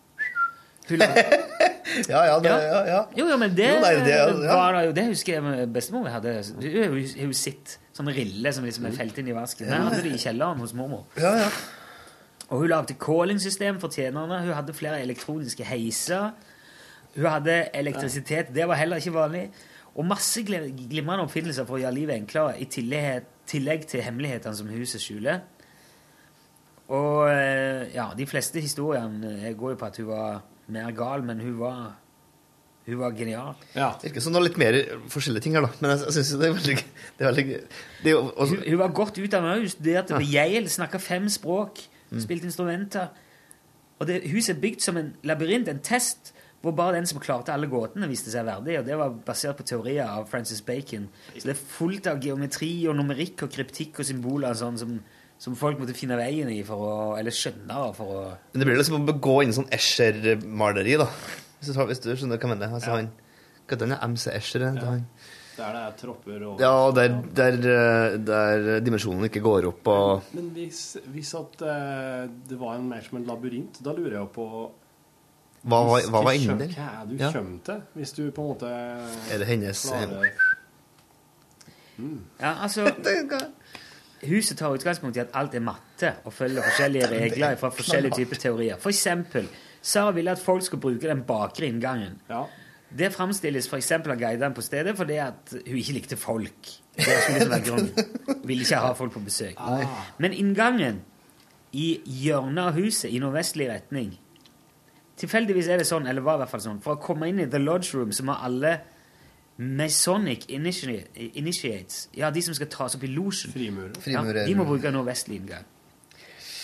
[2.09, 3.01] Ja, ja, det, ja, ja.
[3.17, 4.15] jo, jo, men det, Jo, nei, det-
[4.47, 4.55] ja.
[4.57, 6.33] var det jo Det husker jeg bestemor hadde.
[6.57, 9.69] Hun har jo- sett sånne riller som liksom er felt inn i vasken.
[9.69, 11.05] Den hadde de i kjelleren hos mormor.
[11.21, 11.49] Ja, ja.
[12.49, 14.41] Og hun lagde callingsystem for tjenerne.
[14.41, 16.31] Hun hadde flere elektroniske heiser.
[17.17, 18.55] Hun hadde elektrisitet.
[18.55, 19.51] Det var heller ikke vanlig.
[19.95, 24.69] Og masse glimrende oppfinnelser for å gjøre livet enklere, i tillegg, tillegg til hemmelighetene som
[24.73, 25.43] huset skjuler.
[26.93, 31.25] Og eh, ja, de fleste historiene eh, går jo på at hun var mer gal,
[31.25, 31.95] men hun var,
[32.87, 33.55] hun var genial.
[33.75, 33.93] Ja.
[34.01, 34.79] Det virker som det er litt mer
[35.13, 35.73] forskjellige ting her, da.
[35.81, 36.77] Men jeg, jeg syns det er veldig
[37.19, 37.47] Det er veldig
[38.05, 39.57] det er også, Hun, hun var godt utdanna.
[39.59, 41.83] Hun studerte ved Yale, snakka fem språk,
[42.19, 43.11] spilte instrumenter.
[43.99, 46.33] Og det, huset er bygd som en labyrint, en test,
[46.63, 48.79] hvor bare den som klarte alle gåtene, viste seg verdig.
[48.81, 51.09] Og det var basert på teorier av Francis Bacon.
[51.37, 54.93] Så det er fullt av geometri og numerikk og kryptikk og symboler og sånn som,
[55.43, 58.21] som folk måtte finne veien i for å Eller skjønne for å
[58.53, 61.09] Men det blir liksom å gå inn i sånn Escher-maleri, da.
[61.59, 62.75] Hvis du, tar- hvis du skjønner hva jeg mener.
[62.79, 63.09] Altså, han,
[63.67, 64.13] hva heter han?
[64.15, 64.67] MC Escher?
[64.69, 65.03] er det han?
[65.53, 67.59] Der det er tropper og Ja, der, der,
[68.25, 70.79] der dimensjonen ikke går opp og Men hvis,
[71.13, 74.47] hvis at eh, det var en mer som en labyrint, da lurer jeg jo på
[75.69, 76.73] Hva var, hva var Hva inni der?
[76.79, 77.29] Hva er du Ja.
[77.37, 78.73] kommer til, hvis du på en måte
[79.35, 80.33] Er det hennes klarer
[82.41, 82.87] Ja, altså
[84.23, 88.39] Huset tar utgangspunkt i at alt er matte og følger forskjellige regler fra forskjellige typer
[88.39, 88.79] teorier.
[88.79, 89.49] For eksempel,
[89.83, 92.21] Sara ville at folk skulle bruke den bakre inngangen.
[92.31, 92.45] Ja.
[92.99, 96.71] Det framstilles eksempel av guidene på stedet fordi at hun ikke likte folk.
[96.97, 98.11] Det skulle liksom være grunnen.
[98.49, 99.61] Ville ikke ha folk på besøk.
[100.19, 101.01] Men inngangen
[101.73, 104.19] i hjørnet av huset i nordvestlig retning
[105.23, 107.47] Tilfeldigvis er det sånn, eller var i hvert fall sånn, for å komme inn i
[107.47, 108.73] The Lodge Room, så må alle
[109.59, 113.53] Masonic initi- Initiates, ja, de som skal tas opp i losjen,
[114.07, 115.65] ja, de må bruke nordvestlig inngang.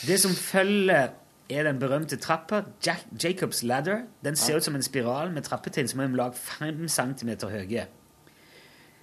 [0.07, 1.09] Det som følger,
[1.51, 4.03] er den berømte trappa, Jack, Jacobs Ladder.
[4.24, 7.86] Den ser ut som en spiral med trappetrinn som er om lag 5 cm høye.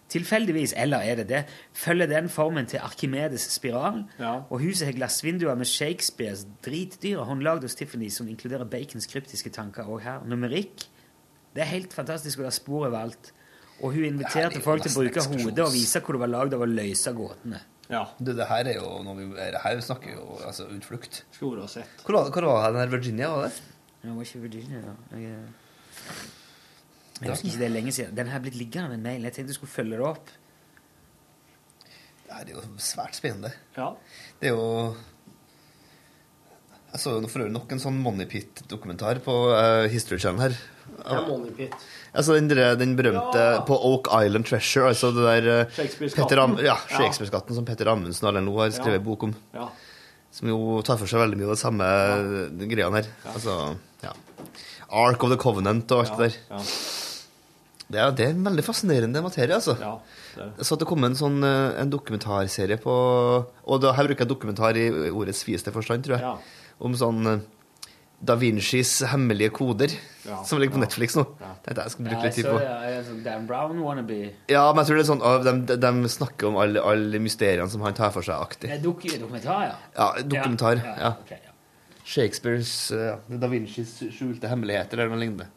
[0.10, 4.34] Tilfeldigvis, eller er det det, følger den formen til Arkimedes spiral, Ja.
[4.50, 9.84] og huset har glassvinduer med Shakespeares dritdyre håndlagd hos Tiffany, som inkluderer Bacons kryptiske tanker.
[9.84, 10.86] Og her, numerikk.
[11.56, 13.32] Det er helt fantastisk, og det er spor overalt.
[13.84, 16.64] Og hun inviterte folk til å bruke hodet og vise hvor det var lagd av
[16.64, 17.60] å løse gåtene.
[17.92, 18.06] Ja.
[18.18, 21.24] Du, det her er jo når vi det her snakker jo altså utflukt.
[21.36, 22.06] Skulle ha sett.
[22.06, 23.30] Hvor hvor var den her Virginia?
[23.30, 23.60] var det?
[24.06, 24.96] Jeg var ikke Virginia, da.
[25.18, 25.36] Jeg,
[27.22, 28.16] jeg husker ikke det er lenge siden.
[28.18, 29.28] Den har blitt liggende med en mail.
[29.28, 30.32] Jeg tenkte jeg skulle følge det opp.
[32.26, 33.52] Det her er jo svært spennende.
[33.78, 33.92] Ja.
[34.42, 34.96] Det er jo
[36.96, 40.58] Jeg så jo for øvrig nok en sånn Money Pit-dokumentar på uh, History Channel her.
[41.04, 41.74] ja Money Pit.
[42.16, 43.62] Altså den, der- den berømte Ja.
[43.67, 46.58] på Oak Island Treasure, altså det der eh, Shakespeare-skatten.
[46.63, 46.75] Ja, Ja.
[46.97, 49.05] Shakespeare-skatten som Petter Amundsen og Erlend Loe har skrevet Ja.
[49.09, 49.36] bok om.
[49.54, 49.67] Ja.
[50.32, 52.66] Som jo tar for seg veldig mye av det samme ja.
[52.67, 53.08] greiene her.
[53.33, 54.12] Altså, ja.
[54.92, 56.17] Ark of the Covenant og alt Ja.
[56.17, 56.37] det der.
[56.51, 56.62] Ja.
[57.87, 59.75] Det er, det er en veldig fascinerende materie, altså.
[59.79, 60.00] ja.
[60.36, 60.66] Det det.
[60.66, 62.92] Så det kom en sånn eh, en dokumentarserie på
[63.66, 66.21] Og da, her bruker jeg dokumentar i ordets fieste forstand, tror jeg.
[66.25, 66.37] Ja.
[66.82, 67.39] Om sånn eh,
[68.24, 69.92] Da Vincis hemmelige koder,
[70.25, 70.43] Ja.
[70.43, 70.86] som ligger på Ja.
[70.86, 71.25] Netflix nå.
[71.39, 71.51] Ja.
[71.66, 72.59] Dette jeg skal Ja, bruke litt tid på.
[73.05, 74.32] sånn Dan Brown wannabe.
[74.50, 77.70] Ja, men jeg tror det er sånn de, de, de snakker om alle, alle mysteriene
[77.70, 78.70] som han tar for seg aktig.
[78.70, 79.75] Det er dok dokumentar, ja.
[79.97, 80.75] Ja, dokumentar.
[80.83, 81.09] Ja, Ja.
[81.20, 81.51] ok, ja.
[82.05, 85.47] Shakespeares uh, Da Vincis skjulte hemmeligheter eller noe lignende.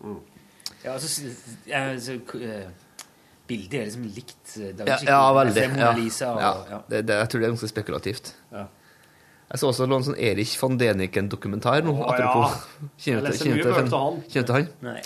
[0.98, 1.28] Så,
[1.66, 2.68] ja, så eh,
[3.48, 5.62] Bildet er liksom likt eh, Da Vinci ja veldig.
[5.62, 5.68] Ja.
[5.68, 6.52] Mona Lisa og, Ja.
[6.70, 6.78] ja.
[6.88, 8.32] Det, det, jeg tror det er ganske spekulativt.
[8.52, 8.66] Ja.
[9.48, 12.56] Jeg så også en sånn Erich von Däniken-dokumentar nå, Å, apropos.
[12.76, 12.88] ja.
[13.02, 13.30] Kjente,
[13.64, 13.86] bøker
[14.28, 14.66] til til han.
[14.84, 14.98] Nei.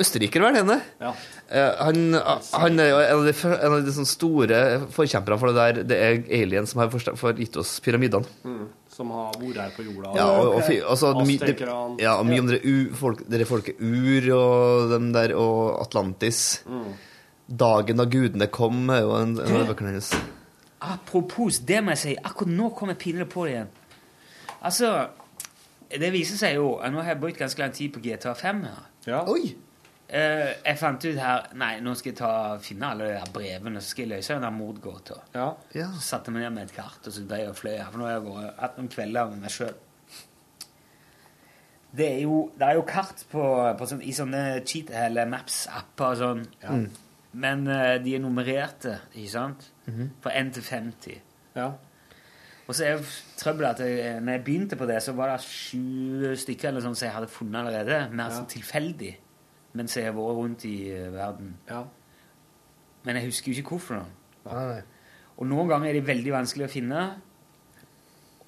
[0.00, 0.78] Østerriker, vel, henne?
[1.02, 1.10] Ja.
[1.52, 2.16] Eh, han,
[2.56, 4.62] han er jo en av de, en av de sånne store
[4.96, 8.24] forkjemperne for det der Det er alien som har for gitt oss pyramidene.
[8.48, 8.64] Mm.
[8.92, 10.16] som har vært her på jorda.
[10.16, 11.54] Ja, og, og, og altså, my, det,
[12.00, 16.62] ja, mye om dere, u, folk, dere folket Ur og dem der, og Atlantis.
[16.64, 16.92] Mm.
[17.60, 20.14] Dagen da gudene kom, er jo en, en av bøkene hennes.
[20.82, 22.16] Apropos, det må jeg si.
[22.24, 23.72] Akkurat nå kom jeg pinlig på det igjen.
[24.62, 25.08] Altså,
[25.90, 28.82] det viser seg jo Nå har jeg brukt ganske lang tid på GTA 5 her.
[29.10, 29.24] Ja.
[29.28, 29.52] Oi!
[30.12, 32.30] Eh, jeg fant ut her Nei, nå skal jeg ta,
[32.62, 35.16] finne alle de der brevene, så skal jeg løse den der mordgåta.
[35.34, 35.46] Ja.
[35.74, 35.86] Ja.
[35.96, 37.88] Så satte jeg meg ned med et kart, og så drev jeg og fløy her.
[37.90, 39.74] For nå har jeg vært- hatt noen kvelder med meg sjøl.
[41.96, 43.42] Det er jo, det er jo kart på,
[43.78, 46.44] på sånn, i sånne cheat eller maps-apper og sånn.
[47.32, 49.66] Men uh, de er nummererte, ikke sant?
[50.24, 51.18] Fra 1 til 50.
[51.56, 51.70] ja.
[52.68, 53.02] Og så er
[53.40, 56.94] trøbbelet at jeg, når jeg begynte på det, så var det sju stykker eller sånn
[56.94, 57.98] som jeg hadde funnet allerede.
[58.14, 59.10] Mer sånn tilfeldig.
[59.78, 61.56] Mens jeg har vært rundt i uh, verden.
[61.70, 61.82] ja.
[63.02, 64.04] Men jeg husker jo ikke hvorfor.
[64.46, 64.82] Nei, nei.
[65.42, 67.00] Og noen ganger er de veldig vanskelig å finne.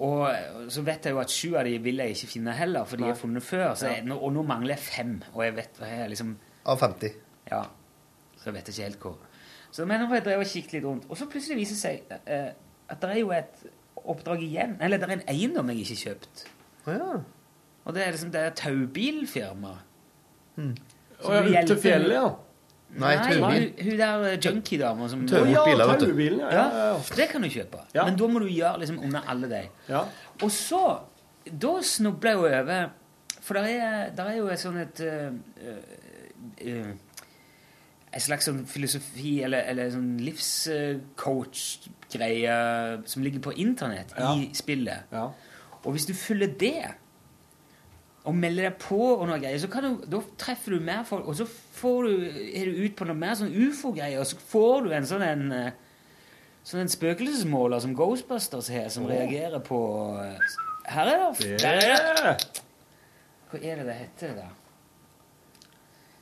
[0.05, 3.01] Og så vet jeg jo at sju av de vil jeg ikke finne heller, for
[3.01, 3.73] de har funnet før.
[3.79, 6.35] Så jeg, og nå mangler jeg fem, og jeg vet hva jeg liksom
[6.71, 7.17] Av 50.
[7.51, 7.65] Ja.
[8.39, 9.19] Så jeg vet ikke helt hvor.
[9.75, 11.83] Så, men nå har jeg drev og kikket litt rundt, og så plutselig viser det
[11.83, 12.51] seg eh,
[12.95, 13.65] at det er jo et
[14.05, 14.77] oppdrag igjen.
[14.81, 16.47] Eller det er en eiendom jeg ikke har kjøpt.
[16.87, 17.11] Ja.
[17.85, 19.77] Og det er liksom det er taubilfirma.
[20.59, 22.27] Og ja, ut til fjellet, ja.
[22.95, 23.41] Nei, taubil.
[23.43, 26.21] hun, hun der junkiedama junkie-dama som Tau- ja, biler, vet du.
[26.39, 26.51] ja.
[26.55, 27.81] ja, ja, det kan du kjøpe.
[27.95, 28.05] Ja.
[28.07, 29.63] Men da må du gjøre liksom under alle de.
[29.89, 30.05] ja.
[30.43, 30.99] Og så
[31.61, 32.87] Da snubler jeg jo over
[33.41, 35.35] For der er, der er jo et sånn et uh,
[36.65, 36.93] uh,
[38.15, 40.17] En slags sånn filosofi eller, eller sånn
[42.15, 44.35] livscoach-greie som ligger på internett Ja.
[44.37, 44.99] i spillet.
[45.13, 45.31] ja.
[45.85, 46.95] Og hvis du følger det
[48.25, 51.27] og melder deg på og noe greier, så kan du, da treffer du mer folk,
[51.29, 52.25] og så får du,
[52.55, 55.53] er du ut på noe mer sånn ufo-greier, og så får du en sånn en
[55.53, 55.73] eh,
[56.65, 59.77] Sånn en spøkelsesmåler som Ghostbusters har, som reagerer på
[60.17, 60.39] eh,
[60.89, 61.59] Her er det!
[61.61, 62.39] Der er.
[62.39, 62.63] Det.
[63.51, 64.29] Hva er det det heter?
[64.29, 64.49] det der?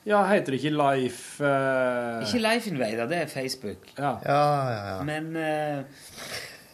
[0.06, 2.22] Ja, heter det ikke Life uh...
[2.26, 3.84] Ikke Life Invader, det er Facebook.
[3.98, 4.16] Ja.
[4.26, 5.02] Ja, ja, ja.
[5.06, 5.84] Men uh...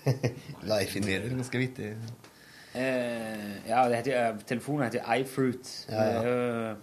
[0.72, 1.90] Life Invader, ganske vittig.
[2.74, 5.74] Uh, Ja, det heter, jo- telefonen heter iFruit.
[5.90, 6.22] Ja, ja.
[6.22, 6.76] Det, er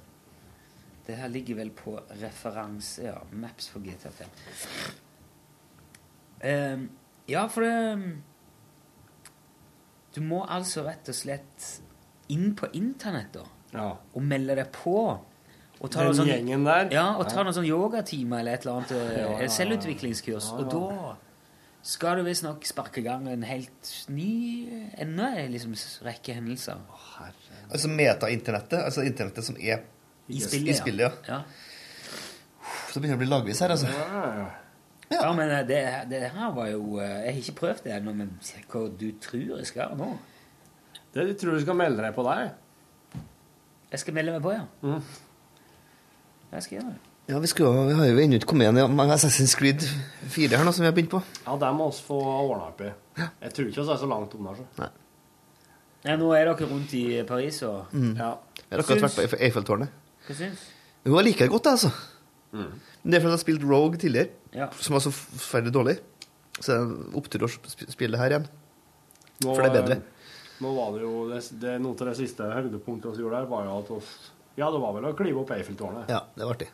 [1.07, 3.17] det her ligger vel på referanse, ja.
[3.31, 4.25] Maps for GTA5.
[6.45, 6.79] Eh,
[7.29, 8.01] ja, for det
[10.15, 11.69] Du må altså rett og slett
[12.31, 13.43] inn på internett, da.
[13.73, 13.87] ja.
[14.15, 14.97] Og melde deg på.
[15.83, 16.87] Og tar Den sånn, gjengen der.
[16.95, 19.51] Ja, og ta noen sånn yogatimer eller et eller annet eh, Ja, ja, ja.
[19.57, 20.49] selvutviklingskurs.
[20.53, 21.15] Ja, Og da
[21.85, 24.29] skal du visstnok sparke i gang en helt ny
[24.97, 25.75] enda en liksom,
[26.07, 26.79] rekke hendelser.
[27.69, 29.83] Altså meta-internettet, altså internettet som er
[30.27, 31.41] I i spillet, spillet, ja.
[31.43, 31.43] ja.
[32.89, 33.91] Så begynner det å bli lagvis her, altså.
[33.91, 34.45] Ja, ja.
[35.11, 38.13] Ja, men eh, det, det her var jo eh, Jeg har ikke prøvd det ennå,
[38.17, 40.07] men se hva du tror jeg skal gjøre nå.
[41.13, 42.47] Det du tror du skal melde deg på der?
[43.91, 44.65] Jeg skal melde meg på, ja.
[44.81, 45.05] Mhm.
[46.51, 47.11] Jeg skal gjøre det.
[47.27, 49.81] Ja, vi, skulle, vi har jo ennå ikke kommet igjen i med Assassin's Creed
[50.29, 51.21] 4 her nå, som vi har begynt på.
[51.47, 52.91] Ja, det må vi få ordna opp i.
[53.17, 54.53] Jeg tror ikke vi er så langt unna.
[54.59, 54.89] Så.
[56.05, 58.35] Ja, nå er dere rundt i Paris, og Ja.
[58.69, 59.89] Jeg har akkurat vært på Eiff- Eiffeltårnet.
[60.27, 60.59] hva syns
[61.05, 61.89] Hun liker det godt, altså.
[62.53, 62.71] Mm.
[63.05, 64.67] det er fordi jeg har spilt Rogue tidligere, Ja.
[64.79, 65.97] som var så forferdelig dårlig.
[66.61, 67.49] Så det er opptur å
[67.91, 68.47] spille det her igjen.
[69.43, 70.01] Nå, For det er bedre.
[70.61, 73.65] Nå var det jo det, det, Noe av det siste høydepunktet vi gjorde der, var
[73.65, 76.09] jo at oss Ja, det var vel å klyve opp Eiffeltårnet.
[76.11, 76.69] Ja, det var artig.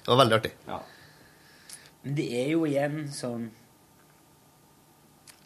[0.00, 0.52] Det var veldig artig.
[0.66, 0.80] Ja.
[2.02, 3.48] Men det er jo igjen sånn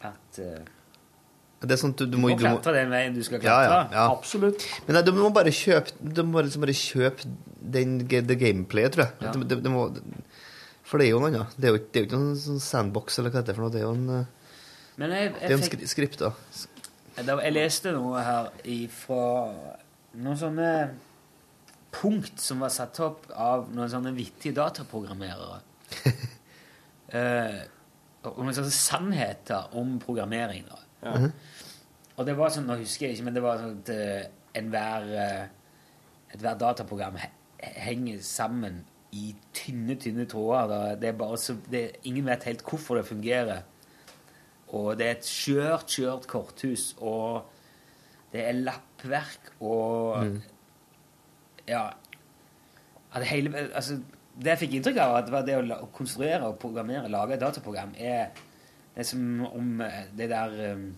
[0.05, 0.61] at uh,
[1.61, 3.57] Det er sånn at du, du må, du må klatre den veien du skal ja,
[3.57, 3.79] klatre.
[3.93, 4.05] ja, ja.
[4.13, 4.65] Absolutt.
[4.87, 7.29] Men nei, du må bare kjøpe Du må liksom bare kjøpe
[7.77, 9.17] den, det gameplayet, tror jeg.
[9.21, 9.33] Ja.
[9.37, 9.87] Du, du, må,
[10.85, 11.53] for det er jo noe annet.
[11.57, 13.59] Det er jo ikke, det er jo ikke noen sånn sandbox, eller hva det er
[13.59, 13.73] for noe.
[13.73, 14.57] Det er jo en, eh,
[15.01, 16.33] Men jeg, det er en fikk, skri, skript, da.
[17.21, 18.49] jeg leste noe her
[18.97, 19.21] fra
[20.17, 20.73] noen sånne
[21.91, 25.59] punkt som var satt opp av noen sånne vittige dataprogrammerere.
[27.17, 27.61] eh,
[28.21, 30.67] og noen sånne sannheter om programmering.
[30.69, 30.79] Da.
[31.03, 31.31] Ja.
[32.19, 34.25] Og det var sånn, nå husker jeg ikke, men det var sånn at uh,
[34.59, 35.43] enhver uh,
[36.35, 37.29] ethvert dataprogram he
[37.81, 38.81] henger sammen
[39.13, 40.69] i tynne, tynne tråder.
[40.69, 40.95] Da.
[41.01, 43.65] Det er bare så, det, ingen vet helt hvorfor det fungerer.
[44.71, 47.49] Og det er et skjørt, skjørt korthus, og
[48.31, 50.37] det er lappverk og
[51.69, 51.89] Ja.
[53.11, 53.99] At hele, altså,
[54.39, 58.31] det jeg fikk inntrykk av, at det å, konstruere og programmere, lage et dataprogram, er
[58.91, 60.89] det er som om eh, det der um,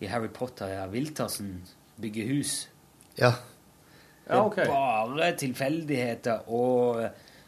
[0.00, 1.62] i Harry Potter, ja, Wiltersen
[2.00, 2.58] bygger hus.
[3.18, 3.32] Ja.
[4.28, 7.00] Det Ja, er bare tilfeldigheter og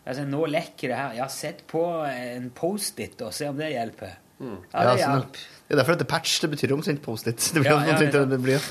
[0.07, 1.12] altså, Nå lekker det her.
[1.19, 4.16] Ja, sett på en Post-It og se om det hjelper.
[4.40, 4.57] Mm.
[4.73, 5.40] Ja, det sånn, hjalp.
[5.69, 6.39] det er derfor det heter patch.
[6.40, 7.51] Det betyr omtrent Post-It.
[7.55, 8.11] Det blir Ja, ja, ja, ja.
[8.16, 8.70] det det blir.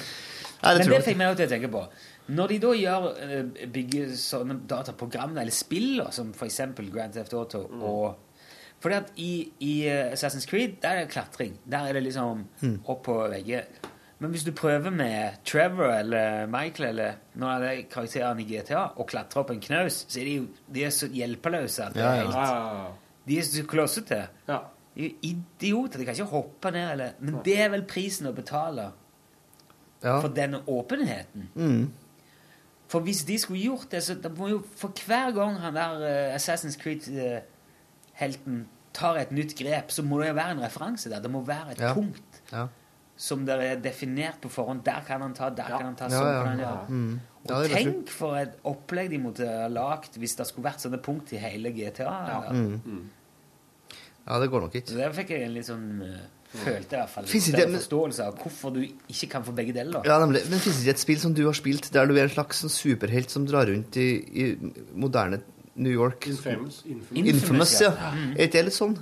[0.59, 1.83] Nei, det Men det fikk meg til å tenke på.
[2.29, 7.63] Når de da gjør, eh, bygger sånne dataprogrammer eller spill, som eksempel Grand Theft Auto
[7.81, 8.15] og
[8.79, 11.57] fordi at i, i eh, Assassin's Creed der er det klatring.
[11.69, 12.79] Der er det liksom Mm.
[12.87, 13.65] opp på vegger.
[14.19, 18.85] Men hvis du prøver med Trevor eller Michael eller noen av de karakterene i GTA
[18.99, 22.09] og klatre opp en knaus, så er de de er så hjelpeløse at det Ja,
[22.11, 22.31] er ja.
[22.31, 24.27] helt De er så klossete.
[24.47, 24.59] ja.
[24.95, 25.99] De er idioter.
[25.99, 26.91] De kan ikke hoppe ned.
[26.91, 28.91] Eller, men det er vel prisen å betale
[30.03, 30.19] Ja.
[30.21, 31.47] for denne åpenheten.
[31.55, 31.91] Mm.
[32.89, 35.99] For hvis de skulle gjort det, så det må jo For hver gang han der
[36.01, 38.63] uh, Assassin's Creed-helten
[38.97, 41.21] tar et nytt grep, så må det jo være en referanse der.
[41.21, 41.93] Det må være et Ja.
[41.93, 42.67] punkt Ja.
[43.15, 44.83] som det er definert på forhånd.
[44.83, 46.43] Der kan han ta, der kan han ta, Ja, sånn ja.
[46.43, 46.87] kan han gjøre.
[46.89, 47.19] Mm.
[47.49, 50.97] Ja, Og tenk for et opplegg de måtte ha lagd hvis det skulle vært sånne
[51.01, 52.03] punkt i hele GTA.
[52.03, 52.41] Ja.
[54.27, 54.97] Ja, det går nok Så ikke.
[54.97, 58.37] der fikk jeg en litt sånn eh, Følte i hvert fall litt større forståelse av
[58.41, 60.01] hvorfor du ikke kan få begge deler.
[60.07, 60.41] Ja, nemlig.
[60.49, 62.63] Men finnes det ikke et spill som du har spilt, der du er en slags
[62.63, 64.47] sånn superhelt som drar rundt i, i
[64.97, 65.41] moderne
[65.75, 66.25] New York?
[66.27, 66.81] Infamous.
[66.89, 67.29] Infamous.
[67.35, 67.91] Infamous, ja.
[67.93, 68.09] ja.
[68.17, 68.31] Mm.
[68.33, 68.97] Er ikke det litt sånn?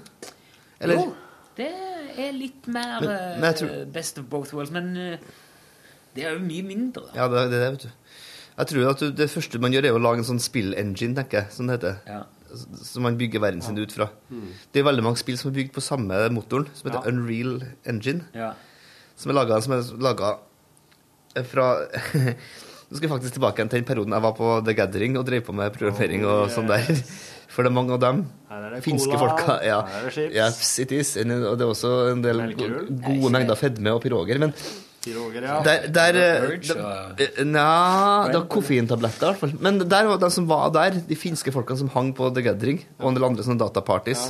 [0.84, 1.00] Eller?
[1.00, 1.14] Jo,
[1.58, 1.70] det
[2.28, 5.18] er litt mer Men- eh, men tror- best of both worlds, men eh,
[6.16, 7.08] det er jo mye mindre.
[7.14, 7.16] da.
[7.22, 7.90] Ja, det er det, vet du.
[8.58, 11.44] Jeg tror at du, det første man gjør, er å lage en sånn spill-engine, tenker
[11.46, 11.52] jeg.
[11.56, 12.00] Sånn det heter.
[12.10, 12.24] Ja.
[12.84, 14.10] Som man bygger verden sin ut fra.
[14.74, 17.12] Det er veldig mange spill som er bygd på samme motoren, som heter Ja.
[17.12, 18.26] Unreal Engine.
[18.34, 18.54] Ja.
[19.18, 19.60] Som er laga
[19.98, 21.68] laget fra
[22.88, 25.42] Nå skal jeg faktisk tilbake til den perioden jeg var på The Gathering og drev
[25.44, 26.86] på med programmering og sånn der.
[27.52, 29.56] For det er mange av dem Her er det finske cola, folka.
[29.66, 29.82] Ja.
[29.88, 30.36] her er det chips.
[30.38, 31.12] Yes, it is.
[31.20, 34.40] Og det er også en del gode mengder fedme og piroger.
[34.40, 34.54] Men
[35.06, 35.60] Piroger, ja.
[35.64, 36.76] der, der eh, Urge
[37.22, 39.54] eh, Nja, det var koffeintabletter, i hvert fall.
[39.64, 42.82] Men der var de som var der, de finske folkene som hang på The Gathering,
[43.00, 44.28] og en del andre sånne dataparties.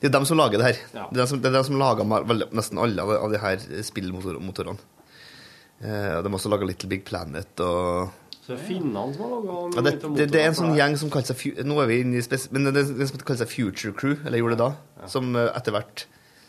[0.00, 0.82] Det er dem som lager det her.
[0.92, 1.06] Ja.
[1.10, 2.10] Det er dem som, det er dem som lager
[2.56, 4.78] nesten alle av de, av de her spillmotorene.
[5.80, 5.88] Eh,
[6.24, 9.82] de har også laga Little Big Planet og Så det er finnene som har laga
[9.84, 12.22] det, det, det er en sånn gjeng som kaller seg Nå er vi inne i
[12.24, 15.36] spes Men det er en som kaller seg Future Crew, eller gjorde det da, som
[15.36, 16.06] etter hvert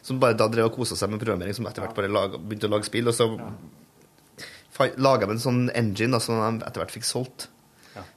[0.08, 2.70] Som bare da drev og kosa seg med programmering, som etter hvert bare laget, begynte
[2.70, 4.88] å lage spill, og så ja.
[5.04, 7.50] laga de en sånn engine da, som de etter hvert fikk solgt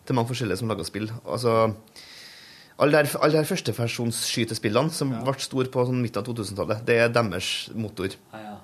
[0.07, 1.09] til mange forskjellige som laga spill.
[1.25, 1.55] Altså
[2.81, 3.21] alle de her-
[3.77, 3.89] her
[4.91, 8.09] som ble store på sånn midten av 2000-tallet, det er deres motor.
[8.33, 8.57] Ja, ja.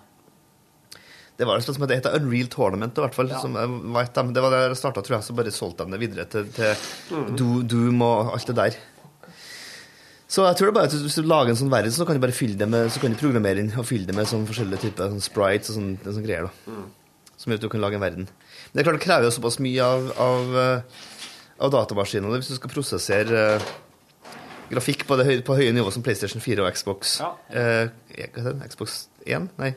[1.37, 3.29] Det var det som het heter Unreal Tournament, i hvert fall.
[3.29, 5.25] Det var der det starta, tror jeg.
[5.25, 6.75] Så bare solgte de det videre til, til
[7.13, 7.67] mm.
[7.69, 8.79] Doom og alt det der.
[10.27, 12.23] Så jeg tror det bare at hvis du lager en sånn verden, så kan du
[12.23, 14.89] bare fylle det med Så kan du programmere inn og fylle det med sånn forskjellige
[14.89, 16.49] typer sånn sprites og sånn, sånn greier.
[16.49, 16.75] da
[17.39, 18.27] Som gjør at du kan lage en verden.
[18.27, 21.03] Men det er klart det krever jo såpass mye av, av, eh,
[21.63, 23.73] av datamaskinene hvis du skal prosessere uh,
[24.73, 27.19] grafikk på, det høye, på høye nivå som PlayStation 4 og Xbox.
[27.23, 27.31] Ja.
[27.55, 28.65] uh?
[28.67, 29.53] Xbox 1?
[29.63, 29.75] Nei.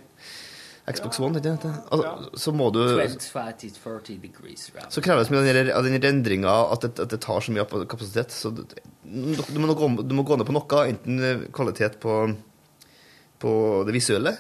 [0.89, 1.71] Xbox One, ikke det?
[1.91, 4.71] Altså, Så må du 25 to 40 degrees.
[4.75, 4.87] Ja.
[4.89, 8.31] så kreves mye av den, av rendringa at, det- at det tar så mye kapasitet.
[8.33, 8.63] Så du,
[9.05, 12.15] du, må gå, du må gå ned på noe, enten eh, kvalitet på,
[13.39, 14.33] på det visuelle,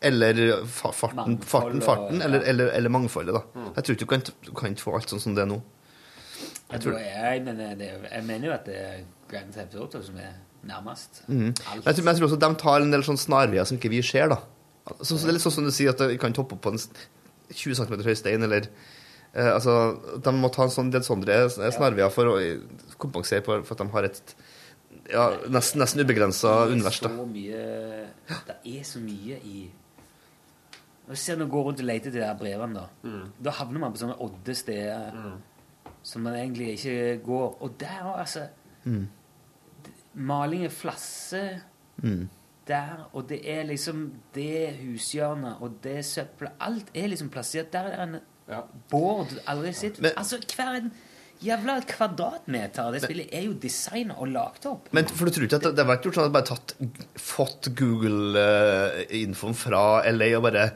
[0.00, 2.24] eller fa, farten, farten, og- farten ja.
[2.30, 3.34] eller, eller, eller mangfoldet.
[3.34, 3.42] da.
[3.76, 5.60] Jeg tror ikke du kan, du kan få alt sånn som det er nå.
[6.72, 10.16] Jeg, tror, jeg, mener det, jeg mener jo at det er Grand Theft Auto som
[10.18, 10.32] er
[10.66, 11.22] nærmest.
[11.28, 11.52] Mm.
[11.52, 14.00] Jeg, tror, men jeg tror også de tar en del sånn snarveier som ikke vi
[14.02, 14.28] ser.
[14.32, 14.40] da.
[15.02, 16.70] Så, så det er litt sånn som du sier, at vi kan toppe opp på
[16.74, 18.68] en 20 cm høy stein, eller
[19.34, 19.72] eh, altså,
[20.22, 22.60] De må ta en sånn del sånne snarveier for å eh,
[23.02, 24.36] kompensere for, for at de har et
[25.10, 27.00] ja, nesten, nesten ubegrensa univers.
[27.02, 27.10] da.
[27.14, 27.64] Så mye
[28.48, 29.58] Det er så mye i
[31.06, 33.28] Når ser når du går rundt og leter etter de brevene, da Mm.
[33.46, 35.12] Da havner man på sånne odde steder
[36.06, 37.46] som man egentlig ikke går.
[37.62, 38.46] Og der òg, altså
[38.86, 39.06] Mm.
[40.14, 41.40] Maling er flasse
[42.02, 42.28] Mm.
[42.66, 47.70] Der, og det er liksom det hushjørnet og det søppelet Alt er liksom plassert.
[47.72, 48.60] Der er det en Ja.
[48.90, 50.00] bård du aldri har.
[50.00, 50.92] Men- altså, hver en
[51.42, 54.88] jævla kvadratmeter av det spillet er jo designa og lagt opp.
[54.92, 56.74] Men for du tror ikke at det, det har vært gjort sånn at bare tatt,
[57.18, 60.70] fått Google-infoen fra LA og bare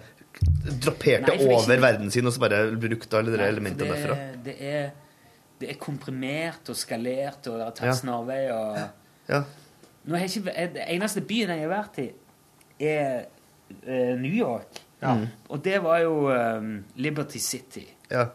[0.81, 4.15] draperte Nei, er over ikke- verden sin, og så bare brukte alle de elementene derfra?
[4.17, 4.91] det, det, er,
[5.61, 7.93] det er komprimert og skalert, og det er tatt Ja.
[7.95, 8.77] snarvei og
[9.29, 9.43] Ja.
[10.05, 12.11] Nå har jeg ikke, det eneste byen jeg har vært i,
[12.81, 13.25] er
[13.85, 14.81] eh, New York.
[15.01, 15.27] Mm.
[15.49, 17.87] Og det var jo eh, Liberty City.
[18.11, 18.29] ja.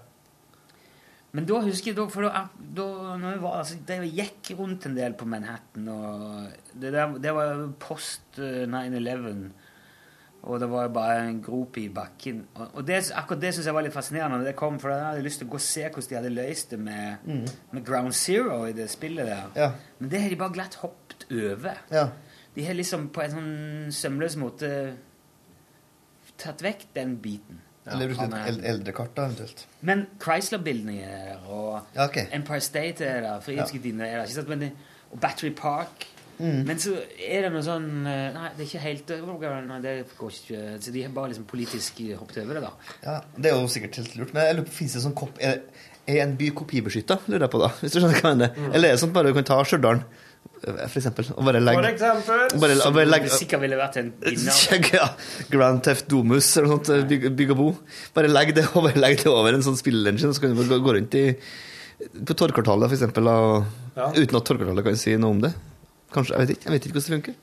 [1.36, 2.46] Men da husker jeg da, for da,
[2.78, 6.94] da når jeg, var, altså, da jeg gikk rundt en del på Manhattan og Det,
[6.94, 9.42] der, det var post eh, 9-11,
[10.46, 12.44] og det var bare en grop i bakken.
[12.54, 15.26] Og, og det, akkurat det syns jeg var litt fascinerende det kom, for Jeg hadde
[15.26, 17.28] lyst til å gå og se hvordan de hadde løst det med,
[17.74, 19.50] med Ground Zero i det spillet der.
[19.60, 19.70] Ja.
[20.00, 20.80] Men det har de bare glatt
[21.26, 21.82] hoppet over.
[21.92, 22.08] ja.
[22.56, 23.56] De har liksom på en sånn
[23.92, 24.68] sømløs måte
[26.40, 27.62] tatt vekk den biten.
[27.86, 29.64] Eller brukt et eldrekart, eldre kart, da, eventuelt.
[29.86, 32.26] Men Chrysler-bildene er der, og Ja, okay.
[32.34, 34.50] Empire State er der, Frihetsgudinnen er der, ikke sant?
[34.50, 34.72] Men det,
[35.12, 36.08] og Battery Park.
[36.40, 36.64] Mm.
[36.68, 36.96] Men så
[37.28, 39.12] er det noe sånn eh, Nei, det er ikke helt
[39.70, 42.72] Nei, det går ikke Så de har bare liksom politisk hoppet over det, da.
[43.06, 44.34] Ja, Det er jo sikkert helt lurt.
[44.36, 45.62] Men jeg lurer på, finnes det sånn kopp Er,
[46.12, 47.70] er en by kopibeskytta, lurer jeg på da?
[47.80, 48.52] Hvis du skjønner hva jeg mener.
[48.58, 48.68] Mm.
[48.74, 50.25] Eller er det sånn bare du kan ta Stjørdal, eh,
[50.66, 52.56] for eksempel, og bare legge For eksempel.
[52.62, 54.90] bare, bare legge, Det sikkert ville vært en vinner.
[54.96, 55.08] Ja.
[55.54, 56.90] Grand Theft Domus eller noe sånt.
[56.96, 57.68] eh, Bygg, bygg og bo.
[58.18, 61.16] Bare legg det, bare legg det over en sånn spillengine, så kan du gå, rundt
[61.22, 61.26] i
[62.26, 63.30] på Torgkvartalet, for eksempel,
[63.96, 64.10] Ja.
[64.12, 65.54] uten at Torgkvartalet kan si noe om det.
[66.16, 67.36] Kanskje, jeg vet ikke, jeg vet ikke hvordan det funker.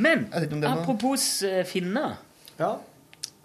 [0.00, 0.24] Men
[0.60, 1.64] det apropos var...
[1.68, 2.16] finner.
[2.58, 2.72] Ja.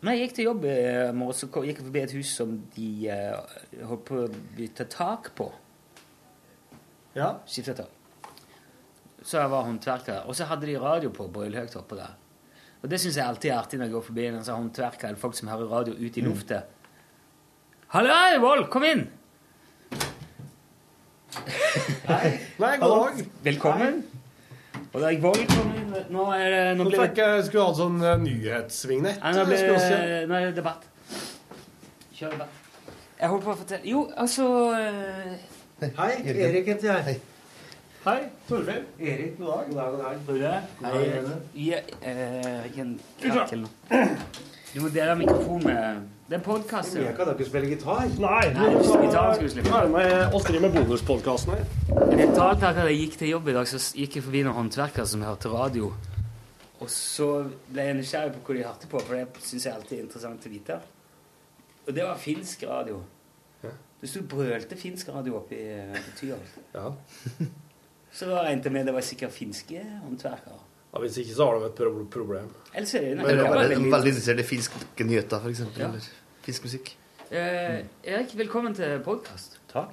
[0.05, 0.77] Når jeg gikk til jobb i
[1.17, 4.25] morges, så gikk jeg forbi et hus som de uh, holdt på å
[4.57, 5.47] bytte tak på.
[7.15, 7.29] ja.
[7.49, 7.89] Skifte tak.
[9.25, 10.27] Så jeg var håndverker.
[10.29, 12.13] Og så hadde de radio på brølhøyt oppe der.
[12.83, 15.21] Og det syns jeg alltid er artig når jeg går forbi en sånn håndverker eller
[15.21, 16.73] folk som hører radio ut i luftet.
[17.95, 19.05] Halla, Vold, kom inn!
[22.05, 23.25] Nei, god dag.
[23.49, 24.03] Velkommen.
[24.91, 25.95] Og da er Vold kom inn.
[26.13, 29.21] Nå er det Nå Nå blir fikk det jeg skulle hatt sånn nyhetssvingnett.
[29.23, 30.85] Nei, nå, blir, nå er det debatt.
[32.15, 32.61] Kjør debatt.
[33.15, 34.45] Jeg holdt på å fortelle Jo, altså
[34.75, 35.37] eh,
[35.97, 37.23] Hei, Erik heter jeg.
[38.05, 38.19] Hei.
[38.47, 38.83] Torfinn.
[38.99, 39.65] Erik, god dag.
[39.67, 40.17] God dag, god dag.
[40.25, 40.61] Brune.
[40.81, 41.41] Hei, Rune.
[41.55, 42.65] Jeg, eh.
[44.75, 46.95] Du må dele mikrofonen med Det er podkast.
[46.95, 48.03] Jeg kan da ikke spille gitar.
[48.21, 49.73] Nei, Nei, du skal gitaren skulle slippe.
[49.73, 51.65] være med oss driver med bonuspodkasten her.
[52.11, 55.07] Jeg fortalte at jeg gikk til jobb i dag, så gikk jeg forbi noen håndverkere
[55.15, 55.91] som hørte radio.
[56.79, 57.31] Og så
[57.73, 60.45] ble jeg nysgjerrig på hva de hørte på, for det syns jeg alltid er interessant
[60.45, 60.81] å vite.
[61.87, 63.01] Og det var finsk radio.
[64.01, 66.59] Det sto brølte finsk radio oppi, i eh, Tyholt.
[66.75, 66.91] Ja.
[68.15, 70.55] Så regnet jeg med det var sikkert finske håndverkere.
[70.93, 70.99] ja.
[71.03, 72.05] Hvis ikke så har du et problem.
[72.07, 72.45] problem.
[72.73, 75.79] Ellers er det Men er det veldig- veldig interessert i finske nyheter, eksempel.
[75.81, 75.89] Ja.
[75.89, 76.01] Eller
[76.45, 76.93] finsk musikk.
[77.31, 79.57] Eh, Erik, velkommen til podkast.
[79.67, 79.91] Takk.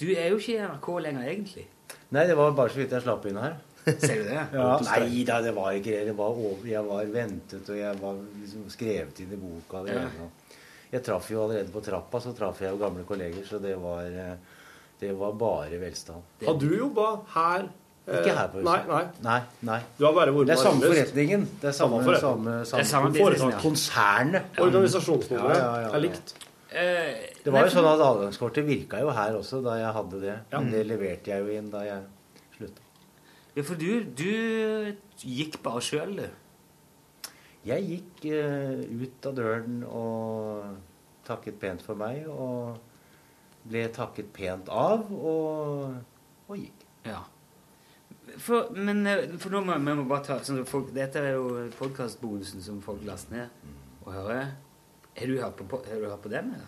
[0.00, 1.66] du er jo ikke i NRK lenger, egentlig.
[2.10, 3.56] Nei, det var bare så vidt jeg slapp inn her.
[3.86, 4.42] Ser du det?
[4.52, 4.78] Ja.
[4.80, 6.04] Nei da, det var ikke det.
[6.10, 9.84] det var over, jeg var ventet, og jeg var liksom skrevet inn i boka.
[9.86, 10.08] Ja.
[10.92, 14.02] Jeg traff jo allerede på trappa, så traff jeg jo gamle kolleger, så det var,
[14.04, 14.36] eh,
[15.00, 16.22] det var bare velstand.
[16.46, 17.68] Har du jobba her?
[18.08, 18.64] eh, Ikke her på huset.
[18.64, 19.04] Nei, nei.
[19.22, 19.78] Nei, nei.
[19.98, 21.46] Du har bare vært Det er samme forretningen.
[21.60, 22.20] Det er samme, Samme forretning.
[22.24, 23.52] samme, Det samme, samme foretak.
[23.52, 23.60] ja.
[23.62, 24.42] Konsernet.
[24.58, 26.34] Organisasjonsnummeret Ja, ja, ja, er likt.
[26.70, 27.14] Eh,
[27.44, 30.36] Det var jo sånn at adgangskortet virka jo her også da jeg hadde det.
[30.72, 32.02] Det leverte jeg jo inn da jeg
[32.58, 32.82] slutta.
[33.56, 34.94] Ja, for du, du
[35.24, 36.28] gikk bare sjøl, du.
[37.68, 40.76] Jeg gikk uh, ut av døren og
[41.26, 42.78] takket pent for meg, og
[43.68, 45.98] ble takket pent av, og,
[46.48, 46.86] og gikk.
[47.08, 47.22] Ja.
[48.38, 51.68] For, men eh, for nå må vi må bare ta sånn, folk, Dette er jo
[51.78, 53.68] podkastbonusen som folk laster ned
[54.04, 54.50] og hører.
[55.18, 56.30] Har du hørt på, har du hørt på?
[56.30, 56.66] Eller?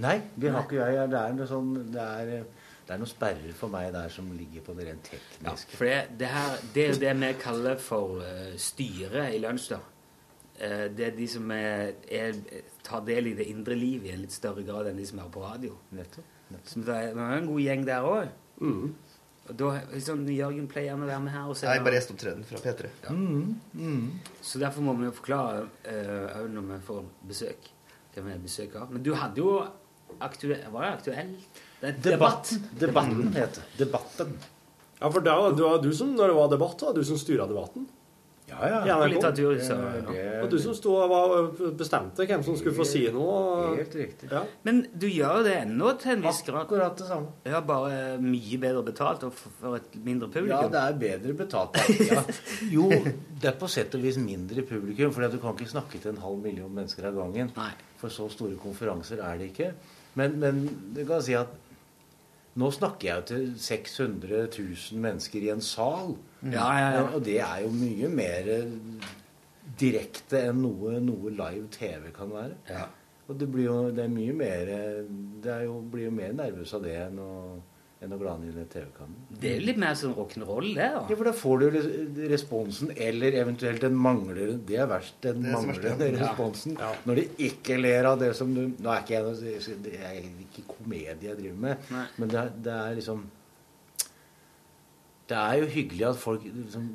[0.00, 1.08] Nei, det har ikke jeg.
[1.12, 4.64] Det er, noe sånn, det, er, det er noen sperrer for meg der som ligger
[4.64, 5.76] på det rent Ja, tekniske.
[5.76, 9.74] for det, det, her, det er jo det vi kaller for uh, styret i lunsj.
[9.74, 9.80] da.
[10.60, 12.36] Eh, det er de som er, er,
[12.84, 15.30] tar del i det indre liv i en litt større grad enn de som er
[15.32, 15.78] på radio.
[15.96, 16.36] Nettopp.
[16.64, 18.28] Så det er, det er en god gjeng der òg.
[19.50, 19.70] Og da,
[20.04, 21.48] sånn, Jørgen pleier gjerne å være med her.
[21.50, 22.90] Og se, Nei, bare gjesteopptreden fra P3.
[24.46, 25.64] Så derfor må vi jo forklare
[26.38, 27.00] òg når vi får
[27.32, 27.70] besøk.
[28.14, 28.86] Hvem vi besøker.
[28.90, 29.52] Men du hadde jo
[30.20, 31.34] aktuell Var det aktuell?
[31.80, 32.50] Det er debatt.
[32.78, 33.66] Debatten heter.
[33.78, 34.32] Debatten.
[35.00, 37.46] Ja, for da, det var du som, når det var debatt, var du som styra
[37.48, 37.86] debatten.
[38.50, 38.80] Ja, ja.
[38.86, 40.42] Ja, Det ja.
[40.42, 41.34] Og du som sto og var,
[41.78, 43.76] bestemte hvem som skulle få si noe.
[43.78, 44.30] Helt riktig.
[44.32, 44.42] Ja.
[44.66, 46.64] Men du gjør det ennå til en viss grad.
[46.64, 47.32] Akkurat det samme.
[47.48, 50.72] Ja, bare mye bedre betalt og for, et mindre Ja, publikum.
[50.74, 51.80] det er bedre betalt.
[52.10, 52.22] Ja.
[52.72, 56.12] Jo, det er på sett og vis mindre publikum, for du kan ikke snakke til
[56.14, 57.52] en halv million mennesker av gangen.
[57.56, 57.70] Nei.
[58.00, 59.72] For så store konferanser er det ikke.
[60.18, 60.62] Men, men
[60.96, 61.52] du kan si at
[62.60, 66.14] nå snakker jeg jo til 600 000 mennesker i en sal.
[66.44, 67.02] Ja, ja, ja.
[67.14, 68.50] Og det er jo mye mer
[69.80, 72.58] direkte enn noe, noe live TV kan være.
[72.70, 72.86] Ja.
[73.30, 74.70] Og det blir jo det er mye mer
[75.40, 77.32] Det er jo, blir jo mer nervøs av det enn å,
[78.00, 79.32] enn å glane i TV-kameraet.
[79.42, 80.86] Det er jo litt mer sånn rock'n'roll, det.
[80.88, 86.08] Ja, for da får du responsen, eller eventuelt den mangler Det er verst, den manglende
[86.14, 86.78] responsen.
[86.80, 86.94] Ja.
[87.04, 90.16] Når de ikke ler av det som du Nå er ikke jeg noe Det er
[90.46, 92.06] ikke komedie jeg driver med, Nei.
[92.16, 93.22] men det er, det er liksom
[95.30, 96.88] Det er jo hyggelig at folk liksom,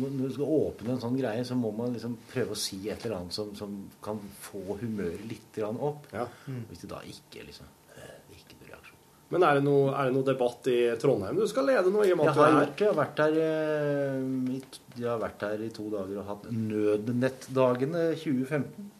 [0.00, 3.04] Når du skal åpne en sånn greie, så må man liksom prøve å si et
[3.04, 6.08] eller annet som, som kan få humøret litt opp.
[6.16, 6.24] Ja.
[6.70, 9.06] Hvis det da ikke liksom øh, Ikke noe reaksjon.
[9.34, 12.04] Men er det, noe, er det noe debatt i Trondheim du skal lede nå?
[12.06, 12.68] i og med at du er her?
[12.78, 14.20] Jeg har vært her, eh,
[14.54, 14.60] i
[15.00, 18.90] jeg har vært her i to dager og hatt Nødnettdagene 2015.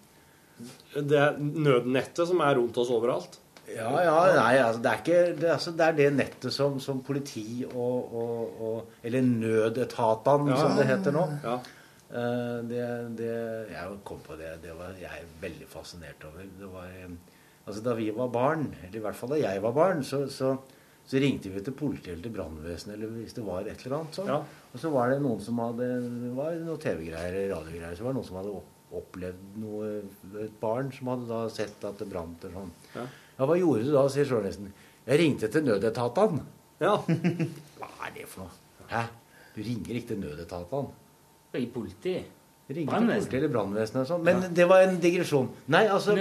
[1.06, 3.38] Det er nødnettet som er rundt oss overalt?
[3.66, 7.00] Ja, ja, nei, altså, det er ikke det, altså, det er det nettet som, som
[7.06, 11.24] politi og, og, og Eller nødetatene, Ja, som det heter nå.
[11.42, 11.56] ja.
[12.06, 12.82] Eh, det,
[13.18, 13.32] det,
[13.72, 14.52] jeg kom på det.
[14.62, 16.46] Det var jeg er veldig fascinert over.
[16.60, 17.16] Det var, eh,
[17.66, 20.54] altså, da vi var barn, eller i hvert fall da jeg var barn, så, så,
[21.06, 24.18] så ringte vi til politiet eller til brannvesenet eller hvis det var et eller annet
[24.20, 24.32] sånn.
[24.32, 24.40] Ja.
[24.72, 27.94] Og så var det noen som hadde Det var noe TV-greier eller radiogreier.
[27.98, 28.56] Så var det noen som hadde
[28.96, 29.86] opplevd noe
[30.44, 32.74] Et barn som hadde da sett at det brant eller sånn.
[32.94, 33.06] Ja.
[33.36, 34.70] Ja, hva gjorde du da, sier journalisten.
[35.06, 36.44] Jeg ringte til nødetatene.
[36.80, 36.94] Ja.
[37.78, 38.86] Hva er det for noe?
[38.90, 39.02] Hæ?
[39.54, 40.92] Du ringer ikke til nødetatene.
[41.56, 42.32] I politiet?
[42.68, 44.22] Ringer til politiet eller brannvesenet og sånn.
[44.26, 45.48] Men det var en digresjon.
[45.70, 46.16] Nei, altså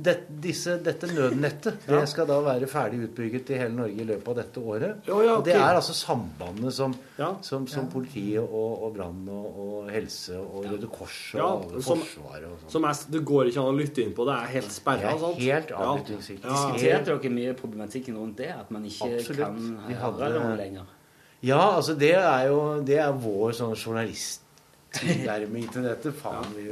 [0.00, 4.28] det, disse, Dette nødnettet det skal da være ferdig utbygget i hele Norge i løpet
[4.28, 5.00] av dette året.
[5.08, 7.30] Jo, ja, Og det er altså sambandet som, Ja.
[7.40, 11.82] som, som politiet og, og brann og, og helse og Røde Kors og Ja, alle
[11.82, 12.70] som- Forsvaret og sånn.
[12.76, 14.24] Som er, det går ikke an å lytte inn på.
[14.28, 15.14] Det er helt sperra.
[15.16, 15.76] Er helt Ja.
[15.94, 16.44] avlyttingssikkert.
[16.44, 16.72] Ja.
[16.74, 18.50] Diskuterte dere mye problematikken rundt det?
[18.52, 19.38] At man ikke Absolutt.
[19.38, 20.84] kan Vi høre noe lenger?
[21.42, 23.72] Ja, altså det er jo Det er vår sånn
[24.90, 26.12] journalisttilnærming til dette.
[26.12, 26.66] Faen, vi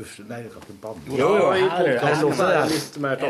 [0.00, 1.18] Uff, nei, jeg kan ikke banne.
[1.18, 2.76] Jo, jo, i Her er her låter så er det det.
[2.76, 3.26] litt mer.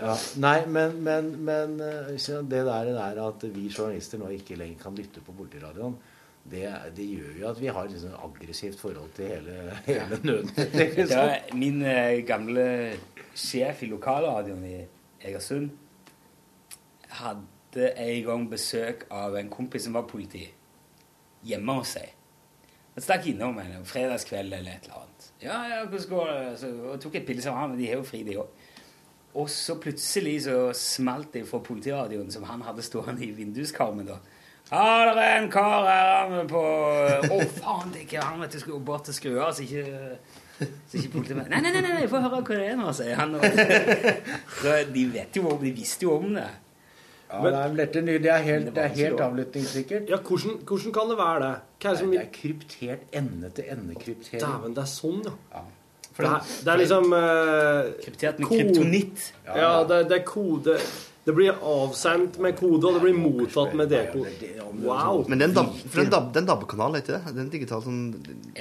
[0.00, 0.16] Ja.
[0.36, 4.82] Nei, men, men, men eh, det der, det der at vi journalister nå ikke lenger
[4.82, 5.96] kan lytte på politiradioen,
[6.44, 6.66] det,
[6.96, 11.08] det gjør jo at vi har et liksom aggressivt forhold til hele, hele nødnettet.
[11.16, 12.66] var min eh, gamle
[13.34, 14.76] sjef i lokalradioen i
[15.24, 15.70] Egersund
[17.14, 20.44] hadde en gang besøk av en kompis som var politi,
[21.46, 22.13] hjemme hos seg.
[22.94, 25.30] Jeg stakk innom en fredagskveld eller et eller annet.
[25.42, 26.52] Ja, ja, hvordan går det?
[26.60, 28.70] Så, og tok et pils av han, men de har jo fri, de òg.
[29.34, 34.06] Og så plutselig så smalt det fra politiradioen som han hadde stående i vinduskarmen.
[34.06, 34.20] da.
[34.70, 38.54] Ja, det er en kar her er på Å, faen, det er ikke han, vet
[38.54, 38.62] du.
[38.62, 39.84] Skulle bort til skrua, så ikke
[40.54, 43.34] så ikke politiet Nei, nei, nei, nei, få høre hva det er nå, sier han.
[44.60, 46.46] Så de vet jo om, de visste jo om det.
[47.34, 50.08] Ja, det er, dette, ny- det er helt, Det er helt avlyttingssikkert.
[50.10, 51.54] Ja, hvordan, hvordan kan det være det?
[51.82, 54.40] Hva er det som Det er kryptert ende-til-ende-kryptering.
[54.44, 55.64] Dæven, det er sånn, ja.
[56.14, 59.32] For Det det- er, det er liksom uh, Kryptert med kryptonitt.
[59.46, 60.76] Ja, det, det er kode
[61.24, 64.28] Det blir avsendt med kode, og det blir mottatt med dekode.
[64.84, 65.22] Wow.
[65.28, 67.20] Men det er en DAB, for DAB, det er DAB-kanal, er ikke det?
[67.30, 68.00] Det er en digital sånn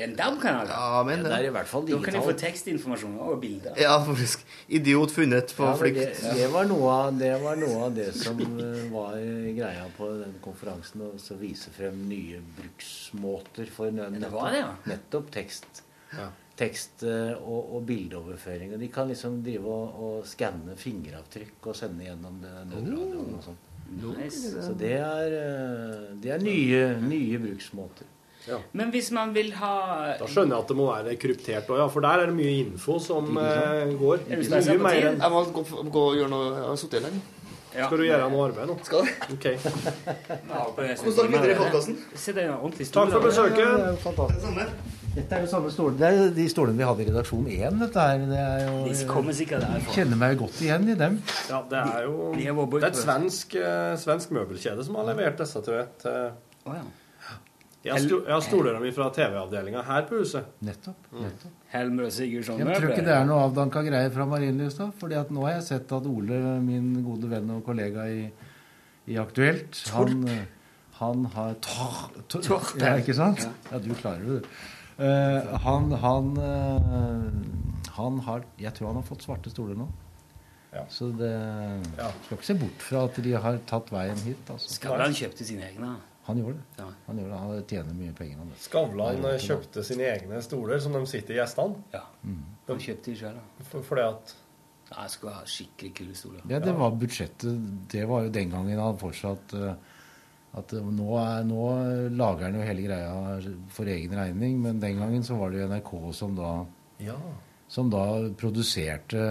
[0.05, 0.69] En DAB-kanal?
[0.71, 3.75] Ja, men Det er i hvert fall Da kan de få tekstinformasjon og bilder.
[3.81, 4.45] Ja, faktisk.
[4.69, 5.97] Idiot funnet på Ja, flukt.
[5.99, 6.21] flykt.
[6.23, 9.17] det, det, var noe av, det var noe av det som eh, var
[9.59, 11.03] greia på den konferansen.
[11.09, 15.83] Å vise frem nye bruksmåter for nettopp, nettopp tekst.
[16.15, 16.29] ja.
[16.59, 17.03] Tekst.
[17.07, 18.73] Eh, og, og bildeoverføring.
[18.75, 23.45] Og de kan liksom drive og, og skanne fingeravtrykk og sende gjennom det nødradioen og
[23.49, 23.61] sånn.
[23.93, 24.49] Nice.
[24.63, 28.09] Så det er, eh, det er nye, nye bruksmåter.
[28.75, 29.75] Men hvis man vil ha
[30.19, 31.85] Da skjønner jeg at det må være kryptert òg, ja.
[31.93, 34.25] For der er det mye info som eh, går.
[34.27, 37.21] Jeg, Mye mer enn Jeg må gå, gå og gjøre noe Jeg har sittet lenge.
[37.73, 37.87] Ja.
[37.87, 38.75] Skal du gjøre noe arbeid nå?
[38.85, 39.13] Skal det?
[39.33, 39.47] Ok.
[40.75, 41.97] Hvordan står det videre i podkasten?
[42.83, 43.63] Takk for besøket.
[43.63, 45.02] Det er fantastisk.
[45.13, 45.97] Dette er jo samme stoler.
[45.99, 47.75] Det er de stolene vi hadde i redaksjon 1.
[47.83, 48.23] Dette her.
[48.31, 49.93] Det er jo, De kommer sikkert derfra.
[49.93, 51.19] kjenner meg godt igjen i dem.
[51.51, 55.05] Ja, det er jo De de Det er et svensk, eh, svensk møbelkjede som har
[55.11, 56.83] levert disse til et oh, ja.
[57.83, 57.99] Jeg
[58.29, 60.45] har stoler dem fra TV-avdelinga her på huset.
[60.63, 61.07] Nettopp.
[61.11, 61.55] nettopp.
[61.73, 64.79] Helmer og Sigurdsson Jeg tror ikke det er noe avdanka greier fra Marienlyst.
[64.99, 68.29] fordi at nå har jeg sett at Ole, min gode venn og kollega i,
[69.11, 70.23] i Aktuelt, han,
[71.01, 72.71] han har tor, tor, Torp.
[72.79, 73.43] Ja, ikke sant?
[73.69, 74.47] Ja, du klarer det, du.
[74.97, 79.87] Eh, han, han, uh, han har Jeg tror han har fått svarte stoler nå.
[80.73, 80.83] Ja.
[80.89, 81.33] Så det
[81.93, 84.41] skal ikke se bort fra at de har tatt veien hit.
[84.49, 84.73] Altså.
[84.73, 85.91] Skavlan kjøpte sine egne.
[86.25, 86.63] Han gjorde det.
[86.79, 86.87] Ja.
[87.07, 87.39] Han gjorde det.
[87.39, 88.37] Han tjener mye penger.
[88.39, 88.53] Han.
[88.63, 91.83] Skavlan eh, kjøpte sine egne stoler som de sitter i gjestene.
[91.93, 92.05] Ja.
[92.69, 93.67] De kjøpte de sjøl, da.
[93.69, 94.39] For, fordi at
[94.93, 96.41] Ja, jeg skulle ha skikkelig kule stoler.
[96.51, 97.61] Ja, det var budsjettet.
[97.89, 99.92] Det var jo den gangen han fortsatt eh,
[100.53, 101.63] at eh, nå, er, nå
[102.13, 103.13] lager han jo hele greia
[103.73, 106.51] for egen regning, men den gangen så var det jo NRK som da,
[107.01, 107.15] Ja.
[107.67, 108.03] som da
[108.37, 109.23] produserte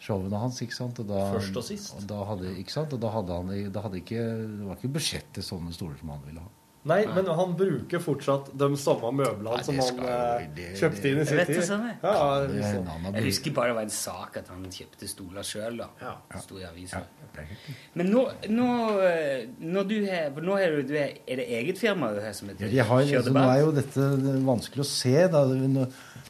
[0.00, 1.00] showene hans, ikke sant?
[1.02, 1.96] Og da, Først og sist.
[1.98, 2.94] Og da hadde, ikke sant?
[2.96, 4.22] Og da hadde han da hadde ikke,
[4.60, 6.48] det var ikke budsjettet sånne stoler som han ville ha.
[6.88, 11.10] Nei, men han bruker fortsatt de samme møblene Nei, som han skal eh, det- kjøpte
[11.10, 11.58] inn i sin tid.
[11.66, 11.96] sånn jeg.
[12.02, 15.88] Ja, annen Jeg husker bare det var en sak at han kjøpte stoler sjøl, da.
[16.00, 16.14] Ja.
[16.40, 17.02] Sto i avisa.
[17.36, 17.42] Ja,
[17.94, 18.68] Men nå, nå,
[19.04, 22.32] eh, når du har Nå har du, du er, er det eget firma du har
[22.32, 24.08] som heter Ja, de har, Kjør altså, nå er jo dette
[24.48, 25.28] vanskelig å se.
[25.28, 25.44] Da.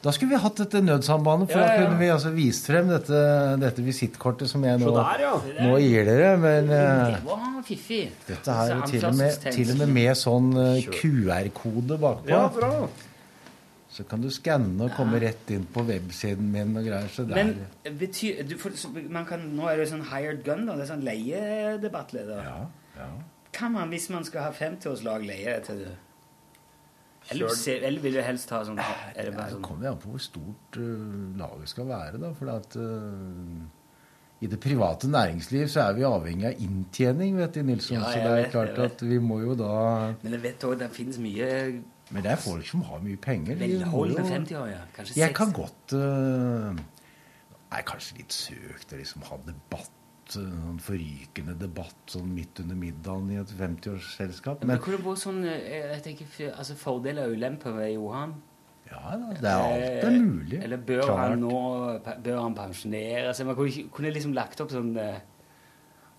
[0.01, 2.89] Da skulle vi hatt dette nødsambandet, for Ja, ja, da kunne vi altså vist frem
[2.89, 3.19] dette,
[3.61, 5.35] dette visittkortet som jeg nå, der, ja.
[5.61, 6.31] nå gir dere.
[6.41, 8.01] Men eh, Det var fiffig.
[8.29, 12.33] dette her er jo til og med, til og med med sånn eh, QR-kode bakpå.
[12.33, 12.73] Ja, bra.
[13.91, 17.09] Så kan du skanne og komme rett inn på websiden min og greier.
[17.13, 17.37] Så der.
[17.43, 20.79] Men betyr, du for, så man kan, Nå er det sånn hired gun, da.
[20.79, 22.41] Det er sånn leiedebattleder.
[22.47, 22.61] Ja,
[22.97, 23.11] ja.
[23.53, 25.97] Kan man, hvis man skal ha 50-årslag, leie til det?
[27.29, 27.53] Eller,
[27.85, 30.79] eller vil du helst ha sånn Er det sånn kommer jo an på hvor stort
[30.81, 32.19] uh, laget skal være.
[32.23, 33.61] da, for at uh,
[34.41, 37.99] I det private næringsliv så er vi avhengig av inntjening, vet du, Nilsson.
[38.01, 40.79] Ja, så det er vet, klart at vi må jo da Men jeg vet òg
[40.81, 41.51] det finnes mye
[42.11, 43.55] Men det er folk som har mye penger.
[43.61, 44.89] velholdne jo- 50-åringer.
[44.97, 46.75] Kanskje Jeg kan godt uh,
[47.71, 49.93] er kanskje litt søkt å liksom ha debatt,
[50.37, 54.61] uh, sånn forrykende debatt sånn midt under middagen i et 50-årsselskap.
[54.63, 58.35] Men Men kunne vært sånn eh, jeg tenker, altså Fordeler og ulemper ved Johan.
[58.91, 60.63] ja det er alt er Eh, mulig.
[60.63, 61.19] Eller bør Klart.
[61.31, 61.57] han nå
[62.25, 63.47] Bør han pensjonere seg?
[63.47, 65.21] Man kunne, kunne liksom lagt opp sånn, eh,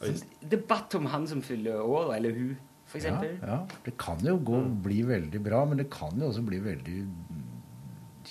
[0.01, 3.57] sånn debatt om han som fyller år, eller hun, for Ja, ja.
[3.85, 6.97] Det kan jo gå, bli veldig bra, men det kan jo også bli veldig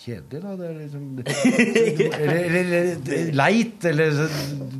[0.01, 0.52] kjedelig, da.
[0.59, 1.05] Det er liksom
[2.20, 4.22] Eller, eller, eller leit, eller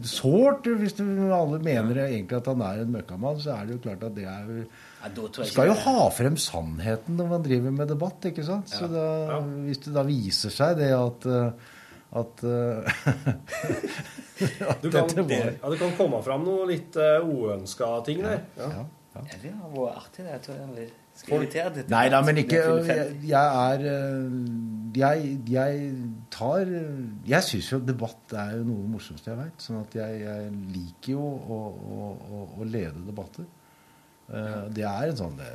[0.09, 0.71] sårt.
[0.81, 4.07] Hvis du, alle mener egentlig at han er en møkkamann, så er det jo klart
[4.09, 8.31] at det er Ja, Du skal jo ha frem sannheten når man driver med debatt,
[8.31, 8.73] ikke sant?
[8.73, 11.77] Så da, hvis det da viser seg det at uh,
[12.11, 12.83] at, uh,
[14.71, 18.25] at Du kan, dette var ja, det kan komme fram noe litt uh, uønska ting
[18.25, 18.43] der.
[18.59, 18.73] Ja.
[18.81, 18.89] ja.
[19.11, 20.25] Ja, det har vært artig.
[20.25, 20.33] det.
[20.33, 20.91] Jeg tror jeg
[21.93, 24.37] Nei da, men ikke jeg Jeg, er eh,
[24.97, 25.91] Jeg, jeg
[26.33, 26.71] tar
[27.29, 29.61] Jeg syns jo debatt er jo noe morsomste jeg veit.
[29.63, 33.47] Sånn at jeg, jeg liker jo å, å, å, å lede debatter.
[34.31, 35.51] Eh, Det er en sånn det,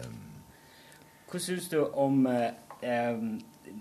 [1.32, 2.52] Hva syns du om eh,
[2.86, 3.18] eh,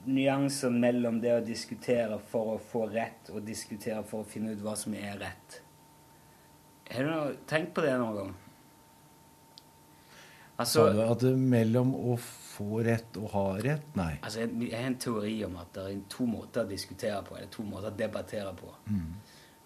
[0.07, 4.63] nyanser mellom det å diskutere for å få rett, og diskutere for å finne ut
[4.65, 5.61] hva som er rett?
[6.95, 8.33] Har du tenkt på det noen gang?
[10.57, 13.89] Altså, Sa du at det mellom å få rett og ha rett?
[13.99, 14.13] Nei.
[14.23, 17.37] altså, jeg jeg har en teori om at det er to måter å diskutere på,
[17.37, 18.71] eller to måter å debattere på.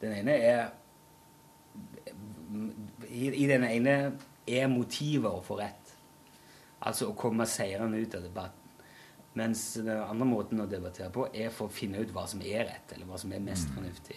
[0.01, 0.71] Den ene er
[3.11, 3.97] i, I den ene
[4.49, 5.93] er motivet å få rett.
[6.81, 8.65] Altså å komme seirende ut av debatten.
[9.39, 12.65] Mens den andre måten å debattere på er for å finne ut hva som er
[12.71, 14.17] rett, eller hva som er mest fornuftig.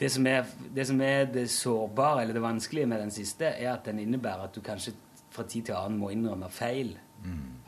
[0.00, 3.74] Det som, er, det som er det sårbare, eller det vanskelige med den siste, er
[3.74, 4.94] at den innebærer at du kanskje
[5.32, 6.94] fra tid til annen må innrømme feil.
[7.24, 7.58] Mm.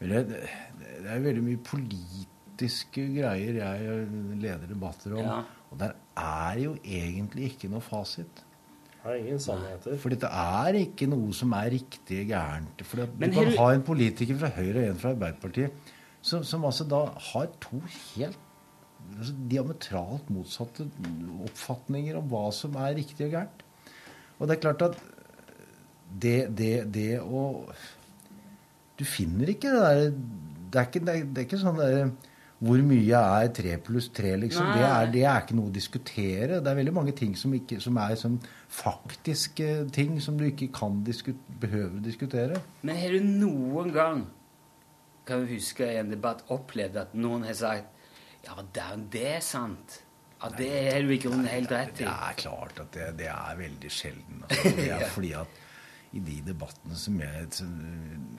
[0.00, 0.42] det, det,
[1.04, 4.02] det er veldig mye politiske greier jeg
[4.38, 5.24] leder debatter om.
[5.26, 5.40] Ja.
[5.68, 8.44] Og der er jo egentlig ikke noe fasit.
[8.98, 9.94] Det er ingen sannheter.
[10.00, 12.82] For dette er ikke noe som er riktig gærent.
[12.84, 16.66] For at du kan ha en politiker fra Høyre og en fra Arbeiderpartiet som, som
[16.66, 18.38] altså da har to helt
[19.16, 20.88] altså, diametralt motsatte
[21.46, 23.64] oppfatninger om hva som er riktig og gærent.
[24.38, 24.98] Og det er klart at
[26.08, 27.42] det, det, det å
[28.98, 32.08] Du finner ikke det der Det er ikke, det er, er ikke sånn derre
[32.58, 34.72] hvor mye er tre pluss tre, liksom?
[34.74, 36.56] Det er, det er ikke noe å diskutere.
[36.58, 38.40] Det er veldig mange ting som, ikke, som er sånn
[38.74, 42.58] faktiske ting som du ikke kan diskut, behøver å diskutere.
[42.82, 44.24] Men har du noen gang,
[45.28, 47.94] kan du huske i en debatt, opplevd at noen har sagt
[48.42, 50.00] Ja, det, det er sant.
[50.38, 52.04] Ja, det har du i grunnen helt rett i.
[52.06, 54.42] Det er klart at det, det er veldig sjelden.
[54.48, 54.74] Altså.
[54.78, 55.64] Det er fordi at
[56.16, 57.66] i de debattene som jeg så,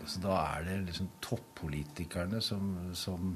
[0.09, 3.35] så Da er det liksom toppolitikerne som, som,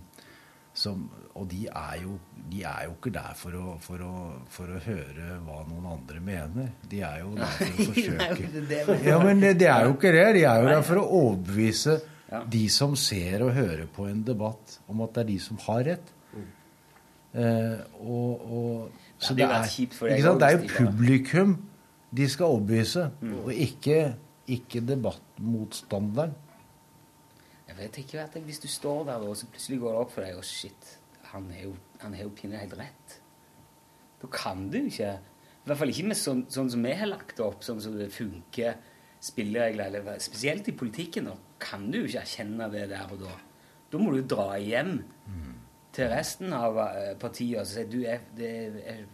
[0.74, 1.04] som
[1.36, 2.16] Og de er, jo,
[2.50, 6.20] de er jo ikke der for å, for, å, for å høre hva noen andre
[6.24, 6.72] mener.
[6.90, 8.50] De er jo der for å forsøke
[8.80, 10.26] er Ja, men det, det er jo ikke det.
[10.40, 12.00] De er jo der for å overbevise
[12.50, 15.84] de som ser og hører på en debatt, om at det er de som har
[15.92, 16.14] rett.
[17.34, 18.90] Eh, og, og,
[19.20, 21.54] Det så det er, det er jo publikum
[22.14, 23.38] de skal overbevise, Mm.
[23.44, 24.14] og ikke,
[24.52, 26.34] ikke debattmotstanderen.
[27.68, 30.26] Jeg vet ikke at Hvis du står der og så plutselig går det opp for
[30.26, 30.90] deg og shit,
[31.32, 33.16] han har jo, han er jo pinlig helt rett.
[34.22, 37.38] Da kan du ikke I hvert fall ikke med sånn, sånn som vi har lagt
[37.38, 38.76] det opp, sånn som det funker,
[39.24, 41.30] spilleregler, eller spesielt i politikken.
[41.32, 43.38] Da kan du jo ikke erkjenne det der og da.
[43.90, 44.98] Da må du dra hjem
[45.94, 48.52] til resten av eh, partiet og si du, er, det,
[48.82, 49.06] jeg,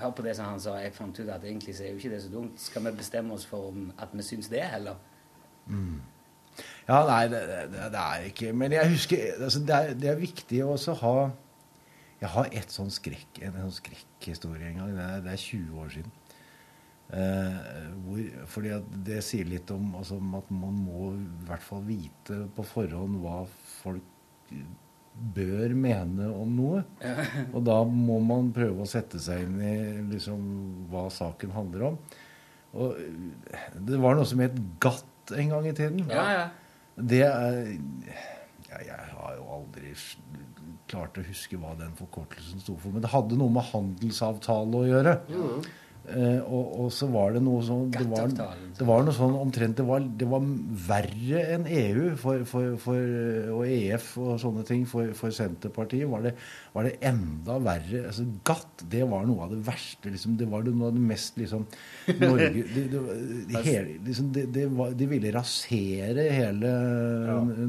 [0.00, 0.76] Hør på det som han sa.
[0.80, 2.60] Jeg fant ut at egentlig så er jo ikke det så dumt.
[2.60, 4.98] Skal vi bestemme oss for at vi syns det, heller?
[6.88, 10.18] Ja, nei, det, det, det er ikke Men jeg husker altså, det, er, det er
[10.18, 11.12] viktig å også ha
[12.20, 14.96] Jeg har et sånn skrekk, en sånn skrekkhistorie en gang.
[14.98, 16.16] Er, det er 20 år siden.
[17.16, 17.54] Eh,
[18.04, 18.18] hvor,
[18.52, 18.74] fordi
[19.06, 23.38] det sier litt om, altså, at man må i hvert fall vite på forhånd hva
[23.80, 24.52] folk
[25.20, 26.82] bør mene om noe.
[27.52, 29.76] Og da må man prøve å sette seg inn i
[30.14, 30.42] liksom,
[30.90, 32.00] hva saken handler om.
[32.80, 32.98] Og
[33.86, 36.04] det var noe som het GATT en gang i tiden.
[36.10, 36.46] Ja, ja.
[37.00, 37.60] Det er
[38.68, 39.94] ja, Jeg har jo aldri
[40.90, 42.94] klart å huske hva den forkortelsen sto for.
[42.94, 45.14] Men det hadde noe med handelsavtale å gjøre.
[46.10, 49.78] Eh, og, og så var det noe sånn det var, det var noe sånn omtrent
[49.78, 50.42] Det var, det var
[50.88, 53.12] verre enn EU for, for, for,
[53.54, 56.08] og EF og sånne ting for, for Senterpartiet.
[56.10, 56.34] Var det,
[56.74, 60.10] var det enda verre altså GATT, det var noe av det verste.
[60.10, 61.66] Liksom, det var noe av det mest liksom
[62.18, 62.86] Norge det, det,
[63.52, 66.74] det, hele, liksom, det, det var, De ville rasere hele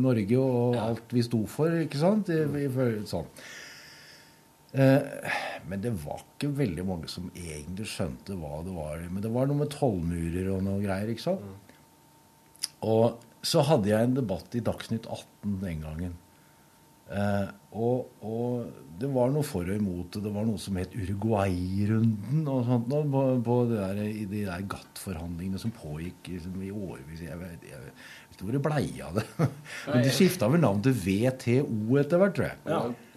[0.02, 2.34] Norge og alt vi sto for, ikke sant?
[2.34, 2.70] I, i,
[3.10, 3.30] sånn.
[4.72, 5.34] Eh,
[5.68, 9.04] men det var ikke veldig mange som egentlig skjønte hva det var.
[9.10, 11.72] Men det var noe med tollmurer og noe greier, ikke sant?
[12.82, 16.16] Og så hadde jeg en debatt i Dagsnytt 18 den gangen.
[17.12, 18.72] Eh, og, og
[19.02, 20.16] det var noe for og imot.
[20.24, 24.46] Det var noe som het Uruguay-runden og sånt noe, på, på det der, i de
[24.48, 27.26] der GATT-forhandlingene som pågikk liksom, i årevis.
[27.28, 29.28] Jeg vet, jeg vet ikke hvor det blei av det.
[29.92, 32.62] Men de skifta vel navn til WTO etter hvert, tror jeg.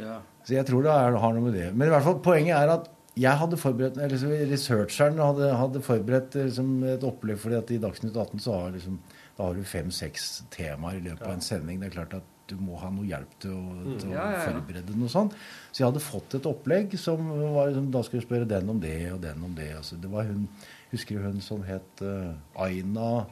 [0.03, 0.15] Ja.
[0.45, 1.71] Så jeg tror det er, har noe med det.
[1.73, 5.83] Men i hvert fall, poenget er at jeg hadde forberedt, eller så researcheren hadde, hadde
[5.87, 8.99] forberedt eh, liksom, et opplegg, fordi at i Dagsnytt 18 så har, liksom,
[9.39, 11.79] da har du fem-seks temaer i løpet av en sending.
[11.81, 14.41] Det er klart at du må ha noe hjelp til å, til å Ja, ja,
[14.41, 14.43] ja.
[14.51, 15.37] forberede noe sånt.
[15.71, 18.83] Så jeg hadde fått et opplegg som var liksom, Da skulle jeg spørre den om
[18.83, 19.71] det og den om det.
[19.79, 20.45] Altså, det var hun,
[20.91, 22.35] husker du hun som het uh,
[22.67, 23.25] Aina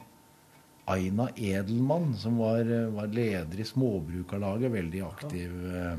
[0.85, 4.71] Aina Edelmann, som var, eh, var leder i Småbrukarlaget.
[4.71, 5.97] Veldig aktiv, eh,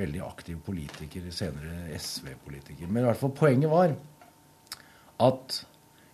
[0.00, 2.88] veldig aktiv politiker, senere SV-politiker.
[2.88, 3.94] Men i hvert fall poenget var
[5.20, 5.60] at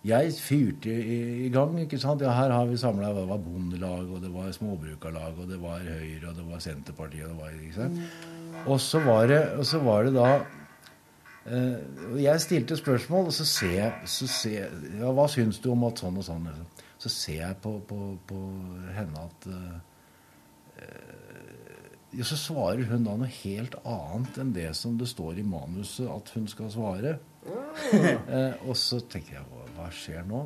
[0.07, 1.73] jeg fyrte i, gang.
[1.81, 2.21] ikke sant?
[2.23, 5.81] Ja, her har vi samla Det var Bondelag, og det var Småbrukarlag, og det var
[5.83, 7.25] Høyre, og det var Senterpartiet.
[7.25, 7.99] og det var, ikke sant?
[8.67, 10.29] Og så var det, og så var det da
[11.45, 14.69] eh, Jeg stilte spørsmål, og så ser jeg,
[14.99, 16.47] ja, Hva syns du om at sånn og sånn?
[16.47, 16.85] liksom?
[16.97, 18.41] Så ser jeg på, på, på
[18.95, 19.77] henne at eh,
[22.15, 26.07] ja, Så svarer hun da noe helt annet enn det som det står i manuset
[26.11, 27.17] at hun skal svare.
[27.47, 30.41] Eh, og så tenker jeg hva, hva skjer nå?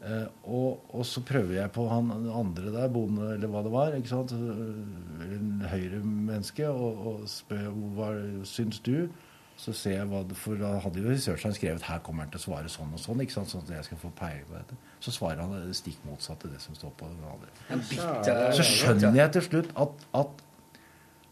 [0.00, 3.96] Eh, og, og så prøver jeg på han andre der, bonde eller hva det var,
[3.96, 4.32] ikke sant?
[4.32, 8.12] En Høyre-menneske, og, og spør hva
[8.48, 9.10] syns du?
[9.60, 12.40] Så ser jeg hva det, For da hadde jo researcheren skrevet her kommer han til
[12.40, 13.20] å svare sånn og sånn.
[13.20, 13.50] ikke sant?
[13.52, 14.78] Sånn at jeg skal få peiling på dette.
[15.04, 17.50] Så svarer han det stikk motsatt til det som står på den andre.
[18.56, 20.46] Så skjønner jeg til slutt at, at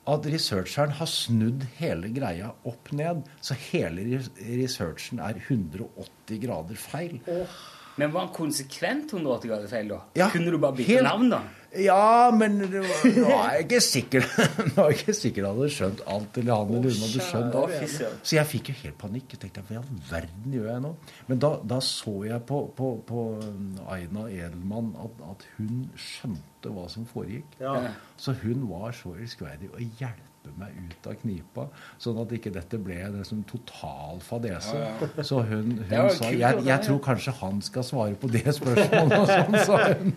[0.08, 3.24] at researcheren har snudd hele greia opp ned.
[3.44, 7.18] Så hele researchen er 180 grader feil.
[7.98, 10.00] Men var han konsekvent 180 grader feil, da?
[10.16, 11.40] Ja, Kunne du bare bytte helt- navn, da?
[11.76, 14.24] Ja, men det var, nå er jeg ikke sikker
[14.70, 16.38] Nå er jeg ikke sikker han hadde skjønt alt.
[16.40, 17.96] Eller han eller hun hadde skjønt alt.
[18.22, 19.34] Så jeg fikk jo helt panikk.
[19.34, 20.94] Jeg tenkte hva i all verden gjør jeg nå?
[21.28, 26.72] Men da, da så jeg på, på, på um, Aina Edelmann at, at hun skjønte
[26.72, 27.58] hva som foregikk.
[27.60, 27.76] Ja.
[28.16, 29.84] Så hun var så elskverdig å
[30.48, 31.66] hjelpe meg ut av knipa,
[32.00, 34.80] sånn at ikke dette ble en liksom total fadese.
[35.22, 39.16] Så hun, hun sa kult, jeg, jeg tror kanskje han skal svare på det spørsmålet,
[39.18, 40.12] og sånn sa hun.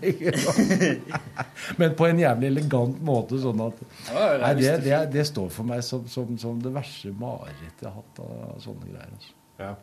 [1.78, 3.80] Men på en jævlig elegant måte, sånn at
[4.12, 7.86] Ja, det Nei, det, det, det står for meg som, som, som det verste marerittet
[7.86, 9.16] jeg har hatt av sånne greier.
[9.16, 9.38] Altså.
[9.62, 9.76] Ja.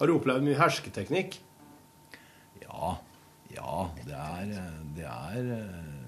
[0.00, 1.40] Har du opplevd mye hersketeknikk?
[2.62, 2.96] Ja,
[3.50, 4.52] ja, det er
[4.94, 5.99] Det er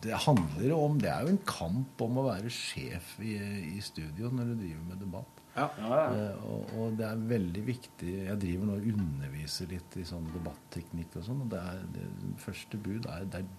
[0.00, 3.34] Det handler om Det er jo en kamp om å være sjef i,
[3.76, 5.40] i studio når du driver med debatt.
[5.60, 10.28] Eh, og, og det er veldig viktig Jeg driver nå og underviser litt i sånn
[10.30, 11.42] debatteknikk og sånn.
[11.44, 12.06] og det er det,
[12.40, 13.50] Første bud er det er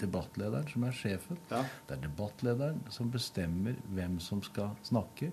[0.00, 1.38] debattlederen som er sjefen.
[1.50, 1.60] Ja.
[1.86, 5.30] Det er debattlederen som bestemmer hvem som skal snakke,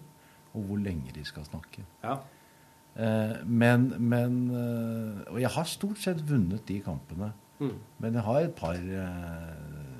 [0.54, 1.86] og hvor lenge de skal snakke.
[2.04, 2.20] Ja.
[2.94, 7.32] Eh, men, men eh, Og jeg har stort sett vunnet de kampene.
[7.62, 7.78] Mm.
[8.04, 9.91] Men jeg har et par eh,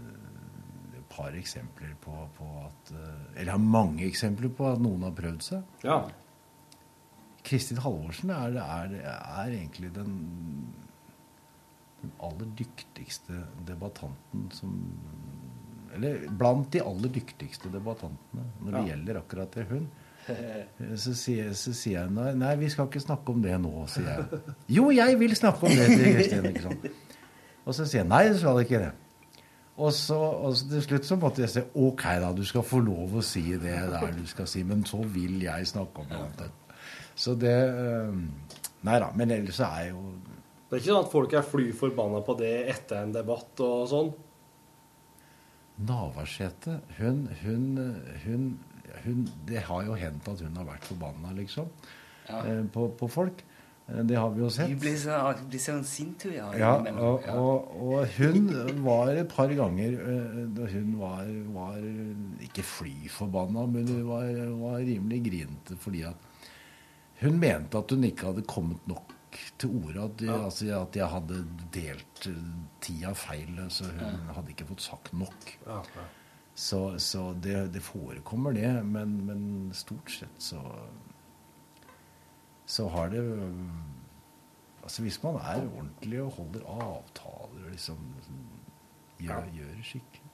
[1.12, 5.42] par eksempler på, på at eh, Eller har mange eksempler på at noen har prøvd
[5.52, 5.78] seg.
[5.88, 6.02] ja.
[7.44, 10.12] Kristin Halvorsen er, er, er egentlig den,
[12.04, 14.76] den aller dyktigste debattanten som
[15.96, 18.86] Eller blant de aller dyktigste debattantene når det Ja.
[18.94, 19.66] gjelder akkurat det.
[19.72, 19.90] Hun.
[21.02, 24.06] Så sier, så sier jeg nei, nei, vi skal ikke snakke om det nå, sier
[24.14, 24.42] jeg.
[24.78, 26.94] Jo, jeg vil snakke om det, sier Kristin.
[27.66, 28.92] Og så sier jeg nei, du skal ikke det.
[29.82, 32.82] Og så, og så til slutt så måtte jeg si ok, da, du skal få
[32.86, 36.28] lov å si det der du skal si, men så vil jeg snakke om noe
[36.28, 36.76] annet.
[37.18, 38.20] Så det eh,
[38.86, 40.04] Nei da, men ellers så er jo
[40.70, 43.84] Det er ikke sånn at folk er fly forbanna på det etter en debatt og
[43.92, 44.12] sånn?
[45.88, 47.66] Navarsete, hun, hun,
[48.26, 48.46] hun,
[49.06, 51.70] hun Det har jo hendt at hun har vært forbanna, liksom,
[52.30, 52.44] Ja.
[52.46, 53.42] eh, på, på folk.
[53.90, 54.70] Eh, Det har vi jo sett.
[54.70, 55.18] Du blir så,
[55.50, 56.50] blir sånn sint, ja.
[56.58, 58.52] Ja, og, og, og hun
[58.86, 61.26] var et par ganger eh, da Hun var,
[61.56, 61.80] var
[62.46, 64.30] ikke fly forbanna, men hun var,
[64.62, 66.30] var rimelig grinete fordi at
[67.22, 69.12] hun mente at hun ikke hadde kommet nok
[69.62, 70.02] til orde.
[70.08, 70.38] At, Ja.
[70.48, 72.40] altså, at jeg hadde delt eh,
[72.82, 73.60] tida feil.
[73.70, 75.52] Så hun hadde ikke fått sagt nok.
[76.56, 78.72] Så, så det, det forekommer, det.
[78.84, 79.46] Men, men
[79.78, 80.60] stort sett så
[82.66, 83.24] så har det
[84.84, 88.00] Altså Hvis man er ordentlig og holder avtaler og liksom
[89.20, 90.32] gjør, gjør det skikkelig.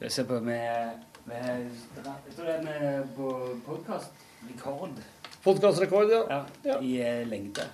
[0.00, 4.12] Du ser på med, med Jeg tror det er med på podkast.
[4.50, 5.02] Rekord.
[5.44, 6.44] Podkastrekord, ja.
[6.64, 7.66] Ja, I eh, lengde.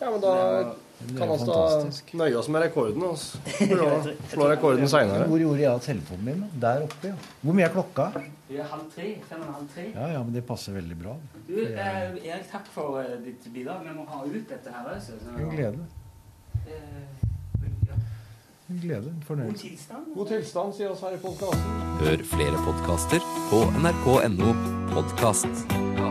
[0.00, 0.74] Ja, men da Det
[1.18, 2.14] kan fantastisk.
[2.14, 3.02] nøye oss med rekorden.
[3.02, 3.38] Altså.
[4.32, 5.26] Slå rekorden seinere.
[5.28, 6.44] Hvor gjorde jeg av telefonen min?
[6.62, 7.14] Der oppe, ja.
[7.42, 8.06] Hvor mye er klokka?
[8.48, 9.10] Det er halv tre.
[9.28, 9.84] Fem og halv tre.
[9.94, 11.16] Ja, ja, men det passer veldig bra.
[11.48, 13.84] Du, eh, Erik, takk for eh, ditt bidrag.
[13.86, 14.88] Vi må ha ut dette her.
[14.94, 15.86] Altså, så- En glede.
[16.66, 17.02] Eh,
[18.68, 19.12] En glede.
[19.30, 20.06] En God tilstand.
[20.14, 21.76] God tilstand, sier oss her i podkasten.
[22.00, 24.54] Hør flere podkaster på nrk.no
[24.90, 26.05] podkast.